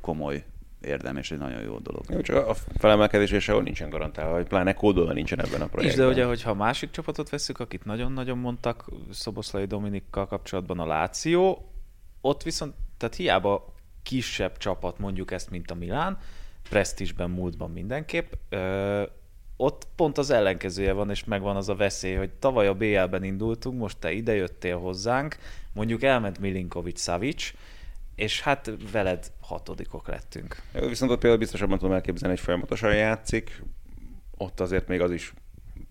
komoly 0.00 0.44
érdem 0.80 1.16
és 1.16 1.30
egy 1.30 1.38
nagyon 1.38 1.60
jó 1.60 1.78
dolog. 1.78 2.04
Jó, 2.08 2.20
csak 2.20 2.48
a 2.48 2.54
felemelkedés 2.54 3.30
és 3.30 3.42
sehol 3.42 3.62
nincsen 3.62 3.90
garantálva, 3.90 4.32
vagy 4.32 4.46
pláne 4.46 4.72
kódolva 4.72 5.12
nincsen 5.12 5.40
ebben 5.40 5.60
a 5.60 5.64
És 5.64 5.70
projektben. 5.70 6.06
de 6.06 6.12
ugye, 6.12 6.24
hogyha 6.24 6.50
a 6.50 6.54
másik 6.54 6.90
csapatot 6.90 7.28
veszük, 7.28 7.60
akit 7.60 7.84
nagyon-nagyon 7.84 8.38
mondtak 8.38 8.88
Szoboszlai 9.10 9.64
Dominikkal 9.64 10.26
kapcsolatban 10.26 10.78
a 10.78 10.86
Láció, 10.86 11.70
ott 12.20 12.42
viszont, 12.42 12.74
tehát 12.96 13.14
hiába 13.14 13.74
kisebb 14.02 14.56
csapat 14.56 14.98
mondjuk 14.98 15.30
ezt, 15.30 15.50
mint 15.50 15.70
a 15.70 15.74
Milán, 15.74 16.18
presztízsben, 16.68 17.30
múltban 17.30 17.70
mindenképp, 17.70 18.32
ott 19.60 19.86
pont 19.96 20.18
az 20.18 20.30
ellenkezője 20.30 20.92
van, 20.92 21.10
és 21.10 21.24
megvan 21.24 21.56
az 21.56 21.68
a 21.68 21.74
veszély, 21.74 22.14
hogy 22.14 22.30
tavaly 22.30 22.66
a 22.66 22.74
BL-ben 22.74 23.24
indultunk, 23.24 23.78
most 23.78 23.98
te 23.98 24.12
ide 24.12 24.34
jöttél 24.34 24.78
hozzánk, 24.78 25.36
mondjuk 25.72 26.02
elment 26.02 26.38
Milinkovic 26.38 27.00
Savic, 27.00 27.52
és 28.14 28.40
hát 28.40 28.70
veled 28.92 29.26
hatodikok 29.40 30.08
lettünk. 30.08 30.62
Jó, 30.72 30.88
Viszont 30.88 31.10
ott 31.10 31.18
például 31.18 31.40
biztosabban 31.40 31.78
tudom 31.78 31.94
elképzelni, 31.94 32.34
hogy 32.34 32.44
folyamatosan 32.44 32.94
játszik. 32.94 33.62
Ott 34.36 34.60
azért 34.60 34.88
még 34.88 35.00
az 35.00 35.10
is 35.10 35.32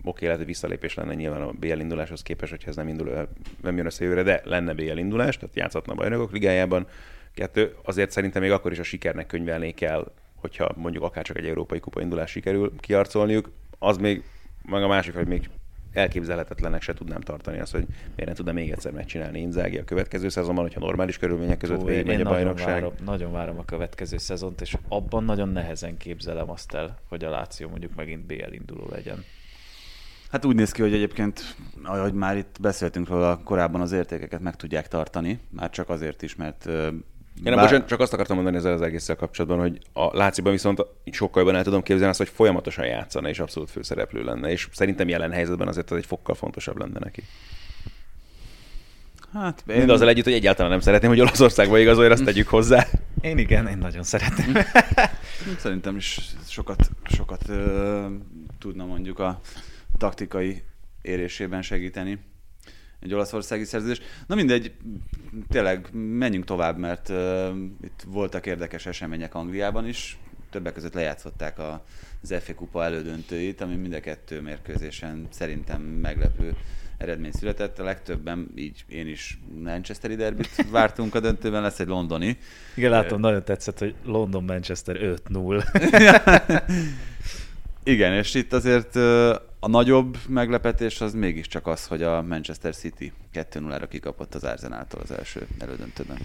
oké, 0.03 0.23
lehet, 0.23 0.39
hogy 0.39 0.47
visszalépés 0.47 0.93
lenne 0.93 1.13
nyilván 1.13 1.41
a 1.41 1.51
BL 1.51 1.79
induláshoz 1.79 2.21
képest, 2.21 2.51
hogyha 2.51 2.69
ez 2.69 2.75
nem, 2.75 2.87
indul, 2.87 3.27
nem 3.61 3.77
jön 3.77 3.85
össze 3.85 4.03
jövőre, 4.03 4.23
de 4.23 4.41
lenne 4.43 4.73
BL 4.73 4.97
indulás, 4.97 5.37
tehát 5.37 5.55
játszhatna 5.55 5.93
a 5.93 5.95
bajnokok 5.95 6.31
ligájában. 6.31 6.87
Kettő, 7.33 7.75
azért 7.83 8.11
szerintem 8.11 8.41
még 8.41 8.51
akkor 8.51 8.71
is 8.71 8.79
a 8.79 8.83
sikernek 8.83 9.27
könyvelnék 9.27 9.81
el, 9.81 10.13
hogyha 10.39 10.71
mondjuk 10.75 11.03
akár 11.03 11.23
csak 11.23 11.37
egy 11.37 11.45
európai 11.45 11.79
kupa 11.79 12.01
indulás 12.01 12.31
sikerül 12.31 12.73
kiarcolniuk, 12.79 13.51
az 13.79 13.97
még, 13.97 14.23
meg 14.63 14.83
a 14.83 14.87
másik, 14.87 15.13
hogy 15.15 15.27
még 15.27 15.49
elképzelhetetlenek 15.93 16.81
se 16.81 16.93
tudnám 16.93 17.21
tartani 17.21 17.59
azt, 17.59 17.71
hogy 17.71 17.85
miért 17.87 18.25
nem 18.25 18.33
tudna 18.33 18.51
még 18.51 18.71
egyszer 18.71 18.91
megcsinálni 18.91 19.39
Inzági 19.39 19.77
a 19.77 19.83
következő 19.83 20.29
szezonban, 20.29 20.63
hogyha 20.63 20.79
normális 20.79 21.17
körülmények 21.17 21.57
között 21.57 21.81
Ó, 21.81 21.85
végigmegy 21.85 22.21
a 22.21 22.23
nagyon 22.23 22.33
bajnokság. 22.33 22.67
várom, 22.67 22.93
nagyon 23.05 23.31
várom 23.31 23.59
a 23.59 23.65
következő 23.65 24.17
szezont, 24.17 24.61
és 24.61 24.77
abban 24.87 25.23
nagyon 25.23 25.49
nehezen 25.49 25.97
képzelem 25.97 26.49
azt 26.49 26.73
el, 26.73 26.99
hogy 27.07 27.23
a 27.23 27.29
Láció 27.29 27.69
mondjuk 27.69 27.95
megint 27.95 28.25
BL 28.25 28.51
induló 28.51 28.87
legyen. 28.91 29.23
Hát 30.31 30.45
úgy 30.45 30.55
néz 30.55 30.71
ki, 30.71 30.81
hogy 30.81 30.93
egyébként, 30.93 31.55
ahogy 31.83 32.13
már 32.13 32.37
itt 32.37 32.57
beszéltünk 32.61 33.07
róla, 33.07 33.39
korábban 33.43 33.81
az 33.81 33.91
értékeket 33.91 34.41
meg 34.41 34.55
tudják 34.55 34.87
tartani, 34.87 35.39
már 35.49 35.69
csak 35.69 35.89
azért 35.89 36.21
is, 36.21 36.35
mert 36.35 36.69
Ja, 37.43 37.55
nem, 37.55 37.59
bocsánat, 37.59 37.87
csak 37.87 37.99
azt 37.99 38.13
akartam 38.13 38.35
mondani 38.35 38.57
ezzel 38.57 38.73
az 38.73 38.81
egésszel 38.81 39.15
kapcsolatban, 39.15 39.59
hogy 39.59 39.79
a 39.93 40.17
Láciban 40.17 40.51
viszont 40.51 40.85
sokkal 41.11 41.41
jobban 41.41 41.57
el 41.57 41.63
tudom 41.63 41.81
képzelni 41.81 42.09
azt, 42.09 42.17
hogy 42.17 42.29
folyamatosan 42.29 42.85
játszana 42.85 43.29
és 43.29 43.39
abszolút 43.39 43.69
főszereplő 43.69 44.23
lenne, 44.23 44.51
és 44.51 44.67
szerintem 44.71 45.07
jelen 45.07 45.31
helyzetben 45.31 45.67
azért 45.67 45.91
ez 45.91 45.97
egy 45.97 46.05
fokkal 46.05 46.35
fontosabb 46.35 46.77
lenne 46.77 46.99
neki. 46.99 47.23
hát 49.33 49.63
Én... 49.67 49.77
Mindazzal 49.77 50.09
együtt, 50.09 50.23
hogy 50.23 50.33
egyáltalán 50.33 50.71
nem 50.71 50.79
szeretném, 50.79 51.09
hogy 51.09 51.19
Olaszországba 51.19 51.79
igazolja, 51.79 52.11
azt 52.11 52.23
tegyük 52.23 52.47
hozzá. 52.47 52.87
Én 53.21 53.37
igen, 53.37 53.67
én 53.67 53.77
nagyon 53.77 54.03
szeretem. 54.03 54.57
Szerintem 55.57 55.95
is 55.95 56.19
sokat, 56.47 56.89
sokat 57.03 57.49
ö, 57.49 58.05
tudna 58.59 58.85
mondjuk 58.85 59.19
a 59.19 59.39
taktikai 59.97 60.63
érésében 61.01 61.61
segíteni 61.61 62.19
egy 62.99 63.13
olaszországi 63.13 63.63
szerződés. 63.63 64.01
Na 64.27 64.35
mindegy, 64.35 64.73
tényleg 65.49 65.89
menjünk 65.93 66.45
tovább, 66.45 66.77
mert 66.77 67.09
ö, 67.09 67.49
itt 67.83 68.03
voltak 68.07 68.45
érdekes 68.45 68.85
események 68.85 69.35
Angliában 69.35 69.87
is. 69.87 70.17
Többek 70.49 70.73
között 70.73 70.93
lejátszották 70.93 71.59
a, 71.59 71.83
az 72.21 72.35
FA 72.39 72.55
Kupa 72.55 72.83
elődöntőit, 72.83 73.61
ami 73.61 73.75
mind 73.75 73.93
a 73.93 73.99
kettő 73.99 74.41
mérkőzésen 74.41 75.27
szerintem 75.29 75.81
meglepő 75.81 76.55
eredmény 76.97 77.31
született. 77.31 77.79
A 77.79 77.83
legtöbben, 77.83 78.51
így 78.55 78.83
én 78.87 79.07
is 79.07 79.39
Manchesteri 79.63 80.15
derbit 80.15 80.65
vártunk 80.71 81.15
a 81.15 81.19
döntőben, 81.19 81.61
lesz 81.61 81.79
egy 81.79 81.87
londoni. 81.87 82.37
Igen, 82.75 82.91
látom, 82.91 83.19
nagyon 83.19 83.43
tetszett, 83.43 83.79
hogy 83.79 83.95
London-Manchester 84.03 84.97
5-0. 85.29 86.61
Igen, 87.87 88.13
és 88.13 88.33
itt 88.33 88.53
azért 88.53 88.95
a 89.59 89.67
nagyobb 89.67 90.17
meglepetés 90.27 91.01
az 91.01 91.13
mégiscsak 91.13 91.67
az, 91.67 91.87
hogy 91.87 92.03
a 92.03 92.21
Manchester 92.21 92.75
City 92.75 93.13
2-0-ra 93.33 93.85
kikapott 93.89 94.35
az 94.35 94.43
Arsenaltól 94.43 95.01
az 95.01 95.11
első 95.11 95.47
elődöntőben. 95.59 96.17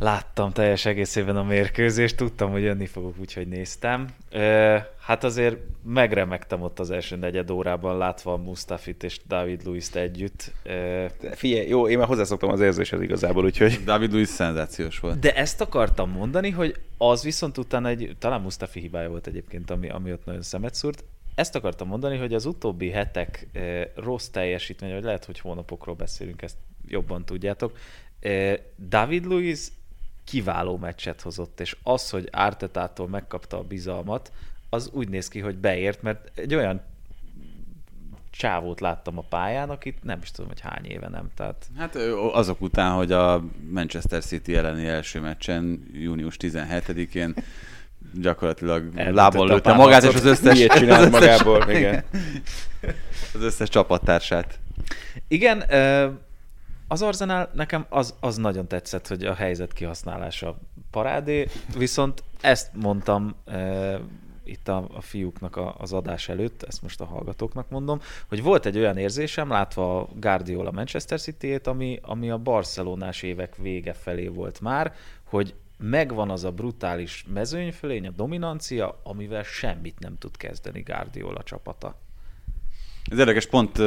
Láttam 0.00 0.52
teljes 0.52 0.84
egészében 0.84 1.36
a 1.36 1.42
mérkőzést, 1.42 2.16
tudtam, 2.16 2.50
hogy 2.50 2.62
jönni 2.62 2.86
fogok, 2.86 3.14
úgyhogy 3.18 3.48
néztem. 3.48 4.08
Hát 5.00 5.24
azért 5.24 5.56
megremegtem 5.84 6.62
ott 6.62 6.78
az 6.78 6.90
első 6.90 7.16
negyed 7.16 7.50
órában, 7.50 7.98
látva 7.98 8.36
Mustafit 8.36 9.02
és 9.02 9.20
David 9.26 9.64
Luiz-t 9.64 9.96
együtt. 9.96 10.52
Figyelj, 11.32 11.68
jó, 11.68 11.88
én 11.88 11.98
már 11.98 12.06
hozzászoktam 12.06 12.50
az 12.50 12.60
érzéshez 12.60 13.00
igazából, 13.00 13.44
úgyhogy... 13.44 13.80
David 13.84 14.12
Luiz 14.12 14.28
szenzációs 14.28 14.98
volt. 14.98 15.18
De 15.18 15.34
ezt 15.34 15.60
akartam 15.60 16.10
mondani, 16.10 16.50
hogy 16.50 16.74
az 16.98 17.22
viszont 17.22 17.58
utána 17.58 17.88
egy, 17.88 18.16
talán 18.18 18.40
Mustafi 18.40 18.80
hibája 18.80 19.08
volt 19.08 19.26
egyébként, 19.26 19.70
ami, 19.70 19.88
ami 19.88 20.12
ott 20.12 20.24
nagyon 20.24 20.42
szemet 20.42 20.74
szúrt. 20.74 21.04
Ezt 21.34 21.54
akartam 21.54 21.88
mondani, 21.88 22.16
hogy 22.16 22.34
az 22.34 22.44
utóbbi 22.44 22.90
hetek 22.90 23.46
rossz 23.94 24.28
teljesítmény, 24.28 24.92
vagy 24.92 25.04
lehet, 25.04 25.24
hogy 25.24 25.38
hónapokról 25.38 25.94
beszélünk, 25.94 26.42
ezt 26.42 26.56
jobban 26.88 27.24
tudjátok. 27.24 27.78
David 28.88 29.24
Luiz 29.24 29.72
kiváló 30.30 30.76
meccset 30.76 31.20
hozott, 31.20 31.60
és 31.60 31.76
az, 31.82 32.10
hogy 32.10 32.28
Ártetától 32.32 33.08
megkapta 33.08 33.58
a 33.58 33.62
bizalmat, 33.62 34.32
az 34.68 34.90
úgy 34.92 35.08
néz 35.08 35.28
ki, 35.28 35.40
hogy 35.40 35.56
beért, 35.56 36.02
mert 36.02 36.30
egy 36.34 36.54
olyan 36.54 36.80
csávót 38.30 38.80
láttam 38.80 39.18
a 39.18 39.24
pályán, 39.28 39.70
akit 39.70 40.02
nem 40.02 40.18
is 40.22 40.30
tudom, 40.30 40.50
hogy 40.50 40.60
hány 40.60 40.84
éve 40.84 41.08
nem. 41.08 41.30
Tehát... 41.34 41.66
Hát 41.76 41.96
azok 42.32 42.60
után, 42.60 42.92
hogy 42.92 43.12
a 43.12 43.44
Manchester 43.70 44.22
City 44.24 44.56
elleni 44.56 44.86
első 44.86 45.20
meccsen 45.20 45.90
június 45.92 46.36
17-én 46.40 47.34
gyakorlatilag 48.20 48.94
lából 48.94 49.46
lőtte 49.46 49.72
magát, 49.72 50.02
és 50.02 50.14
az 50.14 50.24
összes... 50.24 50.66
Csinált 50.66 51.10
magából, 51.10 51.70
igen. 51.70 52.04
Az 53.34 53.42
összes 53.42 53.68
csapattársát. 53.68 54.58
Igen, 55.28 55.64
az 56.90 57.02
Arsenal 57.02 57.50
nekem 57.54 57.86
az, 57.88 58.14
az 58.20 58.36
nagyon 58.36 58.66
tetszett, 58.66 59.06
hogy 59.06 59.24
a 59.24 59.34
helyzet 59.34 59.72
kihasználása 59.72 60.58
parádé, 60.90 61.48
viszont 61.76 62.22
ezt 62.40 62.70
mondtam 62.74 63.34
e, 63.44 64.00
itt 64.44 64.68
a, 64.68 64.88
a 64.94 65.00
fiúknak 65.00 65.56
a, 65.56 65.74
az 65.78 65.92
adás 65.92 66.28
előtt, 66.28 66.62
ezt 66.62 66.82
most 66.82 67.00
a 67.00 67.04
hallgatóknak 67.04 67.68
mondom, 67.68 68.00
hogy 68.28 68.42
volt 68.42 68.66
egy 68.66 68.78
olyan 68.78 68.96
érzésem, 68.96 69.48
látva 69.48 70.00
a 70.00 70.08
Guardiola 70.14 70.70
Manchester 70.70 71.20
City-ét, 71.20 71.66
ami, 71.66 71.98
ami 72.02 72.30
a 72.30 72.38
barcelonás 72.38 73.22
évek 73.22 73.56
vége 73.56 73.92
felé 73.92 74.26
volt 74.26 74.60
már, 74.60 74.94
hogy 75.24 75.54
megvan 75.78 76.30
az 76.30 76.44
a 76.44 76.52
brutális 76.52 77.24
mezőnyfölény, 77.32 78.06
a 78.06 78.10
dominancia, 78.10 79.00
amivel 79.02 79.42
semmit 79.42 79.98
nem 79.98 80.18
tud 80.18 80.36
kezdeni 80.36 80.80
Guardiola 80.80 81.42
csapata. 81.42 81.96
Ez 83.08 83.18
érdekes, 83.18 83.46
pont 83.46 83.78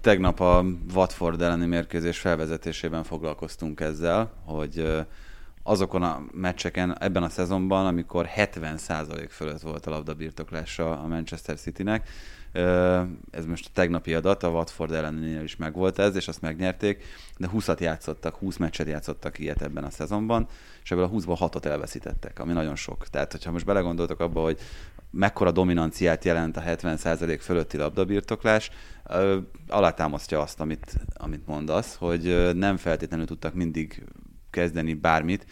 tegnap 0.00 0.40
a 0.40 0.64
Watford 0.94 1.42
elleni 1.42 1.66
mérkőzés 1.66 2.18
felvezetésében 2.18 3.04
foglalkoztunk 3.04 3.80
ezzel, 3.80 4.32
hogy 4.44 5.04
azokon 5.62 6.02
a 6.02 6.22
meccseken 6.32 6.98
ebben 7.00 7.22
a 7.22 7.28
szezonban, 7.28 7.86
amikor 7.86 8.28
70% 8.36 9.26
fölött 9.30 9.60
volt 9.60 9.86
a 9.86 9.90
labda 9.90 10.14
birtoklása 10.14 11.00
a 11.00 11.06
Manchester 11.06 11.56
Citynek, 11.56 12.08
ez 13.30 13.46
most 13.46 13.66
a 13.66 13.70
tegnapi 13.72 14.14
adat, 14.14 14.42
a 14.42 14.48
Watford 14.48 14.92
ellenénél 14.92 15.42
is 15.42 15.56
megvolt 15.56 15.98
ez, 15.98 16.16
és 16.16 16.28
azt 16.28 16.40
megnyerték, 16.40 17.04
de 17.36 17.48
20-at 17.54 17.80
játszottak, 17.80 18.36
20 18.36 18.56
meccset 18.56 18.86
játszottak 18.86 19.38
ilyet 19.38 19.62
ebben 19.62 19.84
a 19.84 19.90
szezonban, 19.90 20.46
és 20.82 20.90
ebből 20.90 21.04
a 21.04 21.10
20-ból 21.10 21.36
6-ot 21.40 21.64
elveszítettek, 21.64 22.38
ami 22.38 22.52
nagyon 22.52 22.76
sok. 22.76 23.08
Tehát, 23.08 23.32
hogyha 23.32 23.50
most 23.50 23.64
belegondoltok 23.64 24.20
abba, 24.20 24.42
hogy 24.42 24.58
mekkora 25.10 25.50
dominanciát 25.50 26.24
jelent 26.24 26.56
a 26.56 26.60
70% 26.60 27.38
fölötti 27.40 27.76
labdabirtoklás, 27.76 28.70
alátámasztja 29.68 30.40
azt, 30.40 30.60
amit, 30.60 30.94
amit 31.14 31.46
mondasz, 31.46 31.96
hogy 31.96 32.50
nem 32.54 32.76
feltétlenül 32.76 33.26
tudtak 33.26 33.54
mindig 33.54 34.04
kezdeni 34.50 34.94
bármit. 34.94 35.46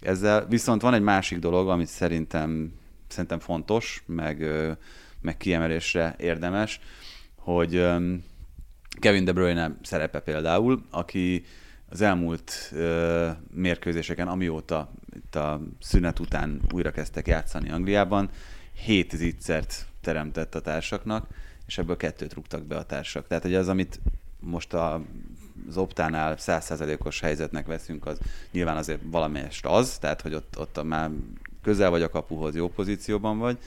Ezzel 0.00 0.46
viszont 0.46 0.82
van 0.82 0.94
egy 0.94 1.02
másik 1.02 1.38
dolog, 1.38 1.68
amit 1.68 1.86
szerintem, 1.86 2.72
szerintem 3.08 3.38
fontos, 3.38 4.02
meg, 4.06 4.46
meg 5.20 5.36
kiemelésre 5.36 6.14
érdemes, 6.18 6.80
hogy 7.36 7.86
Kevin 8.98 9.24
De 9.24 9.32
Bruyne 9.32 9.76
szerepe 9.82 10.20
például, 10.20 10.82
aki 10.90 11.44
az 11.88 12.00
elmúlt 12.00 12.72
mérkőzéseken, 13.54 14.28
amióta 14.28 14.90
itt 15.16 15.34
a 15.34 15.60
szünet 15.80 16.18
után 16.18 16.60
újra 16.72 16.90
kezdtek 16.90 17.26
játszani 17.26 17.70
Angliában, 17.70 18.30
hét 18.74 19.10
zicsert 19.10 19.86
teremtett 20.00 20.54
a 20.54 20.60
társaknak, 20.60 21.26
és 21.66 21.78
ebből 21.78 21.96
kettőt 21.96 22.34
rúgtak 22.34 22.62
be 22.62 22.76
a 22.76 22.84
társak. 22.84 23.26
Tehát, 23.26 23.42
hogy 23.42 23.54
az, 23.54 23.68
amit 23.68 24.00
most 24.40 24.74
a, 24.74 25.02
az 25.68 25.76
optánál 25.76 26.36
százszerzelékos 26.36 27.20
helyzetnek 27.20 27.66
veszünk, 27.66 28.06
az 28.06 28.18
nyilván 28.52 28.76
azért 28.76 29.00
valamelyest 29.04 29.66
az, 29.66 29.98
tehát, 29.98 30.20
hogy 30.20 30.34
ott, 30.34 30.58
ott 30.58 30.82
már 30.84 31.10
közel 31.62 31.90
vagy 31.90 32.02
a 32.02 32.08
kapuhoz, 32.08 32.54
jó 32.54 32.68
pozícióban 32.68 33.38
vagy, 33.38 33.58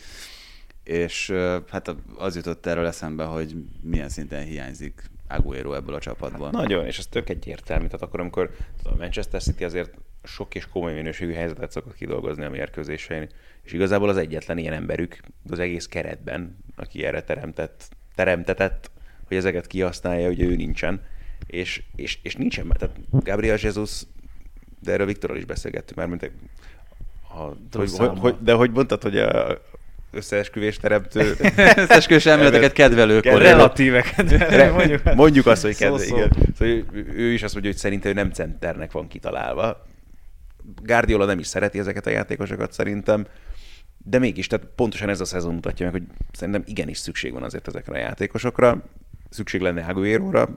és 0.84 1.34
hát 1.70 1.96
az 2.18 2.36
jutott 2.36 2.66
erről 2.66 2.86
eszembe, 2.86 3.24
hogy 3.24 3.56
milyen 3.82 4.10
szinten 4.10 4.44
hiányzik 4.44 5.10
Aguero 5.28 5.74
ebből 5.74 5.96
a 5.96 6.00
csapatból. 6.00 6.46
Hát 6.46 6.56
nagyon, 6.56 6.86
és 6.86 6.98
ez 6.98 7.06
tök 7.08 7.30
egyértelmű. 7.30 7.86
Tehát 7.86 8.02
akkor, 8.02 8.20
amikor 8.20 8.56
a 8.84 8.96
Manchester 8.96 9.42
City 9.42 9.64
azért 9.64 9.98
sok 10.28 10.56
és 10.56 10.68
komoly 10.68 10.94
minőségű 10.94 11.34
helyzetet 11.34 11.72
szokott 11.72 11.96
kidolgozni 11.96 12.44
a 12.44 12.50
mérkőzésein, 12.50 13.30
és 13.64 13.74
igazából 13.74 14.10
az 14.10 14.18
egyetlen 14.18 14.58
ilyen 14.58 14.74
emberük 14.74 15.20
az 15.50 15.60
egész 15.60 15.86
keretben, 15.86 16.58
aki 16.76 17.04
erre 17.04 17.24
teremtett, 17.24 17.90
teremtetett, 18.16 18.92
hogy 19.28 19.38
ezeket 19.38 19.68
kihasználja, 19.68 20.28
hogy 20.28 20.42
ő 20.42 20.56
nincsen. 20.56 21.02
És, 21.48 21.84
és, 21.96 22.20
és 22.22 22.36
nincsen, 22.36 22.68
tehát 22.78 22.96
Gabriel 23.10 23.58
Jesus, 23.62 24.02
de 24.82 24.92
erről 24.92 25.06
Viktorral 25.06 25.38
is 25.38 25.46
beszélgettünk 25.46 25.98
már, 25.98 26.08
mint 26.08 26.32
a, 27.30 27.44
hogy, 27.78 27.92
hogy, 27.98 28.20
hogy, 28.20 28.36
de 28.40 28.54
hogy 28.54 28.72
mondtad, 28.72 29.02
hogy 29.02 29.18
a, 29.18 29.62
összeesküvés 30.12 30.78
teremtő... 30.78 31.36
összeesküvés 31.76 32.26
elméleteket 32.26 32.72
kedvelők. 32.72 33.26
Relatíve 33.26 34.02
kedvelő, 34.02 34.72
mondjuk. 34.72 35.14
mondjuk 35.14 35.46
azt, 35.46 35.62
hogy 35.62 35.76
kedvelő, 35.76 36.04
szó, 36.04 36.16
igen. 36.16 36.30
Szóval 36.58 36.74
ő, 36.74 37.14
ő 37.16 37.32
is 37.32 37.44
azt 37.44 37.54
mondja, 37.54 37.72
hogy 37.72 37.80
szerintem 37.80 38.12
ő 38.12 38.14
nem 38.14 38.32
centernek 38.32 38.92
van 38.92 39.08
kitalálva. 39.08 39.86
Guardiola 40.84 41.26
nem 41.26 41.40
is 41.40 41.48
szereti 41.48 41.80
ezeket 41.80 42.06
a 42.06 42.10
játékosokat 42.10 42.72
szerintem, 42.72 43.28
de 43.98 44.20
mégis, 44.20 44.48
tehát 44.48 44.68
pontosan 44.76 45.10
ez 45.10 45.22
a 45.22 45.26
szezon 45.26 45.54
mutatja 45.54 45.86
meg, 45.86 45.94
hogy 45.94 46.04
szerintem 46.32 46.64
igenis 46.66 46.98
szükség 46.98 47.34
van 47.34 47.44
azért 47.44 47.68
ezekre 47.68 47.94
a 47.94 48.00
játékosokra, 48.00 48.84
szükség 49.30 49.62
lenne 49.62 49.86
Aguero-ra, 49.86 50.50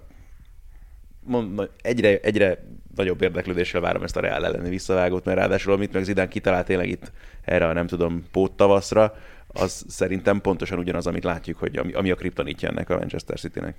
egyre, 1.83 2.19
egyre 2.19 2.65
nagyobb 2.95 3.23
érdeklődéssel 3.23 3.81
várom 3.81 4.03
ezt 4.03 4.17
a 4.17 4.21
Real 4.21 4.45
elleni 4.45 4.69
visszavágót, 4.69 5.25
mert 5.25 5.39
ráadásul 5.39 5.73
amit 5.73 5.93
meg 5.93 6.05
Zidane 6.05 6.29
kitalált 6.29 6.67
tényleg 6.67 6.89
itt 6.89 7.13
erre 7.43 7.67
a 7.69 7.73
nem 7.73 7.87
tudom, 7.87 8.25
póttavaszra, 8.31 9.15
az 9.53 9.85
szerintem 9.89 10.41
pontosan 10.41 10.79
ugyanaz, 10.79 11.07
amit 11.07 11.25
látjuk, 11.25 11.59
hogy 11.59 11.77
ami, 11.77 11.93
ami 11.93 12.11
a 12.11 12.15
kriptonítja 12.15 12.69
ennek 12.69 12.91
a 12.91 12.97
Manchester 12.97 13.39
City-nek. 13.39 13.77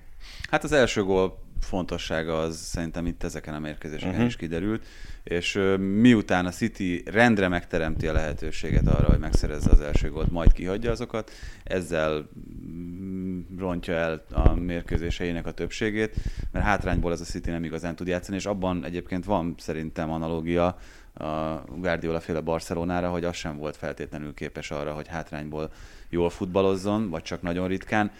Hát 0.49 0.63
az 0.63 0.71
első 0.71 1.03
gól 1.03 1.39
fontossága 1.59 2.39
az 2.39 2.57
szerintem 2.57 3.05
itt 3.05 3.23
ezeken 3.23 3.53
a 3.53 3.59
mérkőzéseken 3.59 4.11
uh-huh. 4.11 4.27
is 4.27 4.35
kiderült, 4.35 4.85
és 5.23 5.59
miután 5.77 6.45
a 6.45 6.49
City 6.49 7.03
rendre 7.05 7.47
megteremti 7.47 8.07
a 8.07 8.13
lehetőséget 8.13 8.87
arra, 8.87 9.07
hogy 9.07 9.19
megszerezze 9.19 9.69
az 9.69 9.81
első 9.81 10.09
gólt, 10.09 10.31
majd 10.31 10.51
kihagyja 10.51 10.91
azokat, 10.91 11.31
ezzel 11.63 12.29
mm, 12.57 13.39
rontja 13.57 13.93
el 13.93 14.25
a 14.31 14.53
mérkőzéseinek 14.53 15.45
a 15.45 15.51
többségét, 15.51 16.15
mert 16.51 16.65
hátrányból 16.65 17.11
ez 17.11 17.21
a 17.21 17.25
City 17.25 17.49
nem 17.49 17.63
igazán 17.63 17.95
tud 17.95 18.07
játszani, 18.07 18.37
és 18.37 18.45
abban 18.45 18.85
egyébként 18.85 19.25
van 19.25 19.55
szerintem 19.57 20.11
analógia 20.11 20.77
a 21.13 21.63
Guardiola 21.75 22.19
féle 22.19 22.39
Barcelonára, 22.39 23.09
hogy 23.09 23.23
az 23.23 23.35
sem 23.35 23.57
volt 23.57 23.77
feltétlenül 23.77 24.33
képes 24.33 24.71
arra, 24.71 24.93
hogy 24.93 25.07
hátrányból 25.07 25.71
jól 26.09 26.29
futballozzon, 26.29 27.09
vagy 27.09 27.21
csak 27.21 27.41
nagyon 27.41 27.67
ritkán. 27.67 28.11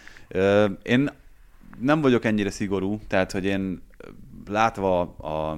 Én 0.82 1.10
nem 1.80 2.00
vagyok 2.00 2.24
ennyire 2.24 2.50
szigorú, 2.50 3.00
tehát 3.06 3.32
hogy 3.32 3.44
én 3.44 3.82
látva 4.46 5.00
a, 5.00 5.50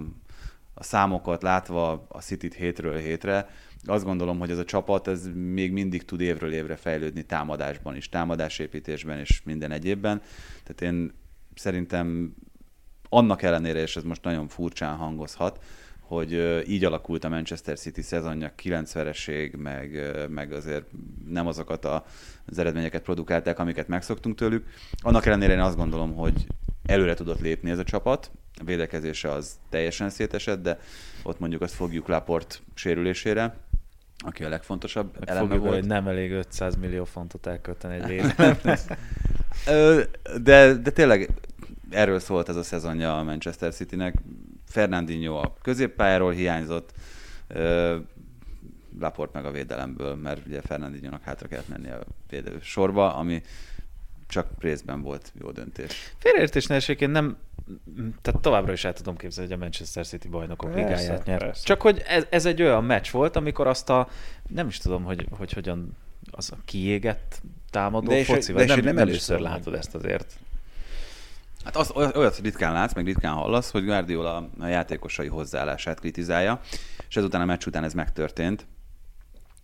a 0.75 0.83
számokat, 0.83 1.43
látva 1.43 2.07
a 2.09 2.21
city 2.21 2.49
hétről 2.57 2.97
hétre, 2.97 3.49
azt 3.87 4.05
gondolom, 4.05 4.39
hogy 4.39 4.51
ez 4.51 4.59
a 4.59 4.65
csapat 4.65 5.09
ez 5.09 5.29
még 5.35 5.73
mindig 5.73 6.05
tud 6.05 6.21
évről 6.21 6.53
évre 6.53 6.77
fejlődni 6.77 7.23
támadásban 7.23 7.97
is, 7.97 8.09
támadásépítésben 8.09 9.19
és 9.19 9.43
minden 9.43 9.71
egyébben. 9.71 10.23
Tehát 10.63 10.95
én 10.95 11.13
szerintem 11.55 12.35
annak 13.09 13.43
ellenére, 13.43 13.81
és 13.81 13.97
ez 13.97 14.03
most 14.03 14.25
nagyon 14.25 14.49
furcsán 14.49 14.97
hangozhat, 14.97 15.65
hogy 16.15 16.63
így 16.69 16.85
alakult 16.85 17.25
a 17.25 17.29
Manchester 17.29 17.79
City 17.79 18.03
szezonja, 18.03 18.53
9 18.55 18.93
vereség, 18.93 19.55
meg, 19.55 20.15
meg 20.29 20.53
azért 20.53 20.85
nem 21.29 21.47
azokat 21.47 21.85
a, 21.85 22.05
az 22.47 22.59
eredményeket 22.59 23.03
produkálták, 23.03 23.59
amiket 23.59 23.89
megszoktunk 23.89 24.37
tőlük. 24.37 24.67
Annak 25.03 25.27
ellenére 25.27 25.53
én 25.53 25.61
azt 25.61 25.77
gondolom, 25.77 26.15
hogy 26.15 26.47
előre 26.87 27.15
tudott 27.15 27.41
lépni 27.41 27.71
ez 27.71 27.79
a 27.79 27.85
csapat, 27.85 28.31
a 28.61 28.65
védekezése 28.65 29.31
az 29.31 29.59
teljesen 29.69 30.11
szétesett, 30.11 30.63
de 30.63 30.79
ott 31.23 31.39
mondjuk 31.39 31.63
azt 31.63 31.75
fogjuk 31.75 32.09
Laport 32.09 32.63
sérülésére, 32.75 33.57
aki 34.19 34.45
a 34.45 34.49
legfontosabb 34.49 35.11
Meg 35.19 35.29
eleme 35.29 35.47
fogjuk, 35.47 35.65
volt. 35.65 35.79
hogy 35.79 35.89
nem 35.89 36.09
elég 36.09 36.33
500 36.33 36.77
millió 36.77 37.05
fontot 37.05 37.47
elkölteni 37.47 37.95
egy 37.95 38.23
de, 40.43 40.75
de 40.75 40.91
tényleg 40.91 41.31
erről 41.91 42.19
szólt 42.19 42.49
ez 42.49 42.57
a 42.57 42.63
szezonja 42.63 43.19
a 43.19 43.23
Manchester 43.23 43.75
Citynek. 43.75 44.15
Fernandinho 44.75 45.35
a 45.35 45.57
középpályáról 45.63 46.33
hiányzott, 46.33 46.93
Laport 49.01 49.33
meg 49.33 49.45
a 49.45 49.51
védelemből, 49.51 50.15
mert 50.15 50.47
ugye 50.47 50.61
Fernandinho-nak 50.61 51.23
hátra 51.23 51.49
kellett 51.49 51.69
menni 51.69 51.91
a 51.91 52.01
védő 52.29 52.59
sorba, 52.61 53.15
ami 53.15 53.43
csak 54.29 54.49
részben 54.59 55.03
volt 55.03 55.33
jó 55.41 55.51
döntés. 55.51 56.15
Félreértés 56.19 56.67
nehézségén 56.67 57.11
nem, 57.11 57.37
tehát 58.23 58.41
továbbra 58.41 58.73
is 58.73 58.85
el 58.85 58.93
tudom 58.93 59.17
képzelni, 59.17 59.51
hogy 59.51 59.59
a 59.59 59.63
Manchester 59.63 60.07
City 60.07 60.29
bajnokok 60.29 60.71
persze, 60.73 60.89
ligáját 60.89 61.25
nyer. 61.25 61.39
Persze. 61.39 61.65
Csak 61.65 61.83
hogy 61.83 62.03
ez, 62.07 62.27
ez, 62.31 62.47
egy 62.47 62.63
olyan 62.63 62.85
meccs 62.85 63.11
volt, 63.11 63.37
amikor 63.37 63.67
azt 63.67 63.91
a, 63.91 64.09
nem 64.49 64.67
is 64.67 64.79
tudom, 64.79 65.05
hogy, 65.05 65.27
hogy 65.31 65.53
hogyan 65.53 65.97
az 66.31 66.53
a 66.53 66.57
kiégett 66.65 67.43
támadó 67.71 68.09
de 68.09 68.19
és, 68.19 68.27
foci, 68.27 68.53
de 68.53 68.63
és 68.63 68.69
nem, 68.69 68.77
nem, 68.77 68.85
nem 68.85 68.95
nem 68.95 69.09
először 69.09 69.39
látod 69.41 69.75
ezt 69.75 69.95
azért. 69.95 70.39
Hát 71.65 71.77
az, 71.77 71.91
olyat 71.95 72.39
ritkán 72.39 72.73
látsz, 72.73 72.95
meg 72.95 73.05
ritkán 73.05 73.33
hallasz, 73.33 73.71
hogy 73.71 73.85
Guardiola 73.85 74.49
a 74.59 74.67
játékosai 74.67 75.27
hozzáállását 75.27 76.01
kritizálja, 76.01 76.61
és 77.09 77.17
ezután 77.17 77.41
a 77.41 77.45
meccs 77.45 77.67
után 77.67 77.85
ez 77.85 77.95
megtörtént. 77.95 78.67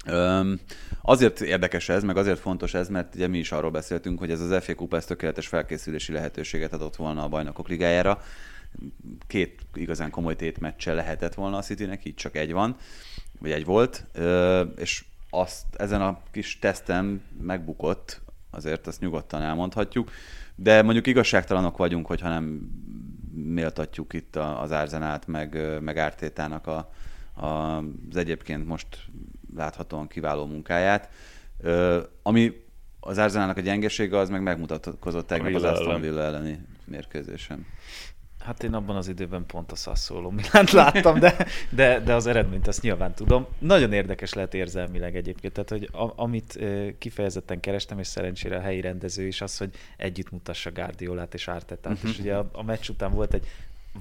Öm, 0.06 0.60
azért 1.02 1.40
érdekes 1.40 1.88
ez, 1.88 2.02
meg 2.02 2.16
azért 2.16 2.38
fontos 2.38 2.74
ez, 2.74 2.88
mert 2.88 3.14
ugye 3.14 3.26
mi 3.26 3.38
is 3.38 3.52
arról 3.52 3.70
beszéltünk, 3.70 4.18
hogy 4.18 4.30
ez 4.30 4.40
az 4.40 4.64
FA 4.64 4.74
Kupa 4.74 4.96
ez 4.96 5.04
tökéletes 5.04 5.46
felkészülési 5.46 6.12
lehetőséget 6.12 6.72
adott 6.72 6.96
volna 6.96 7.22
a 7.22 7.28
bajnokok 7.28 7.68
ligájára. 7.68 8.22
Két 9.26 9.60
igazán 9.74 10.10
komoly 10.10 10.36
tétmeccse 10.36 10.92
lehetett 10.92 11.34
volna 11.34 11.56
a 11.56 11.62
Citynek, 11.62 12.04
így 12.04 12.14
csak 12.14 12.36
egy 12.36 12.52
van, 12.52 12.76
vagy 13.40 13.50
egy 13.50 13.64
volt, 13.64 14.06
Ö, 14.12 14.60
és 14.60 15.04
azt 15.30 15.64
ezen 15.76 16.02
a 16.02 16.20
kis 16.30 16.58
tesztem 16.58 17.22
megbukott, 17.40 18.20
azért 18.50 18.86
azt 18.86 19.00
nyugodtan 19.00 19.42
elmondhatjuk, 19.42 20.10
de 20.62 20.82
mondjuk 20.82 21.06
igazságtalanok 21.06 21.76
vagyunk, 21.76 22.06
hogyha 22.06 22.28
nem 22.28 22.70
méltatjuk 23.34 24.12
itt 24.12 24.36
az 24.36 24.72
Árzenát, 24.72 25.26
meg, 25.26 25.80
meg 25.80 25.98
Ártétának 25.98 26.66
a, 26.66 26.90
a, 27.34 27.46
az 27.76 28.16
egyébként 28.16 28.66
most 28.66 28.86
láthatóan 29.56 30.08
kiváló 30.08 30.46
munkáját. 30.46 31.08
Ö, 31.60 32.00
ami 32.22 32.52
az 33.00 33.18
Arsenalnak 33.18 33.56
a 33.56 33.60
gyengesége, 33.60 34.18
az 34.18 34.28
meg 34.28 34.42
megmutatkozott 34.42 35.26
tegnap 35.26 35.54
az 35.54 35.62
Aston 35.62 36.00
Villa 36.00 36.22
elleni 36.22 36.58
mérkőzésen. 36.84 37.66
Hát 38.44 38.62
én 38.62 38.74
abban 38.74 38.96
az 38.96 39.08
időben 39.08 39.46
pont 39.46 39.72
a 39.72 39.74
Sassuolo 39.74 40.30
Milánt 40.30 40.70
láttam, 40.80 41.18
de, 41.18 41.46
de, 41.70 42.00
de 42.00 42.14
az 42.14 42.26
eredményt 42.26 42.66
azt 42.66 42.82
nyilván 42.82 43.14
tudom. 43.14 43.46
Nagyon 43.58 43.92
érdekes 43.92 44.32
lehet 44.32 44.54
érzelmileg 44.54 45.16
egyébként, 45.16 45.52
tehát 45.52 45.70
hogy 45.70 45.88
a, 45.92 46.12
amit 46.22 46.58
kifejezetten 46.98 47.60
kerestem, 47.60 47.98
és 47.98 48.06
szerencsére 48.06 48.56
a 48.56 48.60
helyi 48.60 48.80
rendező 48.80 49.26
is 49.26 49.40
az, 49.40 49.58
hogy 49.58 49.70
együtt 49.96 50.30
mutassa 50.30 50.70
Guardiolát 50.72 51.34
és 51.34 51.48
Artetát. 51.48 51.92
Uh-huh. 51.92 52.10
És 52.10 52.18
ugye 52.18 52.34
a, 52.34 52.48
a 52.52 52.62
meccs 52.62 52.88
után 52.88 53.12
volt 53.12 53.34
egy 53.34 53.46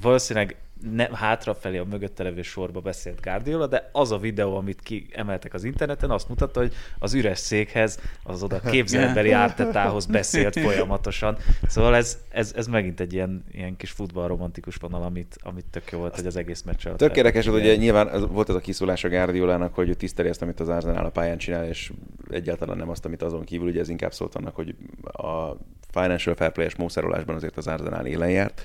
valószínűleg 0.01 0.55
ne, 0.93 1.07
hátrafelé 1.13 1.77
a 1.77 1.86
mögötte 1.86 2.23
levő 2.23 2.41
sorba 2.41 2.80
beszélt 2.80 3.21
Guardiola, 3.21 3.67
de 3.67 3.89
az 3.91 4.11
a 4.11 4.17
videó, 4.17 4.55
amit 4.55 4.82
kiemeltek 4.82 5.53
az 5.53 5.63
interneten, 5.63 6.09
azt 6.09 6.30
mutatta, 6.30 6.59
hogy 6.59 6.73
az 6.99 7.13
üres 7.13 7.39
székhez, 7.39 7.99
az 8.23 8.43
oda 8.43 8.59
képzelbeli 8.71 9.32
ártetához 9.32 10.05
beszélt 10.05 10.59
folyamatosan. 10.65 11.38
Szóval 11.67 11.95
ez, 11.95 12.17
ez, 12.30 12.53
ez 12.55 12.67
megint 12.67 12.99
egy 12.99 13.13
ilyen, 13.13 13.43
ilyen 13.51 13.75
kis 13.75 13.91
futballromantikus 13.91 14.75
vonal, 14.75 15.03
amit, 15.03 15.38
amit 15.43 15.65
tök 15.71 15.91
jó 15.91 15.99
volt, 15.99 16.15
hogy 16.15 16.25
az 16.25 16.36
egész 16.36 16.61
meccs 16.61 16.86
alatt. 16.86 16.97
Tök 16.97 17.17
érdekes, 17.17 17.45
hogy 17.45 17.61
ugye 17.61 17.75
nyilván 17.75 18.27
volt 18.32 18.49
ez 18.49 18.55
a 18.55 18.59
kiszólás 18.59 19.03
a 19.03 19.09
Guardiolának, 19.09 19.75
hogy 19.75 19.97
tiszteli 19.97 20.30
ezt, 20.30 20.41
amit 20.41 20.59
az 20.59 20.69
Arsenal 20.69 21.05
a 21.05 21.09
pályán 21.09 21.38
csinál, 21.38 21.67
és 21.67 21.91
egyáltalán 22.30 22.77
nem 22.77 22.89
azt, 22.89 23.05
amit 23.05 23.21
azon 23.21 23.43
kívül, 23.43 23.67
ugye 23.67 23.80
ez 23.80 23.89
inkább 23.89 24.13
szólt 24.13 24.36
annak, 24.36 24.55
hogy 24.55 24.75
a 25.03 25.55
financial 25.91 26.36
fair 26.36 26.51
play-es 26.51 26.75
mószerolásban 26.75 27.36
azért 27.36 27.57
az 27.57 27.67
Arsenal 27.67 28.05
élen 28.05 28.30
járt 28.30 28.61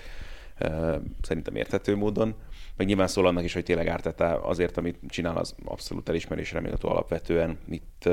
szerintem 1.23 1.57
érthető 1.57 1.97
módon. 1.97 2.35
Meg 2.77 2.87
nyilván 2.87 3.07
szól 3.07 3.27
annak 3.27 3.45
is, 3.45 3.53
hogy 3.53 3.63
tényleg 3.63 3.87
Árteta 3.87 4.43
azért, 4.43 4.77
amit 4.77 4.99
csinál, 5.09 5.37
az 5.37 5.55
abszolút 5.65 6.09
elismerésre 6.09 6.61
méltó 6.61 6.89
alapvetően 6.89 7.59
itt 7.69 8.09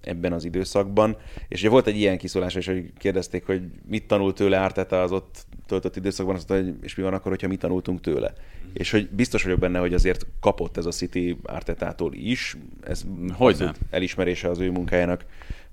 ebben 0.00 0.32
az 0.32 0.44
időszakban. 0.44 1.16
És 1.48 1.60
ugye 1.60 1.68
volt 1.68 1.86
egy 1.86 1.96
ilyen 1.96 2.18
kiszólás 2.18 2.54
is, 2.54 2.66
hogy 2.66 2.92
kérdezték, 2.98 3.46
hogy 3.46 3.62
mit 3.88 4.06
tanult 4.06 4.34
tőle 4.34 4.56
Árteta 4.56 5.02
az 5.02 5.12
ott 5.12 5.46
töltött 5.66 5.96
időszakban, 5.96 6.34
azt 6.34 6.48
mondta, 6.48 6.70
hogy 6.70 6.84
és 6.84 6.94
mi 6.94 7.02
van 7.02 7.14
akkor, 7.14 7.30
hogyha 7.30 7.48
mi 7.48 7.56
tanultunk 7.56 8.00
tőle. 8.00 8.32
És 8.72 8.90
hogy 8.90 9.08
biztos 9.10 9.42
vagyok 9.42 9.58
benne, 9.58 9.78
hogy 9.78 9.94
azért 9.94 10.26
kapott 10.40 10.76
ez 10.76 10.86
a 10.86 10.90
City 10.90 11.38
Ártetától 11.44 12.14
is, 12.14 12.56
ez 12.82 13.04
hogy 13.32 13.64
elismerése 13.90 14.48
az 14.48 14.58
ő 14.58 14.70
munkájának 14.70 15.24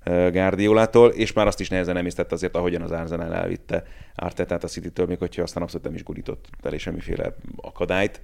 Guardiolától, 0.04 1.10
és 1.10 1.32
már 1.32 1.46
azt 1.46 1.60
is 1.60 1.68
nehezen 1.68 1.96
emésztette 1.96 2.34
azért, 2.34 2.56
ahogyan 2.56 2.82
az 2.82 2.90
Arsenal 2.90 3.34
elvitte 3.34 3.84
Artetát 4.14 4.64
a 4.64 4.68
City-től, 4.68 5.06
még 5.06 5.18
hogyha 5.18 5.42
aztán 5.42 5.62
abszolút 5.62 5.86
nem 5.86 5.94
is 5.94 6.02
gurított 6.02 6.48
elé 6.62 6.76
semmiféle 6.76 7.34
akadályt. 7.56 8.20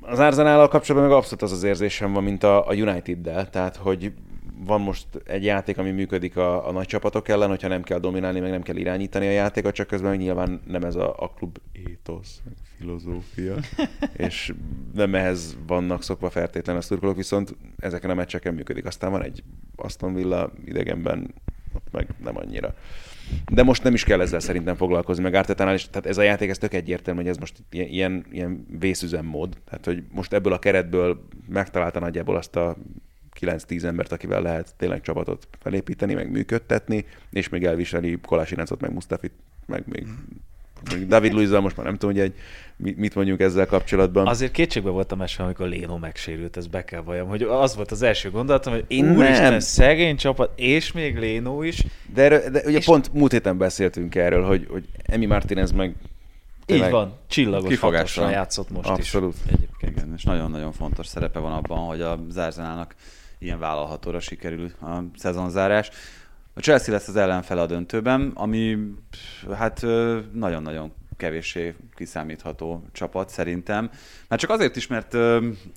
Az 0.00 0.18
arsenal 0.18 0.68
kapcsolatban 0.68 1.10
meg 1.10 1.18
abszolút 1.18 1.42
az 1.42 1.52
az 1.52 1.62
érzésem 1.62 2.12
van, 2.12 2.22
mint 2.22 2.42
a, 2.42 2.68
a 2.68 2.72
United-del, 2.72 3.50
tehát 3.50 3.76
hogy 3.76 4.12
van 4.58 4.80
most 4.80 5.06
egy 5.24 5.44
játék, 5.44 5.78
ami 5.78 5.90
működik 5.90 6.36
a, 6.36 6.68
a 6.68 6.72
nagy 6.72 6.86
csapatok 6.86 7.28
ellen, 7.28 7.48
hogyha 7.48 7.68
nem 7.68 7.82
kell 7.82 7.98
dominálni, 7.98 8.40
meg 8.40 8.50
nem 8.50 8.62
kell 8.62 8.76
irányítani 8.76 9.26
a 9.26 9.30
játékot, 9.30 9.74
csak 9.74 9.86
közben 9.86 10.16
nyilván 10.16 10.60
nem 10.66 10.82
ez 10.82 10.94
a, 10.94 11.14
a 11.18 11.28
klub 11.28 11.58
étosz, 11.72 12.40
filozófia, 12.78 13.54
és 14.26 14.52
nem 14.94 15.14
ehhez 15.14 15.56
vannak 15.66 16.02
szokva 16.02 16.30
feltétlen 16.30 16.76
a 16.76 16.80
szurkolók, 16.80 17.16
viszont 17.16 17.56
ezeken 17.76 18.10
a 18.10 18.14
meccseken 18.14 18.54
működik. 18.54 18.84
Aztán 18.84 19.10
van 19.10 19.22
egy 19.22 19.42
Aston 19.76 20.14
Villa 20.14 20.52
idegenben, 20.64 21.34
ott 21.74 21.86
meg 21.90 22.08
nem 22.24 22.36
annyira. 22.36 22.74
De 23.52 23.62
most 23.62 23.82
nem 23.82 23.94
is 23.94 24.04
kell 24.04 24.20
ezzel 24.20 24.40
szerintem 24.40 24.76
foglalkozni, 24.76 25.22
meg 25.22 25.34
Artetánál 25.34 25.74
is, 25.74 25.88
tehát 25.90 26.06
ez 26.06 26.18
a 26.18 26.22
játék, 26.22 26.50
ez 26.50 26.58
tök 26.58 26.74
egyértelmű, 26.74 27.20
hogy 27.20 27.30
ez 27.30 27.36
most 27.36 27.62
ilyen, 27.70 27.88
ilyen, 27.88 28.26
ilyen 28.30 28.66
vészüzemmód. 28.78 29.56
Tehát, 29.64 29.84
hogy 29.84 30.02
most 30.10 30.32
ebből 30.32 30.52
a 30.52 30.58
keretből 30.58 31.26
megtalálta 31.48 31.98
nagyjából 31.98 32.36
azt 32.36 32.56
a 32.56 32.76
9-10 33.40 33.82
embert, 33.82 34.12
akivel 34.12 34.42
lehet 34.42 34.74
tényleg 34.76 35.00
csapatot 35.00 35.48
felépíteni, 35.60 36.14
meg 36.14 36.30
működtetni, 36.30 37.04
és 37.30 37.48
még 37.48 37.64
elviseli 37.64 38.18
Kolásinácot, 38.26 38.80
meg 38.80 38.92
Mustafit, 38.92 39.32
meg 39.66 39.84
még 39.86 40.06
David 41.06 41.32
Luizzal 41.32 41.60
most 41.60 41.76
már 41.76 41.86
nem 41.86 41.96
tudom, 41.96 42.14
hogy 42.14 42.24
egy, 42.24 42.34
mit 42.96 43.14
mondjuk 43.14 43.40
ezzel 43.40 43.66
kapcsolatban. 43.66 44.26
Azért 44.26 44.52
kétségbe 44.52 44.90
voltam 44.90 45.20
esve, 45.22 45.44
amikor 45.44 45.66
Léno 45.66 45.98
megsérült, 45.98 46.56
ez 46.56 46.66
be 46.66 46.84
kell 46.84 47.00
valljam, 47.00 47.28
hogy 47.28 47.42
az 47.42 47.76
volt 47.76 47.90
az 47.90 48.02
első 48.02 48.30
gondolatom, 48.30 48.72
hogy 48.72 48.84
én 48.88 49.04
nem. 49.04 49.60
szegény 49.60 50.16
csapat, 50.16 50.60
és 50.60 50.92
még 50.92 51.18
Léno 51.18 51.62
is. 51.62 51.84
De, 52.14 52.22
erről, 52.22 52.50
de 52.50 52.62
ugye 52.66 52.78
és... 52.78 52.84
pont 52.84 53.12
múlt 53.12 53.32
héten 53.32 53.58
beszéltünk 53.58 54.14
erről, 54.14 54.44
hogy, 54.44 54.66
hogy 54.70 54.84
Emi 55.02 55.26
Martinez 55.26 55.70
meg 55.70 55.94
így 56.66 56.90
van, 56.90 57.12
csillagos 57.26 57.78
hatással 57.78 58.30
játszott 58.30 58.70
most 58.70 58.88
Abszolút. 58.88 59.34
is. 59.34 59.52
Egyébként. 59.52 59.96
Igen, 59.96 60.12
és 60.16 60.22
nagyon-nagyon 60.22 60.72
fontos 60.72 61.06
szerepe 61.06 61.38
van 61.38 61.52
abban, 61.52 61.78
hogy 61.78 62.00
a 62.00 62.18
Zárzenának 62.30 62.94
ilyen 63.42 63.58
vállalhatóra 63.58 64.20
sikerül 64.20 64.70
a 64.80 65.02
szezonzárás. 65.16 65.90
A 66.54 66.60
Chelsea 66.60 66.94
lesz 66.94 67.08
az 67.08 67.16
ellenfele 67.16 67.60
a 67.60 67.66
döntőben, 67.66 68.30
ami 68.34 68.78
hát 69.52 69.80
nagyon-nagyon 70.32 70.92
kevéssé 71.16 71.74
kiszámítható 71.94 72.84
csapat 72.92 73.28
szerintem. 73.28 73.90
Már 74.28 74.38
csak 74.38 74.50
azért 74.50 74.76
is, 74.76 74.86
mert 74.86 75.14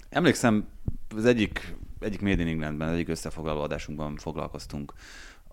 emlékszem, 0.10 0.68
az 1.16 1.26
egyik, 1.26 1.76
egyik 2.00 2.22
Made 2.22 2.42
in 2.42 2.48
Englandben, 2.48 2.90
egyik 2.90 3.10
összefoglaló 3.10 3.62
adásunkban 3.62 4.16
foglalkoztunk 4.16 4.94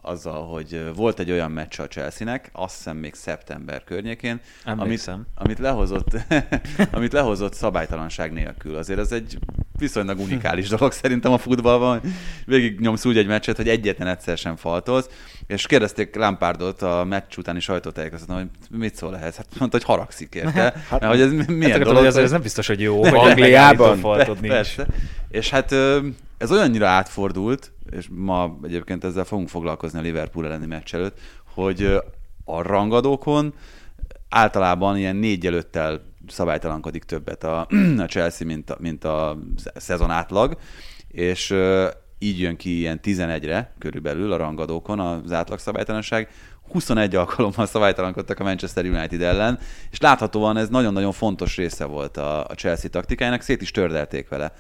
azzal, 0.03 0.47
hogy 0.47 0.95
volt 0.95 1.19
egy 1.19 1.31
olyan 1.31 1.51
meccs 1.51 1.81
a 1.81 1.87
Chelsea-nek, 1.87 2.51
azt 2.53 2.77
hiszem 2.77 2.97
még 2.97 3.15
szeptember 3.15 3.85
környékén, 3.85 4.41
amit, 4.65 5.11
amit, 5.35 5.59
lehozott, 5.59 6.17
amit 6.91 7.13
lehozott 7.13 7.55
szabálytalanság 7.55 8.33
nélkül. 8.33 8.77
Azért 8.77 8.99
ez 8.99 9.13
egy 9.13 9.39
viszonylag 9.79 10.19
unikális 10.19 10.69
dolog 10.75 10.93
szerintem 10.93 11.33
a 11.33 11.39
futballban. 11.39 12.01
Végig 12.47 12.81
nyomsz 12.81 13.05
úgy 13.05 13.19
egy 13.19 13.27
meccset, 13.27 13.57
hogy 13.57 13.69
egyetlen 13.69 14.09
egyszer 14.09 14.39
sem 14.39 14.57
faltolsz, 14.57 15.09
és 15.47 15.67
kérdezték 15.67 16.15
Lampardot 16.15 16.83
a 16.83 17.05
meccs 17.05 17.37
utáni 17.37 17.61
sajtótájékoztatón, 17.61 18.37
hogy 18.37 18.79
mit 18.79 18.95
szól 18.95 19.17
ehhez. 19.17 19.37
Hát 19.37 19.47
mondta, 19.59 19.77
hogy 19.77 19.87
haragszik 19.87 20.35
érte. 20.35 20.63
hát, 20.89 21.01
mert 21.01 21.13
hogy 21.13 21.21
ez 21.21 21.47
milyen 21.47 21.71
hát, 21.71 21.83
dolog. 21.83 22.05
Hogy 22.05 22.23
ez 22.23 22.31
nem 22.31 22.43
biztos, 22.43 22.67
hogy 22.67 22.81
jó, 22.81 23.01
hogy 23.01 23.15
Angliában 23.15 23.99
faltod 23.99 24.41
nincs. 24.41 24.53
Persze. 24.53 24.87
És 25.29 25.51
hát 25.51 25.75
ez 26.43 26.51
olyannyira 26.51 26.89
átfordult, 26.89 27.73
és 27.91 28.09
ma 28.11 28.59
egyébként 28.63 29.05
ezzel 29.05 29.25
fogunk 29.25 29.49
foglalkozni 29.49 29.99
a 29.99 30.03
Liverpool 30.03 30.47
elleni 30.47 30.67
meccs 30.67 30.95
előtt, 30.95 31.19
hogy 31.55 31.83
a 32.45 32.63
rangadókon 32.63 33.55
általában 34.29 34.97
ilyen 34.97 35.17
négy 35.17 35.47
előttel 35.47 36.03
szabálytalankodik 36.29 37.05
többet 37.05 37.45
a, 37.45 37.67
a 38.05 38.07
Chelsea, 38.07 38.47
mint 38.47 38.71
a, 38.71 38.77
mint 38.79 39.05
a 39.05 39.39
szezon 39.75 40.11
átlag, 40.11 40.57
és 41.09 41.55
így 42.19 42.41
jön 42.41 42.57
ki 42.57 42.79
ilyen 42.79 43.01
11-re 43.03 43.75
körülbelül 43.79 44.33
a 44.33 44.37
rangadókon 44.37 45.01
az 45.01 45.33
átlag 45.33 45.59
szabálytalanság. 45.59 46.29
21 46.71 47.15
alkalommal 47.15 47.67
szabálytalankodtak 47.67 48.41
a 48.41 48.45
Manchester 48.45 48.85
United 48.85 49.23
ellen, 49.23 49.59
és 49.91 50.01
láthatóan 50.01 50.57
ez 50.57 50.69
nagyon-nagyon 50.69 51.13
fontos 51.13 51.57
része 51.57 51.85
volt 51.85 52.17
a, 52.17 52.47
Chelsea 52.55 52.91
taktikájának, 52.91 53.41
szét 53.41 53.63
is 53.63 53.71
tördelték 53.71 54.29
vele 54.29 54.53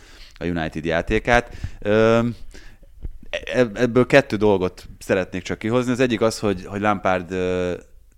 a 0.42 0.46
United 0.46 0.84
játékát. 0.84 1.56
Ebből 3.74 4.06
kettő 4.06 4.36
dolgot 4.36 4.88
szeretnék 4.98 5.42
csak 5.42 5.58
kihozni. 5.58 5.92
Az 5.92 6.00
egyik 6.00 6.20
az, 6.20 6.38
hogy, 6.38 6.64
hogy 6.64 6.80
Lampard 6.80 7.34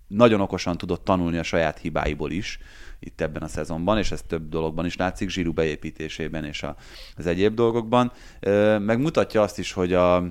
nagyon 0.07 0.41
okosan 0.41 0.77
tudott 0.77 1.03
tanulni 1.03 1.37
a 1.37 1.43
saját 1.43 1.79
hibáiból 1.79 2.31
is 2.31 2.59
itt 2.99 3.21
ebben 3.21 3.41
a 3.41 3.47
szezonban, 3.47 3.97
és 3.97 4.11
ez 4.11 4.21
több 4.27 4.49
dologban 4.49 4.85
is 4.85 4.95
látszik, 4.95 5.29
zsíru 5.29 5.53
beépítésében 5.53 6.45
és 6.45 6.63
a, 6.63 6.75
az 7.17 7.25
egyéb 7.25 7.53
dolgokban. 7.53 8.11
Megmutatja 8.79 9.41
azt 9.41 9.59
is, 9.59 9.71
hogy 9.71 9.93
a, 9.93 10.23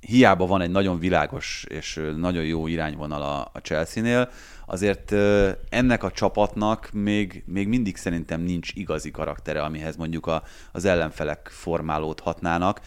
hiába 0.00 0.46
van 0.46 0.60
egy 0.60 0.70
nagyon 0.70 0.98
világos 0.98 1.64
és 1.68 2.00
nagyon 2.16 2.44
jó 2.44 2.66
irányvonal 2.66 3.22
a, 3.22 3.50
a 3.52 3.58
Chelsea-nél, 3.58 4.30
azért 4.70 5.12
ennek 5.68 6.02
a 6.02 6.10
csapatnak 6.10 6.90
még, 6.92 7.42
még 7.46 7.68
mindig 7.68 7.96
szerintem 7.96 8.40
nincs 8.40 8.72
igazi 8.74 9.10
karaktere, 9.10 9.62
amihez 9.62 9.96
mondjuk 9.96 10.26
a, 10.26 10.42
az 10.72 10.84
ellenfelek 10.84 11.48
formálódhatnának. 11.52 12.80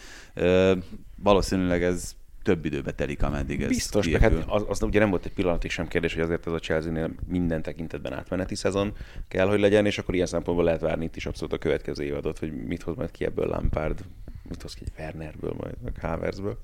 Valószínűleg 1.16 1.82
ez 1.82 2.14
több 2.42 2.64
időbe 2.64 2.92
telik, 2.92 3.22
ameddig 3.22 3.62
ez 3.62 3.68
Biztos, 3.68 4.08
meg 4.08 4.20
hát 4.20 4.32
az, 4.46 4.64
az, 4.68 4.82
ugye 4.82 4.98
nem 4.98 5.10
volt 5.10 5.24
egy 5.24 5.32
pillanatig 5.32 5.70
sem 5.70 5.88
kérdés, 5.88 6.14
hogy 6.14 6.22
azért 6.22 6.46
ez 6.46 6.52
a 6.52 6.58
Chelsea-nél 6.58 7.10
minden 7.28 7.62
tekintetben 7.62 8.12
átmeneti 8.12 8.54
szezon 8.54 8.92
kell, 9.28 9.46
hogy 9.46 9.60
legyen, 9.60 9.86
és 9.86 9.98
akkor 9.98 10.14
ilyen 10.14 10.26
szempontból 10.26 10.64
lehet 10.64 10.80
várni 10.80 11.04
itt 11.04 11.16
is 11.16 11.26
abszolút 11.26 11.52
a 11.52 11.58
következő 11.58 12.04
évadot, 12.04 12.38
hogy 12.38 12.52
mit 12.52 12.82
hoz 12.82 12.96
majd 12.96 13.10
ki 13.10 13.24
ebből 13.24 13.46
Lampard, 13.46 14.04
mit 14.48 14.62
hoz 14.62 14.74
ki 14.74 14.82
egy 14.84 14.92
Wernerből, 14.98 15.54
majd 15.56 15.74
meg 15.84 15.98
Haversből. 16.00 16.58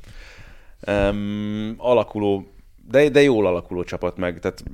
Um, 0.87 1.75
alakuló, 1.77 2.53
de, 2.91 3.09
de 3.09 3.23
jól 3.23 3.47
alakuló 3.47 3.85
csapat 3.85 4.17
meg, 4.17 4.39
tehát 4.39 4.65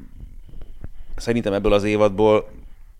szerintem 1.16 1.52
ebből 1.52 1.72
az 1.72 1.84
évadból 1.84 2.48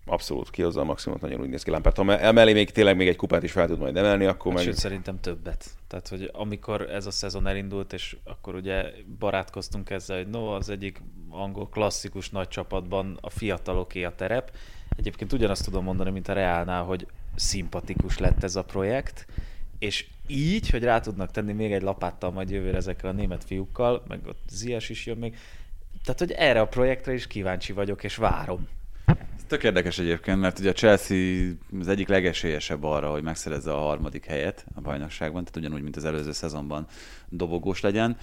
abszolút 0.07 0.49
kihozza 0.49 0.81
a 0.81 0.83
maximumot, 0.83 1.21
nagyon 1.21 1.41
úgy 1.41 1.49
néz 1.49 1.63
ki 1.63 1.69
Lampard. 1.69 1.95
Ha 1.95 2.17
emellé 2.17 2.53
még 2.53 2.71
tényleg 2.71 2.95
még 2.95 3.07
egy 3.07 3.15
kupát 3.15 3.43
is 3.43 3.51
fel 3.51 3.67
tud 3.67 3.79
majd 3.79 3.97
emelni, 3.97 4.25
akkor 4.25 4.45
hát 4.45 4.55
meg... 4.55 4.63
Sőt, 4.63 4.75
szerintem 4.75 5.19
többet. 5.19 5.65
Tehát, 5.87 6.07
hogy 6.07 6.29
amikor 6.33 6.81
ez 6.89 7.05
a 7.05 7.11
szezon 7.11 7.47
elindult, 7.47 7.93
és 7.93 8.17
akkor 8.23 8.55
ugye 8.55 8.83
barátkoztunk 9.19 9.89
ezzel, 9.89 10.17
hogy 10.17 10.27
no, 10.27 10.55
az 10.55 10.69
egyik 10.69 11.01
angol 11.29 11.69
klasszikus 11.69 12.29
nagy 12.29 12.47
csapatban 12.47 13.17
a 13.21 13.29
fiataloké 13.29 14.03
a 14.03 14.15
terep. 14.15 14.51
Egyébként 14.97 15.33
ugyanazt 15.33 15.65
tudom 15.65 15.83
mondani, 15.83 16.09
mint 16.09 16.27
a 16.27 16.33
Reálnál, 16.33 16.83
hogy 16.83 17.07
szimpatikus 17.35 18.17
lett 18.17 18.43
ez 18.43 18.55
a 18.55 18.63
projekt, 18.63 19.25
és 19.79 20.07
így, 20.27 20.69
hogy 20.69 20.83
rá 20.83 20.99
tudnak 20.99 21.31
tenni 21.31 21.53
még 21.53 21.71
egy 21.71 21.81
lapáttal 21.81 22.31
majd 22.31 22.49
jövőre 22.49 22.77
ezekkel 22.77 23.09
a 23.09 23.13
német 23.13 23.43
fiúkkal, 23.43 24.03
meg 24.07 24.19
ott 24.27 24.41
Zias 24.49 24.89
is 24.89 25.05
jön 25.05 25.17
még, 25.17 25.37
tehát, 26.07 26.21
hogy 26.21 26.31
erre 26.31 26.59
a 26.59 26.67
projektre 26.67 27.13
is 27.13 27.27
kíváncsi 27.27 27.73
vagyok, 27.73 28.03
és 28.03 28.15
várom. 28.15 28.67
Ez 29.05 29.43
tök 29.47 29.63
érdekes 29.63 29.99
egyébként, 29.99 30.39
mert 30.39 30.59
ugye 30.59 30.69
a 30.69 30.73
Chelsea 30.73 31.17
az 31.79 31.87
egyik 31.87 32.07
legesélyesebb 32.07 32.83
arra, 32.83 33.11
hogy 33.11 33.23
megszerezze 33.23 33.73
a 33.73 33.77
harmadik 33.77 34.25
helyet 34.25 34.65
a 34.75 34.81
bajnokságban, 34.81 35.43
tehát 35.43 35.57
ugyanúgy, 35.57 35.81
mint 35.81 35.95
az 35.95 36.05
előző 36.05 36.31
szezonban 36.31 36.87
dobogós 37.29 37.81
legyen. 37.81 38.17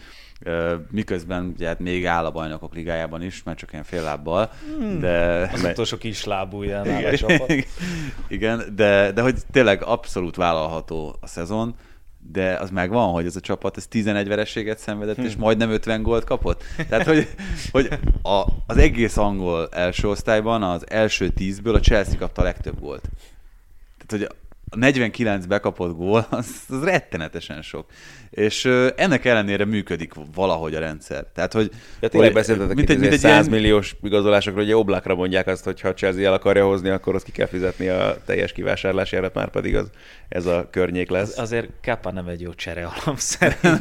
Miközben 0.90 1.52
ugye 1.56 1.66
hát 1.66 1.78
még 1.78 2.06
áll 2.06 2.24
a 2.24 2.30
bajnokok 2.30 2.74
ligájában 2.74 3.22
is, 3.22 3.42
mert 3.42 3.58
csak 3.58 3.72
ilyen 3.72 3.84
fél 3.84 4.02
lábbal. 4.02 4.50
Hmm. 4.78 5.00
De... 5.00 5.50
Az 5.52 5.64
utolsó 5.64 5.96
kis 5.96 6.24
lábú 6.24 6.62
ilyen. 6.62 6.86
Igen, 8.28 8.74
de, 8.74 9.12
de 9.12 9.22
hogy 9.22 9.38
tényleg 9.50 9.82
abszolút 9.82 10.36
vállalható 10.36 11.16
a 11.20 11.26
szezon 11.26 11.74
de 12.32 12.56
az 12.56 12.70
megvan, 12.70 13.12
hogy 13.12 13.26
ez 13.26 13.36
a 13.36 13.40
csapat 13.40 13.76
ez 13.76 13.86
11 13.86 14.28
vereséget 14.28 14.78
szenvedett, 14.78 15.16
hm. 15.16 15.22
és 15.22 15.36
majdnem 15.36 15.70
50 15.70 16.02
gólt 16.02 16.24
kapott. 16.24 16.62
Tehát, 16.88 17.06
hogy, 17.06 17.28
hogy 17.70 17.88
a, 18.22 18.44
az 18.66 18.76
egész 18.76 19.16
angol 19.16 19.68
első 19.68 20.08
osztályban 20.08 20.62
az 20.62 20.90
első 20.90 21.28
tízből 21.28 21.74
a 21.74 21.80
Chelsea 21.80 22.18
kapta 22.18 22.40
a 22.40 22.44
legtöbb 22.44 22.80
gólt. 22.80 23.08
Tehát, 24.06 24.26
hogy 24.26 24.36
a 24.74 24.78
49 24.78 25.46
bekapott 25.46 25.96
gól, 25.96 26.26
az, 26.30 26.46
az 26.68 26.84
rettenetesen 26.84 27.62
sok. 27.62 27.86
És 28.30 28.64
ennek 28.96 29.24
ellenére 29.24 29.64
működik 29.64 30.12
valahogy 30.34 30.74
a 30.74 30.78
rendszer. 30.78 31.24
Tehát, 31.34 31.52
hogy... 31.52 31.70
Ja, 32.00 32.08
tényleg 32.08 32.32
beszéltetek 32.32 32.76
mint 32.76 32.90
egy, 32.90 32.98
mint 32.98 33.12
egy 33.12 33.18
100 33.18 33.46
ilyen... 33.46 33.60
milliós 33.60 33.96
igazolásokról, 34.02 34.64
hogy 34.64 34.72
Oblakra 34.72 35.14
mondják 35.14 35.46
azt, 35.46 35.64
hogy 35.64 35.80
ha 35.80 35.94
Chelsea 35.94 36.24
el 36.24 36.32
akarja 36.32 36.66
hozni, 36.66 36.88
akkor 36.88 37.14
azt 37.14 37.24
ki 37.24 37.32
kell 37.32 37.46
fizetni 37.46 37.88
a 37.88 38.16
teljes 38.24 38.52
kivásárlási 38.52 39.16
árat, 39.16 39.34
már 39.34 39.50
pedig 39.50 39.76
az, 39.76 39.90
ez 40.28 40.46
a 40.46 40.68
környék 40.70 41.10
lesz. 41.10 41.30
Az, 41.30 41.38
azért 41.38 41.68
Kappa 41.82 42.12
nem 42.12 42.28
egy 42.28 42.40
jó 42.40 42.54
csere 42.54 42.84
alap 42.84 43.18
szerintem. 43.18 43.78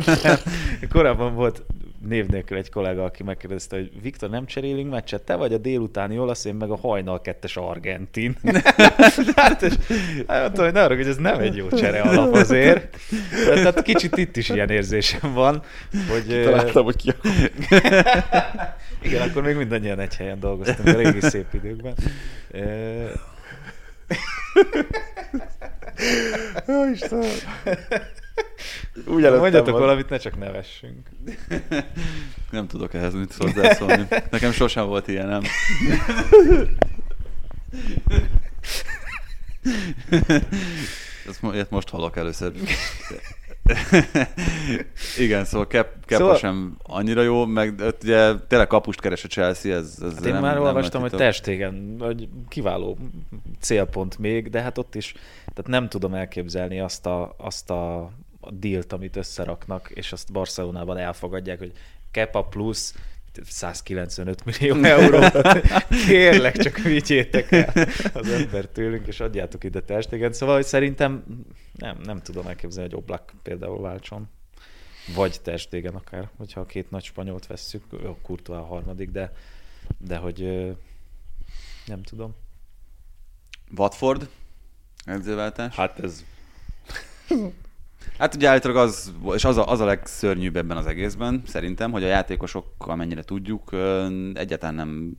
Korábban 0.94 1.36
volt 1.36 1.64
név 2.08 2.26
nélkül 2.26 2.58
egy 2.58 2.70
kollega, 2.70 3.04
aki 3.04 3.24
megkérdezte, 3.24 3.76
hogy 3.76 4.02
Viktor, 4.02 4.30
nem 4.30 4.46
cserélünk 4.46 4.92
meccset? 4.92 5.22
Te 5.22 5.36
vagy 5.36 5.54
a 5.54 5.58
délutáni 5.58 6.20
olasz, 6.20 6.46
én 6.46 6.56
meg 6.56 6.70
a 6.70 6.76
hajnal 6.78 7.22
kettes 7.22 7.58
argentin. 7.58 8.38
hát, 9.36 9.62
és 9.62 9.74
hát, 10.28 10.58
hogy 10.58 10.74
ne 10.74 10.84
arra, 10.84 10.96
hogy 10.96 11.08
ez 11.08 11.18
nem 11.18 11.40
egy 11.40 11.56
jó 11.56 11.70
csere 11.70 12.02
alap 12.02 12.34
azért. 12.34 12.98
Tehát 13.46 13.82
kicsit 13.82 14.18
itt 14.18 14.38
is 14.38 14.50
ilyen 14.50 14.70
érzésem 14.70 15.34
van, 15.34 15.64
hogy... 16.10 16.44
Találtam, 16.44 16.84
hogy 16.84 16.96
ki 16.96 17.12
Igen, 19.06 19.30
akkor 19.30 19.44
még 19.44 19.56
mindannyian 19.56 20.00
egy 20.00 20.16
helyen 20.16 20.40
dolgoztunk 20.40 20.88
a 20.88 20.98
régi 20.98 21.22
szép 21.22 21.54
időkben. 21.54 21.94
Jó 26.68 26.92
Istenem! 26.92 27.30
Úgy 29.08 29.22
Mondjatok 29.24 29.72
van. 29.72 29.80
valamit, 29.82 30.10
ne 30.10 30.18
csak 30.18 30.38
nevessünk. 30.38 31.10
Nem 32.52 32.68
tudok 32.68 32.94
ehhez 32.94 33.14
mit 33.14 33.34
hozzászólni. 33.34 34.08
Nekem 34.30 34.52
sosem 34.52 34.86
volt 34.86 35.08
ilyen, 35.08 35.28
nem? 35.28 35.42
Ezt 41.28 41.70
most 41.70 41.90
hallok 41.90 42.18
először. 42.18 42.54
Igen, 45.18 45.46
szóval 45.46 45.68
Kep, 45.68 46.06
Kepa 46.06 46.22
szóval... 46.22 46.38
sem 46.38 46.78
annyira 46.84 47.22
jó, 47.22 47.46
meg 47.46 47.82
ugye 48.04 48.36
tényleg 48.48 48.68
kapust 48.68 49.02
keres 49.02 49.24
a 49.24 49.28
Chelsea, 49.28 49.76
ez, 49.76 49.98
ez 50.02 50.14
hát 50.14 50.26
én 50.26 50.34
nem, 50.34 50.42
már 50.42 50.58
olvastam, 50.58 51.02
hogy 51.02 51.12
testégen, 51.12 51.96
hogy 52.00 52.30
kiváló 52.48 52.98
célpont 53.60 54.18
még, 54.18 54.50
de 54.50 54.62
hát 54.62 54.78
ott 54.78 54.96
is, 54.96 55.14
tehát 55.54 55.68
nem 55.68 55.90
tudom 55.90 56.14
elképzelni 56.14 56.80
azt 56.80 57.06
a, 57.06 57.36
azt 57.38 57.70
a 57.70 58.12
a 58.46 58.52
dílt, 58.52 58.94
amit 58.94 59.16
összeraknak, 59.16 59.90
és 59.94 60.12
azt 60.12 60.32
Barcelonában 60.32 60.98
elfogadják, 60.98 61.60
hogy 61.60 61.72
Kepa 62.12 62.44
plusz 62.44 62.96
195 63.42 64.46
millió 64.46 64.84
euró. 64.98 65.42
Kérlek, 66.08 66.58
csak 66.58 66.78
vigyétek 66.78 67.52
el 67.52 67.74
az 68.14 68.30
ember 68.30 68.66
tőlünk, 68.66 69.08
és 69.08 69.20
adjátok 69.20 69.64
ide 69.64 69.82
testéget. 69.82 70.34
Szóval, 70.34 70.56
hogy 70.56 70.66
szerintem 70.66 71.24
nem, 71.72 71.98
nem 72.04 72.22
tudom 72.22 72.48
elképzelni, 72.48 72.90
hogy 72.90 73.00
Oblak 73.00 73.34
például 73.44 73.82
váltson. 73.82 74.30
Vagy 75.16 75.42
testégen 75.42 75.96
akár, 75.96 76.30
hogyha 76.38 76.60
a 76.60 76.66
két 76.66 76.92
nagy 76.92 77.04
spanyolt 77.04 77.48
vesszük, 77.48 77.84
jó, 78.04 78.18
Courtois 78.22 78.60
a 78.60 78.66
harmadik, 78.66 79.10
de, 79.10 79.34
de 79.98 80.18
hogy 80.18 80.40
nem 81.86 82.04
tudom. 82.04 82.36
Watford 83.78 84.30
edzőváltás? 85.06 85.76
Hát 85.76 86.00
ez 86.00 86.24
Hát 88.18 88.36
ugye 88.36 88.50
állítólag 88.50 88.78
az, 88.78 89.14
és 89.34 89.46
az 89.46 89.58
a, 89.58 89.68
az 89.68 89.80
a 89.80 89.86
legszörnyűbb 89.86 90.56
ebben 90.56 90.78
az 90.78 90.86
egészben, 90.86 91.42
szerintem, 91.46 91.92
hogy 91.92 92.04
a 92.04 92.08
játékosok, 92.08 92.66
amennyire 92.78 93.24
tudjuk, 93.24 93.70
egyáltalán 94.34 94.76
nem 94.76 95.16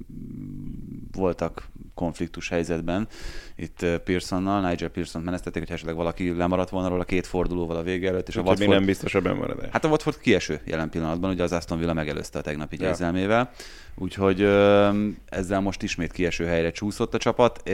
voltak 1.13 1.69
konfliktus 1.95 2.49
helyzetben. 2.49 3.09
Itt 3.57 3.87
Pearsonnal, 4.05 4.69
Nigel 4.69 4.89
Pearson 4.89 5.23
menesztették, 5.23 5.63
hogy 5.63 5.73
esetleg 5.73 5.97
valaki 5.97 6.37
lemaradt 6.37 6.71
volna 6.71 6.89
róla 6.89 7.05
két 7.05 7.27
fordulóval 7.27 7.77
a 7.77 7.83
vége 7.83 8.09
előtt. 8.09 8.29
És 8.29 8.37
a 8.37 8.41
Watford, 8.41 8.71
nem 8.71 8.85
biztos 8.85 9.15
a 9.15 9.21
bemaradás. 9.21 9.69
Hát 9.71 9.85
a 9.85 9.89
Watford 9.89 10.19
kieső 10.19 10.61
jelen 10.65 10.91
pillanatban, 10.91 11.31
ugye 11.31 11.43
az 11.43 11.53
Aston 11.53 11.79
Villa 11.79 11.93
megelőzte 11.93 12.39
a 12.39 12.43
tegnapi 12.43 12.77
ja. 12.81 12.89
győzelmével. 12.89 13.51
Úgyhogy 13.95 14.43
ezzel 15.25 15.61
most 15.61 15.83
ismét 15.83 16.13
kieső 16.13 16.45
helyre 16.45 16.71
csúszott 16.71 17.15
a 17.15 17.19
csapat. 17.19 17.71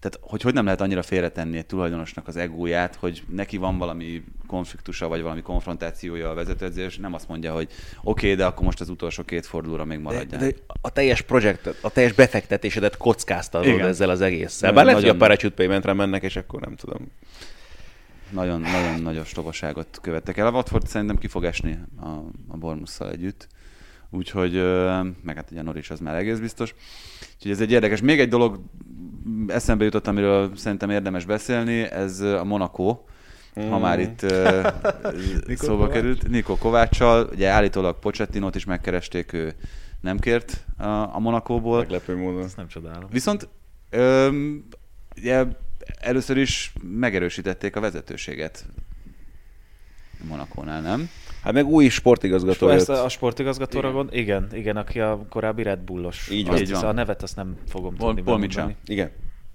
Tehát, 0.00 0.18
hogy 0.20 0.42
hogy 0.42 0.54
nem 0.54 0.64
lehet 0.64 0.80
annyira 0.80 1.02
félretenni 1.02 1.56
egy 1.56 1.66
tulajdonosnak 1.66 2.28
az 2.28 2.36
egóját, 2.36 2.94
hogy 2.94 3.22
neki 3.28 3.56
van 3.56 3.78
valami 3.78 4.24
konfliktusa, 4.46 5.08
vagy 5.08 5.22
valami 5.22 5.42
konfrontációja 5.42 6.30
a 6.30 6.34
vezetőedzés, 6.34 6.86
és 6.86 6.96
nem 6.96 7.14
azt 7.14 7.28
mondja, 7.28 7.52
hogy 7.52 7.68
oké, 8.02 8.24
okay, 8.24 8.34
de 8.34 8.46
akkor 8.46 8.64
most 8.64 8.80
az 8.80 8.88
utolsó 8.88 9.22
két 9.22 9.46
fordulóra 9.46 9.84
még 9.84 9.98
maradjál. 9.98 10.40
De, 10.40 10.46
de 10.46 10.54
a 10.80 10.90
teljes 10.90 11.22
projekt, 11.22 11.66
a 11.80 11.90
teljes 11.90 12.12
befektetésedet 12.12 12.96
kockáztatod 12.96 13.80
ezzel 13.80 14.10
az 14.10 14.20
egésszel. 14.20 14.72
Bár 14.72 14.84
lehet, 14.84 15.00
hogy 15.00 15.10
a 15.10 15.16
parachute 15.16 15.54
paymentre 15.54 15.92
mennek, 15.92 16.22
és 16.22 16.36
akkor 16.36 16.60
nem 16.60 16.76
tudom. 16.76 17.10
Nagyon, 18.30 18.60
nagyon 18.60 19.00
nagy 19.00 19.18
ostobaságot 19.18 19.98
követtek 20.02 20.36
el. 20.36 20.46
A 20.46 20.50
Watford 20.50 20.86
szerintem 20.86 21.18
ki 21.18 21.26
fog 21.26 21.44
esni 21.44 21.78
a, 22.00 22.06
a 22.48 22.56
Bormusszal 22.56 23.10
együtt. 23.10 23.48
Úgyhogy, 24.10 24.52
meg 25.22 25.36
hát 25.36 25.50
ugye 25.50 25.62
Norris 25.62 25.90
az 25.90 26.00
már 26.00 26.14
egész 26.14 26.38
biztos. 26.38 26.74
Úgyhogy 27.34 27.50
ez 27.50 27.60
egy 27.60 27.70
érdekes. 27.70 28.00
Még 28.00 28.20
egy 28.20 28.28
dolog 28.28 28.60
eszembe 29.46 29.84
jutott, 29.84 30.06
amiről 30.06 30.56
szerintem 30.56 30.90
érdemes 30.90 31.24
beszélni, 31.24 31.82
ez 31.82 32.20
a 32.20 32.44
Monaco, 32.44 32.98
mm. 33.60 33.68
ha 33.68 33.78
már 33.78 34.00
itt 34.00 34.22
uh, 34.22 34.66
szóba 35.56 35.76
Kovács. 35.76 35.92
került. 35.92 36.28
Niko 36.28 36.56
Kovácssal, 36.56 37.28
ugye 37.32 37.48
állítólag 37.48 37.98
Pochettinót 37.98 38.54
is 38.54 38.64
megkeresték, 38.64 39.32
ő 39.32 39.54
nem 40.00 40.18
kért 40.18 40.64
a, 40.76 40.86
a 40.86 41.18
Monakóból. 41.18 41.78
Meglepő 41.78 42.16
módon. 42.16 42.42
Ezt 42.42 42.56
nem 42.56 42.68
csodálom. 42.68 43.08
Viszont 43.10 43.48
öm, 43.90 44.64
ugye, 45.16 45.44
először 46.00 46.36
is 46.36 46.72
megerősítették 46.82 47.76
a 47.76 47.80
vezetőséget 47.80 48.66
Monakónál, 50.28 50.80
nem? 50.80 51.08
Hát 51.48 51.56
meg 51.56 51.66
új 51.66 51.88
sportigazgató 51.88 52.68
Ezt 52.68 52.88
jött. 52.88 52.96
a 52.96 53.08
sportigazgatóra 53.08 53.92
gond? 53.92 54.08
Igen, 54.12 54.48
igen, 54.52 54.76
aki 54.76 55.00
a 55.00 55.26
korábbi 55.28 55.62
Red 55.62 55.78
Bullos. 55.78 56.28
Így 56.30 56.46
van. 56.46 56.58
Így 56.58 56.70
van. 56.70 56.84
A 56.84 56.92
nevet 56.92 57.22
azt 57.22 57.36
nem 57.36 57.56
fogom 57.68 57.94
Paul- 57.94 58.14
tudni 58.14 58.22
Paul 58.30 58.38
megmondani. 58.38 58.76
Igen. 58.86 59.10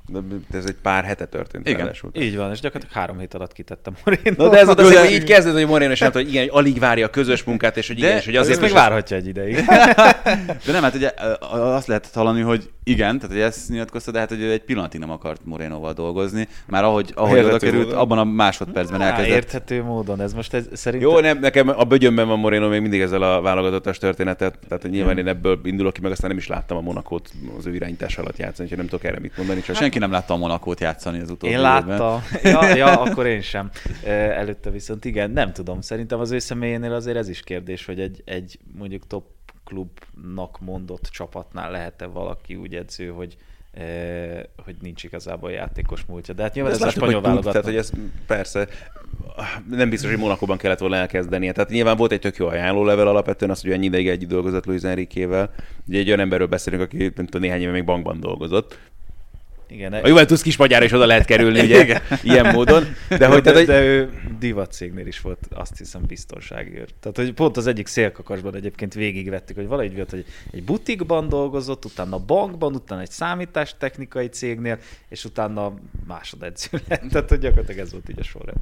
De 0.08 0.58
ez 0.58 0.66
egy 0.66 0.76
pár 0.82 1.04
hete 1.04 1.26
történt. 1.26 1.68
Igen. 1.68 1.80
ráadásul. 1.80 2.12
Így 2.14 2.36
van, 2.36 2.52
és 2.52 2.60
gyakorlatilag 2.60 3.02
három 3.04 3.20
hét 3.20 3.34
alatt 3.34 3.54
kitettem 3.54 3.94
Moreno. 4.06 4.44
Na 4.44 4.50
de 4.50 4.58
ez 4.58 4.68
ott 4.70 4.80
azért, 4.86 5.00
hogy 5.04 5.12
így 5.12 5.24
kezded, 5.24 5.54
hogy 5.54 5.68
Moreno 5.68 5.92
is 5.92 6.00
mondta, 6.00 6.20
hogy 6.20 6.30
igen, 6.30 6.42
hogy 6.42 6.52
alig 6.54 6.80
várja 6.80 7.06
a 7.06 7.10
közös 7.10 7.44
munkát, 7.44 7.78
és 7.78 7.88
hogy 7.88 7.98
igen, 7.98 8.10
De 8.10 8.18
és 8.18 8.26
hogy 8.26 8.36
Azért 8.36 8.62
még 8.62 8.72
várhatja 8.72 9.18
egy 9.18 9.28
ideig. 9.28 9.56
De 10.66 10.72
nem, 10.72 10.82
hát 10.84 10.96
ugye 10.96 11.12
azt 11.50 11.88
lehet 11.88 12.10
hallani, 12.14 12.42
hogy 12.42 12.70
igen, 12.84 13.20
tehát 13.20 13.36
hogy 13.36 13.46
ezt 13.46 13.70
nyilatkozta, 13.70 14.12
de 14.12 14.20
hát 14.20 14.30
hogy 14.30 14.42
ő 14.42 14.52
egy 14.52 14.64
pillanatig 14.64 15.00
nem 15.00 15.12
akart 15.12 15.42
Morenoval 15.46 15.94
dolgozni, 15.94 16.48
már 16.68 16.84
ahogy, 16.84 17.12
ahogy 17.16 17.40
oda 17.40 17.58
került, 17.58 17.84
módon. 17.84 18.00
abban 18.00 18.18
a 18.18 18.24
másodpercben 18.24 19.02
Á, 19.02 19.06
elkezdett. 19.06 19.34
érthető 19.36 19.84
módon, 19.84 20.22
ez 20.22 20.34
most 20.34 20.54
ez, 20.54 20.66
szerintem... 20.74 21.10
Jó, 21.10 21.20
nem, 21.20 21.40
nekem 21.40 21.70
a 21.70 21.84
bögyönben 21.84 22.28
van 22.28 22.40
Moreno 22.40 22.68
még 22.70 22.82
mindig 22.82 23.02
ezzel 23.02 23.22
a 23.22 23.42
válogatottas 23.42 23.98
történetet, 23.98 24.58
tehát 24.68 24.90
nyilván 24.90 25.18
én 25.18 25.28
ebből 25.28 25.60
indulok 25.64 25.94
ki, 25.94 26.02
meg 26.02 26.12
aztán 26.12 26.30
nem 26.30 26.38
is 26.38 26.48
láttam 26.48 26.78
a 26.78 26.82
Monakót 26.82 27.30
az 27.58 27.66
ő 27.66 27.76
irányítás 27.76 28.18
alatt 28.18 28.38
játszani, 28.38 28.64
úgyhogy 28.64 28.78
nem 28.78 28.88
tudok 28.88 29.06
erre 29.06 29.20
mit 29.20 29.38
mondani. 29.38 29.62
Csak 29.62 29.76
Senki 29.94 30.12
nem 30.12 30.20
látta 30.20 30.34
a 30.34 30.38
Monakót 30.38 30.80
játszani 30.80 31.20
az 31.20 31.30
utóbbi 31.30 31.54
Én 31.54 31.62
láttam. 31.62 32.22
Ja, 32.44 32.76
ja, 32.76 33.02
akkor 33.02 33.26
én 33.26 33.42
sem. 33.42 33.70
Előtte 34.04 34.70
viszont 34.70 35.06
igen, 35.06 35.32
nem 35.32 35.54
tudom. 35.54 35.82
Szerintem 35.82 36.20
az 36.20 36.32
ő 36.32 36.40
személyénél 36.40 36.94
azért 36.94 37.18
ez 37.18 37.30
is 37.30 37.42
kérdés, 37.42 37.86
hogy 37.86 38.00
egy, 38.00 38.22
egy 38.26 38.60
mondjuk 38.78 39.08
top 39.08 39.26
klubnak 39.64 40.60
mondott 40.60 41.10
csapatnál 41.12 41.72
lehet-e 41.72 42.06
valaki 42.06 42.56
úgy 42.56 42.76
edző, 42.76 43.08
hogy 43.08 43.38
hogy 44.64 44.76
nincs 44.82 45.04
igazából 45.04 45.52
játékos 45.52 46.06
múltja. 46.06 46.34
De 46.34 46.44
hát 46.44 46.54
nyilván 46.54 46.74
Ez 46.74 46.82
ez, 46.82 46.88
a 46.88 46.92
spanyol 46.92 47.22
válogató. 47.22 47.50
Tehát, 47.52 47.66
hogy 47.66 47.76
ez 47.76 47.92
persze 48.28 48.68
nem 49.70 49.90
biztos, 49.90 50.10
hogy 50.10 50.20
Monakóban 50.20 50.58
kellett 50.58 50.80
volna 50.80 50.96
elkezdenie. 50.96 51.52
Tehát 51.52 51.70
nyilván 51.70 51.98
volt 51.98 52.12
egy 52.12 52.20
tök 52.20 52.36
jó 52.36 52.48
ajánlólevel 52.48 53.08
alapvetően, 53.08 53.52
az, 53.52 53.62
hogy 53.62 53.72
ennyi 53.72 53.86
ideig 53.86 54.08
együtt 54.08 54.30
dolgozott 54.30 54.66
Luis 54.66 54.82
Enriquével. 54.82 55.54
Ugye 55.88 56.00
egy 56.00 56.08
olyan 56.08 56.20
emberről 56.20 56.48
beszélünk, 56.48 56.82
aki 56.82 56.98
nem 56.98 57.26
tudom, 57.26 57.42
néhány 57.42 57.62
éve 57.62 57.72
még 57.72 57.86
bankban 57.86 58.20
dolgozott. 58.20 58.78
Igen, 59.74 59.94
A 59.94 60.08
Juventus 60.08 60.42
kis 60.42 60.58
magyára 60.58 60.86
is 60.86 60.92
oda 60.92 61.06
lehet 61.06 61.26
kerülni, 61.26 61.60
ugye, 61.60 62.02
ilyen 62.22 62.54
módon. 62.54 62.84
De 63.10 63.18
de, 63.18 63.28
hogy, 63.28 63.42
de, 63.42 63.52
tehát, 63.52 63.58
hogy, 63.58 63.66
de 63.66 63.84
ő 63.84 64.10
divat 64.40 64.72
cégnél 64.72 65.08
is 65.08 65.22
volt, 65.22 65.40
azt 65.54 65.78
hiszem, 65.78 66.02
biztonsági 66.08 66.78
őr. 66.78 66.88
Tehát, 67.00 67.18
hogy 67.18 67.34
pont 67.34 67.58
az 67.58 67.68
egyik 67.68 67.88
szélkakasban 67.88 68.56
egyébként 68.56 68.94
végigvettük, 68.94 69.56
hogy 69.56 69.68
valahogy 69.68 69.96
volt, 69.96 70.10
hogy 70.10 70.26
egy 70.52 70.64
butikban 70.64 71.30
dolgozott, 71.30 71.86
utána 71.86 72.18
bankban, 72.18 72.76
utána 72.76 73.02
egy 73.02 73.12
számítástechnikai 73.12 74.28
cégnél, 74.28 74.80
és 75.10 75.26
utána 75.26 75.74
másodedző 76.08 76.82
lett. 76.88 77.04
Tehát, 77.12 77.30
hogy 77.30 77.40
gyakorlatilag 77.40 77.80
ez 77.86 77.92
volt 77.92 78.10
így 78.10 78.20
a 78.20 78.24
sorrend. 78.24 78.58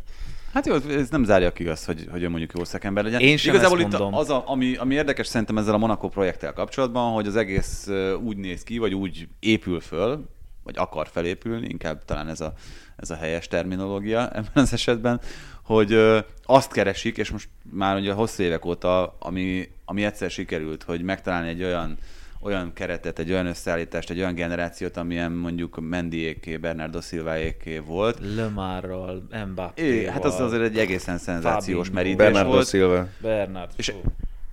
Hát 0.53 0.65
jó, 0.65 0.75
ez 0.75 1.09
nem 1.09 1.23
zárja 1.23 1.53
ki 1.53 1.67
azt, 1.67 1.85
hogy, 1.85 2.07
hogy 2.11 2.23
ő 2.23 2.29
mondjuk 2.29 2.51
jó 2.57 2.63
szakember 2.63 3.03
legyen. 3.03 3.19
Én 3.19 3.37
sem 3.37 3.53
Igazából 3.53 3.79
ezt 3.79 3.93
itt 3.93 3.99
az, 3.99 4.29
a, 4.29 4.43
ami, 4.45 4.75
ami 4.75 4.93
érdekes 4.93 5.27
szerintem 5.27 5.57
ezzel 5.57 5.73
a 5.73 5.77
Monaco 5.77 6.07
projekttel 6.07 6.53
kapcsolatban, 6.53 7.13
hogy 7.13 7.27
az 7.27 7.35
egész 7.35 7.89
úgy 8.23 8.37
néz 8.37 8.63
ki, 8.63 8.77
vagy 8.77 8.93
úgy 8.93 9.27
épül 9.39 9.79
föl, 9.79 10.25
vagy 10.63 10.77
akar 10.77 11.07
felépülni, 11.07 11.67
inkább 11.67 12.05
talán 12.05 12.27
ez 12.27 12.41
a, 12.41 12.53
ez 12.95 13.09
a 13.09 13.15
helyes 13.15 13.47
terminológia 13.47 14.29
ebben 14.37 14.49
az 14.53 14.73
esetben, 14.73 15.21
hogy 15.63 15.91
ö, 15.91 16.19
azt 16.43 16.71
keresik, 16.71 17.17
és 17.17 17.29
most 17.29 17.49
már 17.71 17.95
ugye 17.97 18.13
hosszú 18.13 18.43
évek 18.43 18.65
óta, 18.65 19.15
ami, 19.19 19.69
ami 19.85 20.03
egyszer 20.05 20.29
sikerült, 20.31 20.83
hogy 20.83 21.01
megtalálni 21.01 21.47
egy 21.49 21.63
olyan 21.63 21.97
olyan 22.43 22.73
keretet, 22.73 23.19
egy 23.19 23.31
olyan 23.31 23.45
összeállítást, 23.45 24.09
egy 24.09 24.17
olyan 24.19 24.35
generációt, 24.35 24.97
amilyen 24.97 25.31
mondjuk 25.31 25.79
Mendiéké, 25.79 26.57
Bernardo 26.57 27.01
Silvaéké 27.01 27.77
volt. 27.77 28.17
Lömárral, 28.19 29.27
Mbappé. 29.51 30.05
Hát 30.05 30.25
az 30.25 30.39
azért 30.39 30.61
egy 30.61 30.77
egészen 30.77 31.17
szenzációs 31.17 31.87
Fabinho. 31.87 31.93
merítés 31.93 32.17
Bernardo 32.17 32.49
volt. 32.51 32.67
Silva. 32.67 33.07
Bernard. 33.21 33.71
És- 33.75 33.93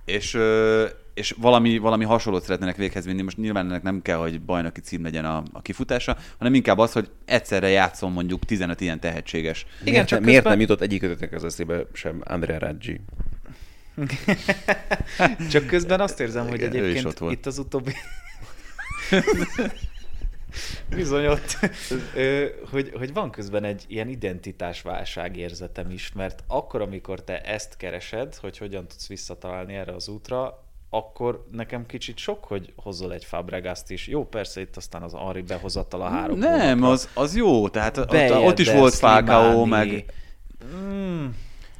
És, 0.05 0.37
És, 1.19 1.35
valami, 1.37 1.77
valami 1.77 2.05
hasonlót 2.05 2.43
szeretnének 2.43 2.75
véghez 2.75 3.05
vinni. 3.05 3.21
Most 3.21 3.37
nyilván 3.37 3.65
ennek 3.65 3.83
nem 3.83 4.01
kell, 4.01 4.17
hogy 4.17 4.41
bajnoki 4.41 4.81
cím 4.81 5.03
legyen 5.03 5.25
a, 5.25 5.43
a 5.51 5.61
kifutása, 5.61 6.17
hanem 6.37 6.53
inkább 6.53 6.77
az, 6.77 6.91
hogy 6.91 7.11
egyszerre 7.25 7.69
játszom 7.69 8.13
mondjuk 8.13 8.45
15 8.45 8.81
ilyen 8.81 8.99
tehetséges. 8.99 9.65
Igen, 9.81 9.93
miért, 9.93 10.07
csak 10.07 10.19
miért 10.19 10.33
közben- 10.35 10.51
nem 10.51 10.61
jutott 10.61 10.81
egyikőtöknek 10.81 11.33
az 11.33 11.43
eszébe 11.43 11.85
sem 11.93 12.21
Andrea 12.23 12.59
Raggi? 12.59 13.01
Csak 15.51 15.65
közben 15.65 15.99
azt 15.99 16.19
érzem, 16.19 16.47
hogy 16.47 16.59
Igen, 16.59 16.69
egyébként 16.69 17.05
ott 17.05 17.17
volt. 17.17 17.33
itt 17.33 17.45
az 17.45 17.57
utóbbi... 17.57 17.91
Bizony 20.95 21.25
ott, 21.25 21.57
hogy, 22.69 22.91
hogy 22.97 23.13
van 23.13 23.31
közben 23.31 23.63
egy 23.63 23.83
ilyen 23.87 24.07
identitásválság 24.07 25.37
érzetem 25.37 25.89
is, 25.91 26.11
mert 26.13 26.43
akkor, 26.47 26.81
amikor 26.81 27.23
te 27.23 27.41
ezt 27.41 27.77
keresed, 27.77 28.35
hogy 28.35 28.57
hogyan 28.57 28.87
tudsz 28.87 29.07
visszatalálni 29.07 29.73
erre 29.73 29.93
az 29.93 30.07
útra, 30.07 30.68
akkor 30.89 31.45
nekem 31.51 31.85
kicsit 31.85 32.17
sok, 32.17 32.43
hogy 32.43 32.73
hozol 32.75 33.13
egy 33.13 33.25
Fabregaszt 33.25 33.91
is. 33.91 34.07
Jó, 34.07 34.25
persze 34.25 34.61
itt 34.61 34.75
aztán 34.77 35.01
az 35.01 35.13
Ari 35.13 35.41
behozatal 35.41 36.01
a 36.01 36.07
három 36.07 36.37
Nem, 36.37 36.59
hónapra. 36.59 36.87
az, 36.89 37.09
az 37.13 37.35
jó. 37.35 37.69
Tehát 37.69 37.97
ott, 37.97 38.13
ott 38.31 38.59
is 38.59 38.71
volt 38.71 38.93
Slimani. 38.93 39.65
meg... 39.69 40.05
Mm, 40.75 41.25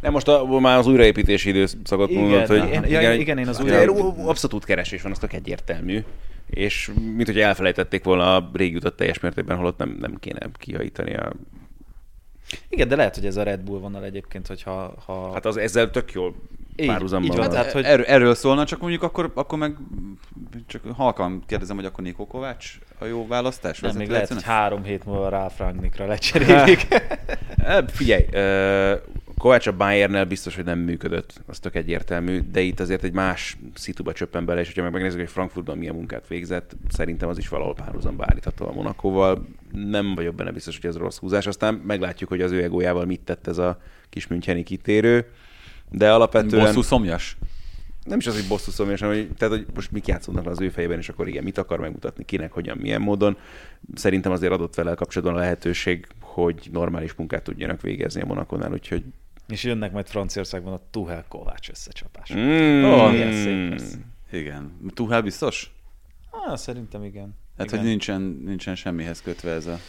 Nem, 0.01 0.12
most 0.12 0.28
a, 0.28 0.60
már 0.60 0.78
az 0.78 0.88
újraépítési 0.88 1.49
időszakot 1.49 2.10
Igen, 2.10 2.22
mondod, 2.22 2.47
hogy 2.47 2.70
én- 2.70 2.84
ja, 2.86 3.14
igen, 3.14 3.38
én 3.38 3.47
az 3.47 3.60
újra- 3.60 3.89
abszolút 4.28 4.66
keresés 4.66 5.01
van, 5.01 5.12
az 5.12 5.18
tök 5.20 5.34
egyértelmű. 5.34 6.03
És 6.49 6.91
mint 7.16 7.26
hogy 7.26 7.39
elfelejtették 7.39 8.03
volna 8.03 8.36
a 8.36 8.49
régi 8.53 8.76
utat 8.76 8.95
teljes 8.95 9.20
mértékben, 9.20 9.57
holott 9.57 9.78
nem, 9.78 9.97
nem 9.99 10.16
kéne 10.20 10.49
kihajítani 10.53 11.16
a... 11.16 11.34
igen, 12.70 12.88
de 12.88 12.95
lehet, 12.95 13.16
hogy 13.16 13.26
ez 13.26 13.38
a 13.38 13.43
Red 13.43 13.60
Bull 13.60 13.80
vonal 13.80 14.03
egyébként, 14.03 14.47
hogyha... 14.47 14.93
Ha... 15.05 15.34
Hát 15.34 15.45
az 15.45 15.57
ezzel 15.57 15.89
tök 15.91 16.12
jól 16.12 16.36
Így- 16.80 16.88
párhuzamban 16.88 17.30
így 17.30 17.38
van, 17.38 17.45
van. 17.47 17.55
tehát, 17.55 17.71
hogy- 17.71 17.84
Erről, 17.84 18.05
erről 18.05 18.36
szólna, 18.36 18.65
csak 18.65 18.80
mondjuk 18.80 19.03
akkor, 19.03 19.32
akkor 19.34 19.57
meg 19.57 19.75
csak 20.67 20.82
halkan 20.95 21.43
kérdezem, 21.45 21.75
hogy 21.75 21.86
akkor 21.86 22.03
Nikó 22.03 22.27
Kovács 22.27 22.80
a 22.99 23.05
jó 23.05 23.27
választás? 23.27 23.80
nem, 23.80 23.95
még 23.95 24.09
lehet, 24.09 24.27
hogy 24.27 24.43
három 24.43 24.84
hét 24.84 25.05
múlva 25.05 25.30
Ralf 25.30 25.57
Rangnickra 25.57 26.05
lecserélik. 26.05 26.88
Figyelj, 27.88 28.25
Kovács 29.38 29.67
a 29.67 29.75
Bayernnel 29.75 30.25
biztos, 30.25 30.55
hogy 30.55 30.63
nem 30.63 30.80
működött, 30.80 31.41
az 31.47 31.59
tök 31.59 31.75
egyértelmű, 31.75 32.41
de 32.51 32.59
itt 32.61 32.80
azért 32.80 33.03
egy 33.03 33.13
más 33.13 33.57
szituba 33.73 34.13
csöppen 34.13 34.45
bele, 34.45 34.59
és 34.59 34.67
hogyha 34.67 34.84
meg 34.84 34.91
megnézzük, 34.91 35.19
hogy 35.19 35.30
Frankfurtban 35.30 35.77
milyen 35.77 35.95
munkát 35.95 36.27
végzett, 36.27 36.75
szerintem 36.89 37.30
az 37.30 37.38
is 37.38 37.49
valahol 37.49 37.73
párhuzamba 37.73 38.25
állítható 38.27 38.67
a 38.67 38.73
Monakóval. 38.73 39.47
Nem 39.71 40.15
vagyok 40.15 40.36
benne 40.36 40.51
biztos, 40.51 40.80
hogy 40.82 40.89
ez 40.89 40.97
rossz 40.97 41.17
húzás, 41.17 41.47
aztán 41.47 41.73
meglátjuk, 41.73 42.30
hogy 42.30 42.41
az 42.41 42.51
ő 42.51 42.63
egójával 42.63 43.05
mit 43.05 43.21
tett 43.21 43.47
ez 43.47 43.57
a 43.57 43.82
kis 44.09 44.27
Müncheni 44.27 44.63
kitérő, 44.63 45.25
de 45.91 46.11
alapvetően... 46.11 46.65
Bosszú 46.65 46.81
szomjas? 46.81 47.37
nem 48.09 48.19
is 48.19 48.27
az, 48.27 48.35
hogy 48.35 48.47
bosszú 48.47 48.71
szomjas, 48.71 48.99
hanem 48.99 49.15
hogy, 49.15 49.33
tehát, 49.37 49.55
hogy 49.55 49.65
most 49.73 49.91
mik 49.91 50.07
játszódnak 50.07 50.45
le 50.45 50.51
az 50.51 50.61
ő 50.61 50.69
fejében, 50.69 50.97
és 50.97 51.09
akkor 51.09 51.27
igen, 51.27 51.43
mit 51.43 51.57
akar 51.57 51.79
megmutatni, 51.79 52.25
kinek, 52.25 52.51
hogyan, 52.51 52.77
milyen 52.77 53.01
módon. 53.01 53.37
Szerintem 53.93 54.31
azért 54.31 54.51
adott 54.51 54.75
vele 54.75 54.93
kapcsolatban 54.93 55.37
a 55.37 55.39
lehetőség, 55.39 56.07
hogy 56.19 56.69
normális 56.71 57.13
munkát 57.13 57.43
tudjanak 57.43 57.81
végezni 57.81 58.21
a 58.21 58.25
Monakonál, 58.25 58.71
úgyhogy... 58.71 59.03
És 59.47 59.63
jönnek 59.63 59.91
majd 59.91 60.07
Franciaországban 60.07 60.73
a 60.73 60.79
Tuhel 60.91 61.25
Kovács 61.27 61.69
összecsapás. 61.69 62.33
Mm. 62.33 62.83
Ó, 62.83 63.07
milyen 63.07 63.33
szép 63.33 63.69
lesz. 63.69 63.97
Igen. 64.31 64.91
Tuhel 64.93 65.21
biztos? 65.21 65.71
Ah, 66.29 66.57
szerintem 66.57 67.03
igen. 67.03 67.35
Hát, 67.57 67.67
igen. 67.67 67.79
hogy 67.79 67.87
nincsen, 67.87 68.21
nincsen 68.45 68.75
semmihez 68.75 69.21
kötve 69.21 69.51
ez 69.51 69.67
a 69.67 69.79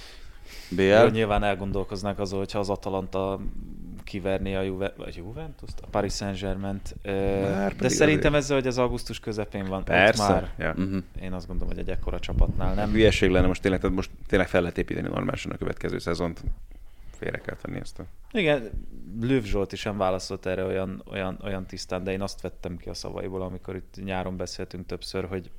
BL. 0.71 1.11
Nyilván 1.11 1.43
elgondolkoznak 1.43 2.18
azon, 2.18 2.39
hogyha 2.39 2.59
az 2.59 2.71
Atalanta 2.71 3.41
kiverné 4.05 4.55
a 4.55 4.62
Juve, 4.62 4.93
vagy 4.97 5.16
Juventus, 5.16 5.71
a 5.83 5.87
Paris 5.87 6.12
Saint-Germain-t. 6.12 6.95
De 7.79 7.89
szerintem 7.89 8.35
ezzel, 8.35 8.57
hogy 8.57 8.66
az 8.66 8.79
augusztus 8.79 9.21
közepén 9.21 9.64
van, 9.64 9.79
ott 9.79 9.85
Persze. 9.85 10.29
már 10.29 10.51
Ja. 10.59 10.68
Uh-huh. 10.71 11.03
én 11.23 11.33
azt 11.33 11.47
gondolom, 11.47 11.75
hogy 11.75 11.83
egy 11.83 11.91
ekkora 11.91 12.18
csapatnál 12.18 12.75
nem. 12.75 12.91
Hülyeség 12.91 13.31
lenne 13.31 13.47
most 13.47 13.62
tényleg, 13.62 13.81
tehát 13.81 13.97
most 13.97 14.11
tényleg 14.27 14.49
fel 14.49 14.61
lehet 14.61 14.79
építeni 14.79 15.09
normálisan 15.09 15.53
a 15.53 15.57
következő 15.57 15.99
szezont. 15.99 16.43
Félre 17.11 17.39
kell 17.39 17.57
tenni 17.62 17.79
ezt 17.79 17.99
a... 17.99 18.05
Igen, 18.33 18.71
Löv 19.21 19.45
Zsolt 19.45 19.73
is 19.73 19.81
sem 19.81 19.97
válaszolt 19.97 20.47
erre 20.47 20.64
olyan, 20.64 21.03
olyan, 21.11 21.39
olyan 21.45 21.66
tisztán, 21.66 22.05
de 22.05 22.12
én 22.12 22.21
azt 22.21 22.41
vettem 22.41 22.77
ki 22.77 22.89
a 22.89 22.95
szavaiból, 22.95 23.43
amikor 23.43 23.77
itt 23.77 24.05
nyáron 24.05 24.37
beszéltünk 24.37 24.87
többször, 24.87 25.25
hogy 25.25 25.51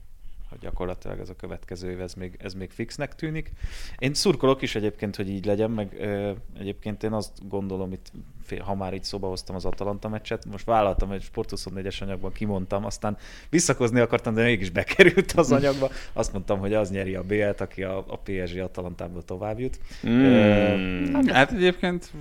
hogy 0.51 0.59
gyakorlatilag 0.59 1.19
ez 1.19 1.29
a 1.29 1.35
következő 1.35 1.91
év, 1.91 2.01
ez 2.01 2.13
még, 2.13 2.37
ez 2.39 2.53
még 2.53 2.71
fixnek 2.71 3.15
tűnik. 3.15 3.51
Én 3.97 4.13
szurkolok 4.13 4.61
is 4.61 4.75
egyébként, 4.75 5.15
hogy 5.15 5.29
így 5.29 5.45
legyen, 5.45 5.71
meg 5.71 5.95
ö, 5.99 6.31
egyébként 6.59 7.03
én 7.03 7.13
azt 7.13 7.47
gondolom, 7.47 7.91
itt, 7.91 8.11
ha 8.59 8.75
már 8.75 8.93
így 8.93 9.03
szóba 9.03 9.27
hoztam 9.27 9.55
az 9.55 9.65
Atalanta 9.65 10.09
meccset, 10.09 10.45
most 10.45 10.65
vállaltam, 10.65 11.09
hogy 11.09 11.21
Sport 11.21 11.51
24-es 11.55 12.01
anyagban 12.01 12.31
kimondtam, 12.31 12.85
aztán 12.85 13.17
visszakozni 13.49 13.99
akartam, 13.99 14.33
de 14.33 14.43
mégis 14.43 14.69
bekerült 14.69 15.31
az 15.31 15.51
anyagba. 15.51 15.89
Azt 16.13 16.33
mondtam, 16.33 16.59
hogy 16.59 16.73
az 16.73 16.91
nyeri 16.91 17.15
a 17.15 17.23
BL-t, 17.23 17.61
aki 17.61 17.83
a, 17.83 17.97
a 17.97 18.19
PSG 18.23 18.57
Atalantából 18.57 19.23
tovább 19.23 19.59
jut. 19.59 19.79
Mm. 20.07 20.23
Ö, 20.23 21.31
Hát 21.31 21.51
egyébként 21.51 22.11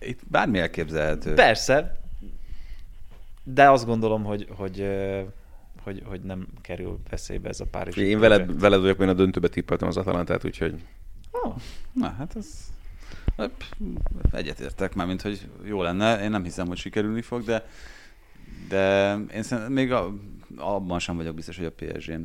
itt 0.00 0.20
bármi 0.28 0.58
elképzelhető. 0.58 1.34
Persze, 1.34 2.00
de 3.44 3.70
azt 3.70 3.86
gondolom, 3.86 4.24
hogy, 4.24 4.46
hogy, 4.56 4.88
hogy, 5.82 6.02
hogy 6.04 6.20
nem 6.20 6.46
kerül 6.60 6.98
veszélybe 7.10 7.48
ez 7.48 7.60
a 7.60 7.64
Párizs. 7.66 7.96
Én 7.96 8.18
veled, 8.18 8.60
veled 8.60 8.80
vagyok, 8.80 9.00
én 9.00 9.08
a 9.08 9.12
döntőbe 9.12 9.48
tippeltem 9.48 9.88
az 9.88 9.96
Atalantát, 9.96 10.44
úgyhogy 10.44 10.74
Oh, 11.30 11.54
Na, 11.92 12.14
hát 12.18 12.36
ez... 12.36 12.46
Egyetértek 14.32 14.94
már, 14.94 15.06
mint 15.06 15.22
hogy 15.22 15.48
jó 15.64 15.82
lenne. 15.82 16.22
Én 16.22 16.30
nem 16.30 16.44
hiszem, 16.44 16.66
hogy 16.66 16.76
sikerülni 16.76 17.22
fog, 17.22 17.44
de 17.44 17.66
De 18.68 19.14
én 19.34 19.42
szerintem 19.42 19.72
még 19.72 19.92
a, 19.92 20.12
abban 20.56 20.98
sem 20.98 21.16
vagyok 21.16 21.34
biztos, 21.34 21.56
hogy 21.56 21.66
a 21.66 21.72
PSG-n 21.72 22.22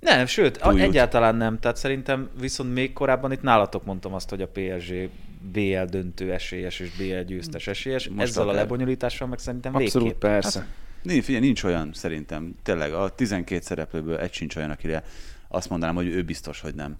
nem, 0.00 0.26
sőt, 0.26 0.56
a, 0.56 0.68
Túljut. 0.68 0.88
egyáltalán 0.88 1.36
nem. 1.36 1.58
Tehát 1.58 1.76
szerintem 1.76 2.28
viszont 2.40 2.74
még 2.74 2.92
korábban 2.92 3.32
itt 3.32 3.42
nálatok 3.42 3.84
mondtam 3.84 4.14
azt, 4.14 4.30
hogy 4.30 4.42
a 4.42 4.48
PSG 4.48 5.08
BL 5.52 5.84
döntő 5.90 6.32
esélyes 6.32 6.80
és 6.80 6.90
BL 6.96 7.20
győztes 7.26 7.66
esélyes. 7.66 8.08
Most 8.08 8.20
Ezzel 8.28 8.42
a 8.42 8.48
akár. 8.48 8.60
lebonyolítással 8.62 9.28
meg 9.28 9.38
szerintem 9.38 9.74
Abszolút 9.74 10.06
végképp. 10.08 10.20
persze. 10.30 10.66
Nincs, 11.02 11.24
figyelj, 11.24 11.44
nincs 11.44 11.62
olyan 11.64 11.90
szerintem. 11.92 12.54
Tényleg 12.62 12.92
a 12.92 13.08
12 13.08 13.60
szereplőből 13.62 14.16
egy 14.18 14.32
sincs 14.32 14.56
olyan, 14.56 14.70
akire 14.70 15.02
azt 15.48 15.68
mondanám, 15.70 15.94
hogy 15.94 16.06
ő 16.06 16.22
biztos, 16.22 16.60
hogy 16.60 16.74
nem. 16.74 16.96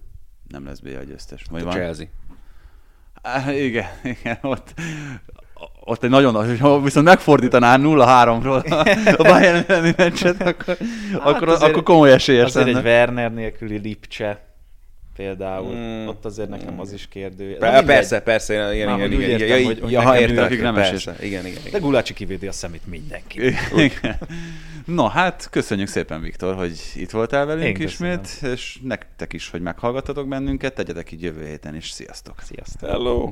Nem 0.47 0.65
lesz 0.65 0.79
BL 0.79 1.03
győztes. 1.07 1.43
A 1.51 1.63
van? 1.63 1.71
Chelsea. 1.73 2.05
Á, 3.21 3.51
igen, 3.53 3.85
igen, 4.03 4.37
ott, 4.41 4.73
ott 5.83 6.03
egy 6.03 6.09
nagyon 6.09 6.33
nagy, 6.33 6.59
ha 6.59 6.81
viszont 6.81 7.05
megfordítaná 7.05 7.77
0-3-ról 7.79 9.17
a- 9.17 9.23
Bayern 9.23 9.63
elleni 9.67 9.93
meccset, 9.97 10.41
akkor, 10.41 10.77
hát 11.11 11.21
akkor, 11.21 11.49
azért- 11.49 11.71
akkor 11.71 11.83
komoly 11.83 12.11
esélyes 12.11 12.45
Azért 12.45 12.67
egy 12.67 12.73
lenne. 12.73 12.89
Werner 12.89 13.33
nélküli 13.33 13.77
Lipcse 13.77 14.45
például. 15.15 15.75
Mm. 15.75 16.07
Ott 16.07 16.25
azért 16.25 16.49
nekem 16.49 16.79
az 16.79 16.93
is 16.93 17.07
kérdő. 17.07 17.51
De 17.51 17.57
Pe- 17.57 17.69
mindegy. 17.69 17.85
Persze, 17.95 18.19
persze, 18.19 18.53
igen, 18.53 18.73
igen, 18.73 18.87
Már 18.87 18.97
igen, 18.97 19.11
igen, 19.11 19.29
értem, 19.29 19.47
ja, 19.47 19.65
hogy- 19.65 19.79
hogy 19.79 19.91
ja, 19.91 20.01
ha 20.01 20.19
értem, 20.19 20.57
nem 20.57 20.73
persze, 20.73 21.11
esés. 21.11 21.25
igen, 21.27 21.45
igen, 21.45 21.61
De 21.63 21.67
igen. 21.67 21.81
Gulácsi 21.81 22.13
kivédi 22.13 22.47
a 22.47 22.51
szemét 22.51 22.85
mindenki. 22.87 23.39
Igen. 23.75 24.17
No, 24.85 25.07
hát 25.07 25.47
köszönjük 25.51 25.87
szépen, 25.87 26.21
Viktor, 26.21 26.55
hogy 26.55 26.79
itt 26.95 27.09
voltál 27.11 27.45
velünk 27.45 27.77
Én 27.79 27.85
ismét, 27.87 28.27
és 28.53 28.79
nektek 28.83 29.33
is, 29.33 29.49
hogy 29.49 29.61
meghallgatotok 29.61 30.27
bennünket, 30.27 30.73
tegyetek 30.73 31.11
így 31.11 31.21
jövő 31.21 31.45
héten 31.45 31.75
is. 31.75 31.89
Sziasztok! 31.89 32.35
Sziasztok. 32.41 32.89
Hello! 32.89 33.31